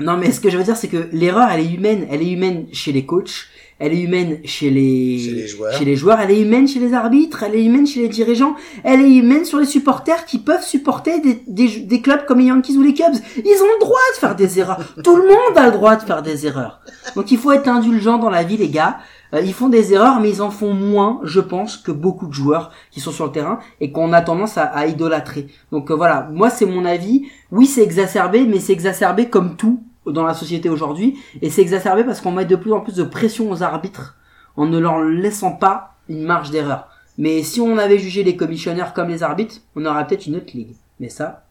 [0.00, 2.06] non, mais ce que je veux dire, c'est que l'erreur, elle est humaine.
[2.10, 3.46] Elle est humaine chez les coachs,
[3.78, 5.72] elle est humaine chez les, Chez les joueurs.
[5.78, 8.56] chez les joueurs, elle est humaine chez les arbitres, elle est humaine chez les dirigeants,
[8.84, 12.46] elle est humaine sur les supporters qui peuvent supporter des, des, des clubs comme les
[12.46, 13.14] Yankees ou les Cubs.
[13.36, 14.80] Ils ont le droit de faire des erreurs.
[15.04, 16.80] Tout le monde a le droit de faire des erreurs.
[17.14, 18.98] Donc il faut être indulgent dans la vie, les gars.
[19.34, 22.32] Euh, ils font des erreurs, mais ils en font moins, je pense, que beaucoup de
[22.32, 25.48] joueurs qui sont sur le terrain et qu'on a tendance à, idolâtrer.
[25.70, 27.26] Donc euh, voilà, moi c'est mon avis.
[27.50, 31.18] Oui, c'est exacerbé, mais c'est exacerbé comme tout dans la société aujourd'hui.
[31.40, 34.16] Et c'est exacerbé parce qu'on met de plus en plus de pression aux arbitres
[34.56, 36.88] en ne leur laissant pas une marge d'erreur.
[37.18, 40.52] Mais si on avait jugé les commissionneurs comme les arbitres, on aurait peut-être une autre
[40.54, 40.74] ligue.
[40.98, 41.44] Mais ça,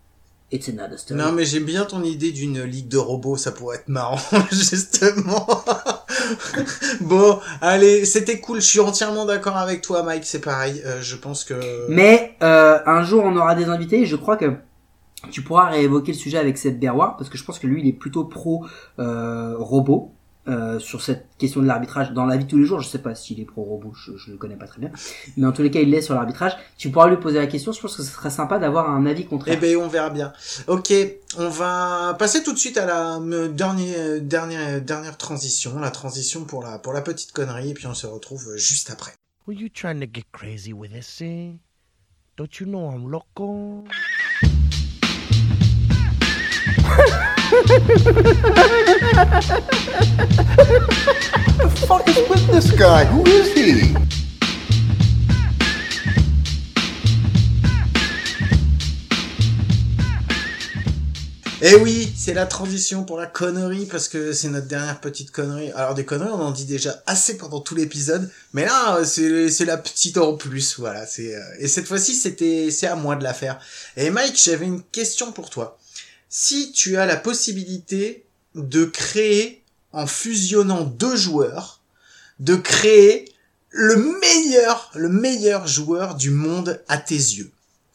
[0.51, 1.19] it's story.
[1.19, 4.19] Non, mais j'aime bien ton idée d'une ligue de robots, ça pourrait être marrant,
[4.51, 5.47] justement.
[7.01, 11.15] bon, allez, c'était cool, je suis entièrement d'accord avec toi, Mike, c'est pareil, euh, je
[11.15, 11.89] pense que...
[11.89, 14.05] Mais euh, un jour on aura des invités.
[14.05, 14.53] Je crois que
[15.29, 17.87] tu pourras réévoquer le sujet avec Seth Berroir parce que je pense que lui il
[17.87, 18.65] est plutôt pro
[18.99, 20.11] euh, robot.
[20.47, 22.79] Euh, sur cette question de l'arbitrage dans la vie de tous les jours.
[22.81, 24.91] Je sais pas s'il est pro robot, je, je le connais pas très bien,
[25.37, 26.53] mais en tous les cas, il l'est sur l'arbitrage.
[26.77, 27.71] Tu pourras lui poser la question.
[27.71, 29.59] Je pense que ce serait sympa d'avoir un avis Eh contraire.
[29.59, 30.33] ben, on verra bien.
[30.67, 30.91] Ok,
[31.37, 36.43] on va passer tout de suite à la euh, dernière, dernière, dernière transition, la transition
[36.45, 39.11] pour la, pour la petite connerie, et puis on se retrouve euh, juste après.
[39.47, 41.51] Were you trying to get crazy with this, eh?
[42.37, 43.83] Don't you know I'm loco?
[52.77, 53.05] guy?
[53.11, 53.93] Who is he?
[61.63, 65.71] Eh oui, c'est la transition pour la connerie parce que c'est notre dernière petite connerie.
[65.73, 69.77] Alors des conneries, on en dit déjà assez pendant tout l'épisode, mais là c'est la
[69.77, 71.05] petite en plus, voilà.
[71.19, 73.59] Euh, et cette fois-ci c'était c'est à moi de la faire.
[73.95, 75.77] Et Mike, j'avais une question pour toi.
[76.33, 78.25] Si tu as la possibilité
[78.55, 81.81] de créer en fusionnant deux joueurs,
[82.39, 83.25] de créer
[83.69, 87.51] le meilleur le meilleur joueur du monde à tes yeux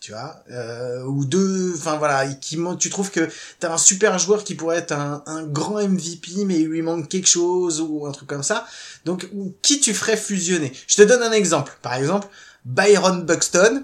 [0.07, 3.29] tu vois, euh, ou deux, enfin voilà, qui tu trouves que
[3.59, 7.27] t'as un super joueur qui pourrait être un, grand MVP, mais il lui manque quelque
[7.27, 8.69] chose ou un truc comme ça.
[9.05, 9.29] Donc,
[9.63, 11.77] qui tu ferais fusionner Je te donne un exemple.
[11.83, 12.29] Par exemple,
[12.65, 13.83] Byron Buxton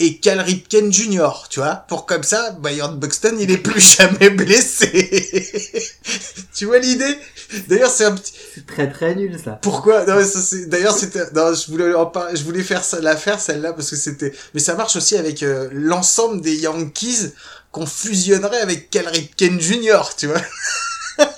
[0.00, 1.28] et Cal Ripken Jr.
[1.50, 5.50] Tu vois, pour comme ça, Byron Buxton, il est plus jamais blessé.
[6.54, 7.16] tu vois l'idée?
[7.68, 8.32] D'ailleurs, c'est un petit.
[8.54, 9.52] C'est très très nul ça.
[9.62, 10.04] Pourquoi?
[10.04, 11.30] Non, mais ça, c'est- D'ailleurs, c'était.
[11.34, 14.32] Non, je voulais en par- Je voulais faire ça, la faire celle-là parce que c'était.
[14.54, 17.32] Mais ça marche aussi avec euh, l'ensemble des Yankees
[17.70, 20.02] qu'on fusionnerait avec Cal Ripken Jr.
[20.16, 20.40] Tu vois.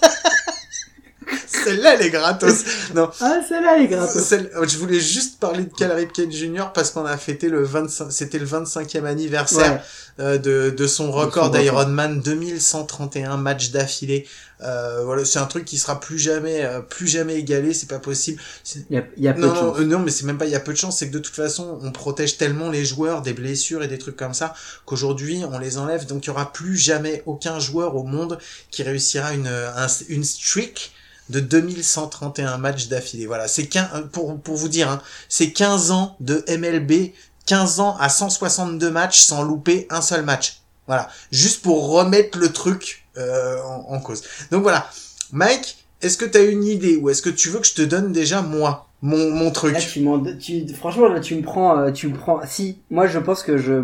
[1.47, 2.65] celle-là, elle est gratos.
[2.95, 3.11] Non.
[3.21, 4.23] Ah celle-là elle est gratos.
[4.23, 6.67] Celle- je voulais juste parler de Cal Ripken Jr.
[6.75, 9.73] parce qu'on a fêté le 25, c'était le 25e anniversaire
[10.19, 10.25] Ouais.
[10.25, 14.27] euh, de, de son record d'Ironman, 2131 matchs d'affilée.
[14.63, 17.99] Euh, voilà, c'est un truc qui sera plus jamais, euh, plus jamais égalé, c'est pas
[17.99, 18.41] possible.
[18.89, 19.79] Il y a, il y a peu Non, de chance.
[19.81, 21.19] euh, non, mais c'est même pas, il y a peu de chance, c'est que de
[21.19, 24.55] toute façon, on protège tellement les joueurs des blessures et des trucs comme ça,
[24.87, 28.39] qu'aujourd'hui, on les enlève, donc il y aura plus jamais aucun joueur au monde
[28.71, 30.93] qui réussira une, un- une streak
[31.31, 33.27] de 2131 matchs d'affilée.
[33.27, 37.13] Voilà, c'est 15, euh, pour, pour vous dire, hein, c'est 15 ans de MLB,
[37.47, 40.61] 15 ans à 162 matchs sans louper un seul match.
[40.87, 44.23] Voilà, juste pour remettre le truc euh, en, en cause.
[44.51, 44.89] Donc voilà,
[45.33, 47.83] Mike, est-ce que tu as une idée ou est-ce que tu veux que je te
[47.83, 49.75] donne déjà moi mon, mon truc?
[49.75, 50.05] Là, tu
[50.39, 52.41] tu, franchement, là, tu me prends, euh, tu me prends.
[52.47, 53.83] Si, moi, je pense que je,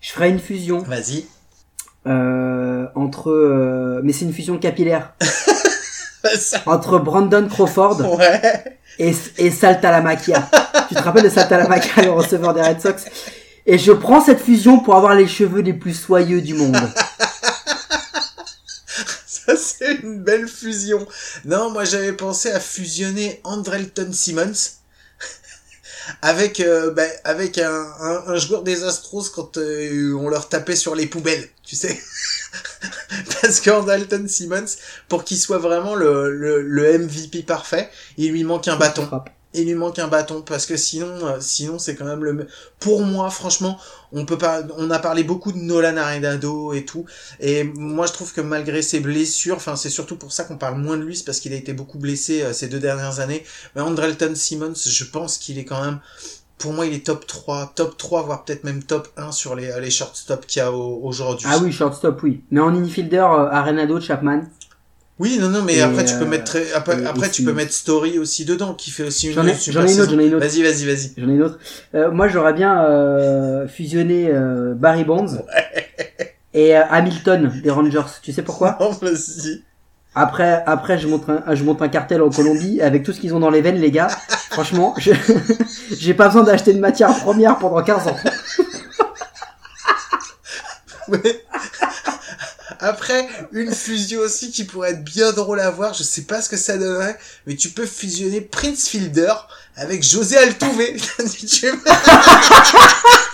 [0.00, 1.26] je ferais une fusion Vas-y.
[2.06, 5.14] euh, entre, euh, mais c'est une fusion capillaire
[6.38, 8.78] Ça- entre Brandon Crawford ouais.
[8.98, 10.48] et, et Saltalamacchia.
[10.88, 13.04] tu te rappelles de Saltalamacchia, le receveur des Red Sox?
[13.66, 16.76] Et je prends cette fusion pour avoir les cheveux les plus soyeux du monde.
[19.26, 21.06] Ça, c'est une belle fusion.
[21.44, 24.52] Non, moi, j'avais pensé à fusionner Andrelton Simmons
[26.22, 30.76] avec, euh, bah, avec un, un, un joueur des Astros quand euh, on leur tapait
[30.76, 31.98] sur les poubelles, tu sais.
[33.42, 34.64] Parce qu'Andrelton Simmons,
[35.08, 39.06] pour qu'il soit vraiment le, le, le MVP parfait, il lui manque un bâton.
[39.06, 39.30] Frappe.
[39.54, 42.46] Il lui manque un bâton parce que sinon euh, sinon c'est quand même le
[42.80, 43.78] pour moi franchement
[44.12, 47.04] on peut pas on a parlé beaucoup de Nolan Arenado et tout
[47.40, 50.78] et moi je trouve que malgré ses blessures enfin c'est surtout pour ça qu'on parle
[50.80, 53.44] moins de lui c'est parce qu'il a été beaucoup blessé euh, ces deux dernières années
[53.76, 56.00] mais Andrelton Simmons je pense qu'il est quand même
[56.58, 59.70] pour moi il est top 3 top 3 voire peut-être même top 1 sur les
[59.80, 62.42] les shortstop qu'il y a au- aujourd'hui Ah oui, shortstop, oui.
[62.50, 64.42] Mais en infielder, euh, Arenado, Chapman.
[65.20, 67.72] Oui non non mais Et, après tu peux euh, mettre très- après, tu peux mettre
[67.72, 70.26] Story aussi dedans qui fait aussi une J'en ai- j'en ai une autre, j'en ai
[70.26, 70.44] une autre.
[70.46, 71.58] vas-y vas-y vas-y J'en ai une autre.
[71.94, 75.38] Euh, moi, j'aurais bien euh, fusionné euh, Barry Bonds
[76.54, 78.00] et euh, Hamilton des Rangers.
[78.22, 78.76] Tu sais pourquoi?
[79.00, 79.62] Vas-y.
[80.16, 83.34] Après, après, je monte un, je monte un cartel en Colombie avec tout ce qu'ils
[83.34, 84.08] ont dans les veines, les gars.
[84.50, 85.10] Franchement, je-
[85.98, 88.16] j'ai pas besoin d'acheter de matière première pendant 15 ans.
[91.08, 91.18] Ouais.
[92.84, 96.50] Après, une fusion aussi qui pourrait être bien drôle à voir, je sais pas ce
[96.50, 99.32] que ça donnerait, mais tu peux fusionner Prince Fielder
[99.74, 101.02] avec José Altuve.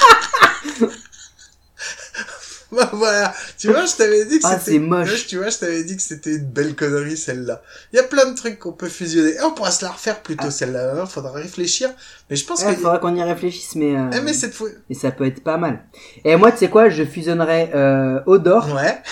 [2.76, 5.10] Bah, voilà, tu vois, je t'avais dit que Ah, c'était moche.
[5.10, 7.62] Ouais, Tu vois, je t'avais dit que c'était une belle connerie celle-là.
[7.92, 9.30] Il y a plein de trucs qu'on peut fusionner.
[9.34, 10.92] Et on pourra se la refaire plutôt celle-là.
[11.02, 11.90] hein, Faudra réfléchir.
[12.30, 12.74] Mais je pense Il que.
[12.76, 14.68] faudra qu'on y réfléchisse, mais, euh, Eh, mais cette fois.
[14.88, 15.80] mais ça peut être pas mal.
[16.24, 19.02] Et moi, tu sais quoi, je fusionnerais euh, Odor Ouais.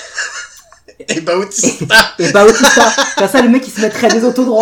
[1.09, 1.95] Et Bautista.
[2.19, 2.93] et Bautista.
[3.17, 4.45] Comme ça, le mec, il se mettrait des autos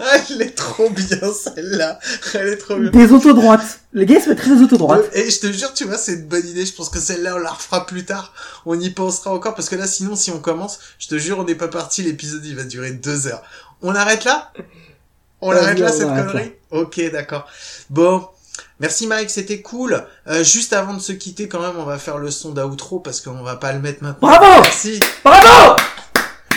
[0.30, 1.98] Elle est trop bien celle-là.
[2.34, 2.90] Elle est trop bien.
[2.90, 3.80] Des autodroites.
[3.92, 5.04] Le gars il se très des autodroites.
[5.14, 6.64] Et je te jure, tu vois, c'est une bonne idée.
[6.64, 8.32] Je pense que celle-là, on la refera plus tard.
[8.66, 11.44] On y pensera encore parce que là, sinon, si on commence, je te jure, on
[11.44, 12.02] n'est pas parti.
[12.02, 13.42] L'épisode, il va durer deux heures.
[13.82, 14.52] On arrête là?
[15.40, 16.52] On l'arrête là, cette connerie?
[16.70, 17.46] Ok, d'accord.
[17.88, 18.26] Bon.
[18.78, 20.06] Merci Mike, c'était cool.
[20.26, 23.20] Euh, juste avant de se quitter, quand même, on va faire le son d'outro parce
[23.20, 24.28] qu'on va pas le mettre maintenant.
[24.28, 25.00] Bravo Merci.
[25.22, 25.76] Bravo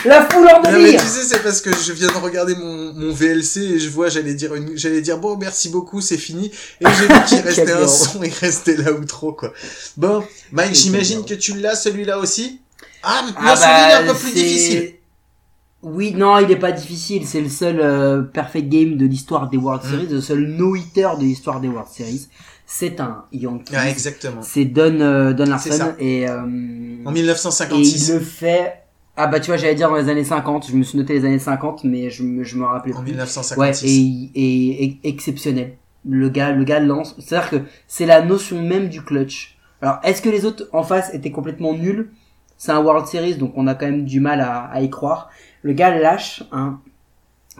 [0.04, 2.54] La foule en Non mais délire tu sais c'est parce que je viens de regarder
[2.56, 6.18] mon, mon VLC et je vois j'allais dire une j'allais dire bon merci beaucoup c'est
[6.18, 6.50] fini
[6.80, 9.52] et j'ai vu qu'il restait un son et restait là ou trop quoi.
[9.96, 10.22] Bon
[10.52, 12.60] Mike j'imagine que tu l'as celui-là aussi?
[13.02, 14.90] Ah, Ah mais celui-là bah, un peu plus c'est- difficile.
[15.86, 17.26] Oui, non, il est pas difficile.
[17.26, 19.90] C'est le seul euh, perfect game de l'histoire des World Mm.
[19.90, 22.26] Series, le seul no-hitter de l'histoire des World Series.
[22.66, 23.74] C'est un Yankee.
[23.76, 24.40] Ouais exactement.
[24.40, 25.94] c'est Don, euh, Don C'est Larson ça.
[25.98, 28.12] et, euh, En et il 1956.
[28.14, 28.72] le fait.
[29.16, 30.68] Ah bah tu vois, j'allais dire dans les années 50.
[30.68, 33.10] Je me suis noté les années 50, mais je me, je me rappelais En plus.
[33.12, 33.56] 1956.
[33.56, 35.74] Ouais, et, et, et exceptionnel.
[36.06, 37.14] Le gars, le gars lance.
[37.18, 39.56] C'est-à-dire que c'est la notion même du clutch.
[39.80, 42.10] Alors, est-ce que les autres en face étaient complètement nuls?
[42.56, 45.30] C'est un World Series, donc on a quand même du mal à, à y croire.
[45.62, 46.80] Le gars lâche un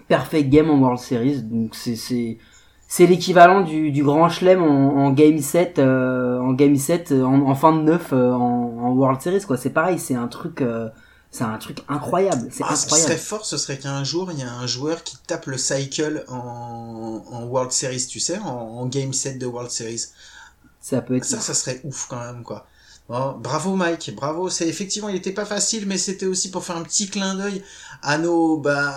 [0.08, 2.38] perfect game en World Series, donc c'est c'est
[2.86, 7.24] c'est l'équivalent du, du grand chelem en, en game 7 euh, en game 7 euh,
[7.24, 8.38] en, en fin de 9 euh, en,
[8.82, 9.56] en World Series quoi.
[9.56, 10.88] C'est pareil, c'est un truc euh,
[11.34, 13.10] c'est un truc incroyable, c'est Ah, ce incroyable.
[13.10, 16.24] serait fort, ce serait qu'un jour, il y a un joueur qui tape le cycle
[16.28, 20.04] en, en World Series, tu sais, en, en Game 7 de World Series.
[20.80, 22.66] Ça peut être Ça, ça serait ouf quand même, quoi.
[23.08, 24.48] Bon, bravo Mike, bravo.
[24.48, 27.62] C'est effectivement, il était pas facile, mais c'était aussi pour faire un petit clin d'œil
[28.02, 28.90] à nos, bah,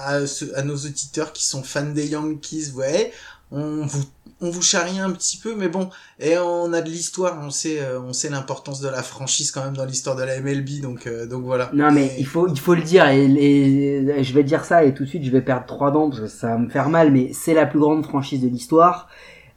[0.55, 2.69] à, nos auditeurs qui sont fans des Yankees.
[2.71, 3.11] Voyez,
[3.51, 4.03] on vous,
[4.41, 5.89] on vous charrie un petit peu, mais bon,
[6.19, 9.63] et on a de l'histoire, on sait, euh, on sait l'importance de la franchise quand
[9.63, 11.71] même dans l'histoire de la MLB, donc, euh, donc voilà.
[11.73, 14.83] Non mais Et- il faut il faut le dire et, et- je vais dire ça
[14.83, 16.89] et tout de suite je vais perdre trois dents parce que ça va me faire
[16.89, 19.07] mal mais c'est la plus grande franchise de l'histoire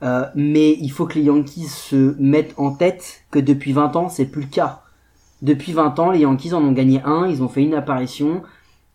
[0.02, 4.09] Euh, mais il faut que les Yankees se mettent en tête que depuis 20 ans
[4.09, 4.81] c'est plus le cas
[5.43, 8.43] depuis 20 ans les Yankees en ont gagné un ils ont fait une apparition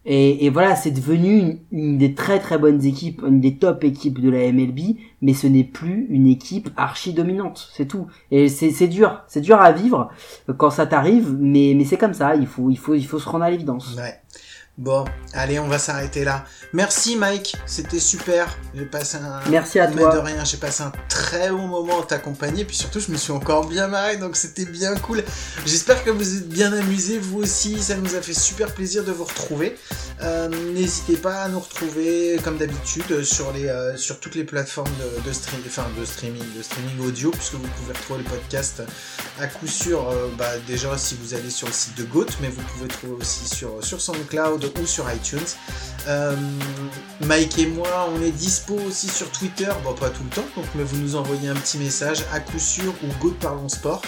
[0.05, 4.29] et, voilà c'est devenu une, des très très bonnes équipes une des top équipes de
[4.29, 9.23] la MLB mais ce n'est plus une équipe archi dominante c'est tout et c'est dur
[9.27, 10.09] c'est dur à vivre
[10.57, 13.45] quand ça t'arrive, mais, c'est comme ça, il faut, il, faut, il faut se rendre
[13.45, 13.95] à l'évidence.
[14.77, 16.43] Bon, allez, on va s'arrêter là.
[16.73, 18.57] Merci Mike, c'était super.
[18.75, 19.39] J'ai passé un.
[19.49, 20.13] Merci à toi.
[20.13, 23.31] de rien, j'ai passé un très bon moment à t'accompagner, puis surtout je me suis
[23.31, 25.23] encore bien marré, donc c'était bien cool.
[25.65, 29.13] J'espère que vous êtes bien amusés, vous aussi, ça nous a fait super plaisir de
[29.13, 29.77] vous retrouver.
[30.21, 34.91] Euh, N'hésitez pas à nous retrouver comme d'habitude sur les euh, sur toutes les plateformes
[34.99, 38.83] de, de stream, enfin de streaming, de streaming audio, puisque vous pouvez retrouver le podcast
[39.39, 40.09] à coup sûr.
[40.09, 43.13] euh, bah, déjà si vous allez sur le site de Goat, mais vous pouvez trouver
[43.13, 45.39] aussi sur sur SoundCloud ou sur iTunes.
[46.07, 46.35] Euh,
[47.21, 50.65] Mike et moi, on est dispo aussi sur Twitter, bon pas tout le temps, donc
[50.75, 54.01] mais vous nous envoyez un petit message à coup sûr ou Go de Parlons Sport.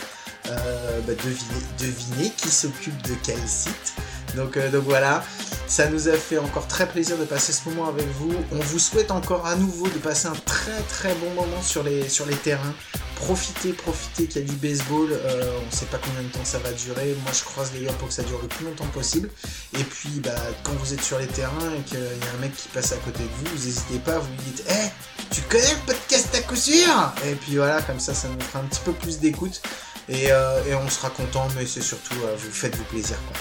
[0.49, 3.93] Euh, bah, devinez, devinez qui s'occupe de quel site.
[4.35, 5.23] Donc, euh, donc voilà,
[5.67, 8.33] ça nous a fait encore très plaisir de passer ce moment avec vous.
[8.51, 12.07] On vous souhaite encore à nouveau de passer un très très bon moment sur les,
[12.43, 12.73] terrains.
[13.15, 15.11] Profitez, profitez qu'il y a du baseball.
[15.11, 17.15] Euh, on sait pas combien de temps ça va durer.
[17.23, 19.29] Moi, je croise les gars pour que ça dure le plus longtemps possible.
[19.73, 22.55] Et puis, bah, quand vous êtes sur les terrains et qu'il y a un mec
[22.55, 25.73] qui passe à côté de vous, vous n'hésitez pas, vous lui dites Eh, tu connais
[25.73, 27.13] le podcast à coup sûr?
[27.25, 29.61] Et puis voilà, comme ça, ça nous fera un petit peu plus d'écoute.
[30.09, 33.17] Et, euh, et on sera content, mais c'est surtout, euh, vous faites-vous plaisir.
[33.27, 33.37] Quoi.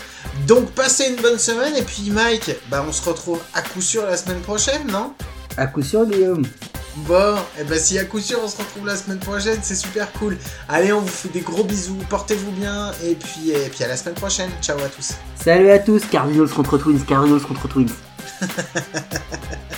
[0.46, 1.76] Donc, passez une bonne semaine.
[1.76, 5.14] Et puis, Mike, bah, on se retrouve à coup sûr la semaine prochaine, non?
[5.56, 6.44] À coup sûr, Guillaume.
[7.00, 10.10] Bon, et ben si à coup sûr on se retrouve la semaine prochaine, c'est super
[10.12, 10.38] cool.
[10.66, 13.98] Allez, on vous fait des gros bisous, portez-vous bien, et puis, et puis à la
[13.98, 14.50] semaine prochaine.
[14.62, 15.12] Ciao à tous.
[15.44, 17.92] Salut à tous, Cardinals contre Twins, Cardinals contre Twins.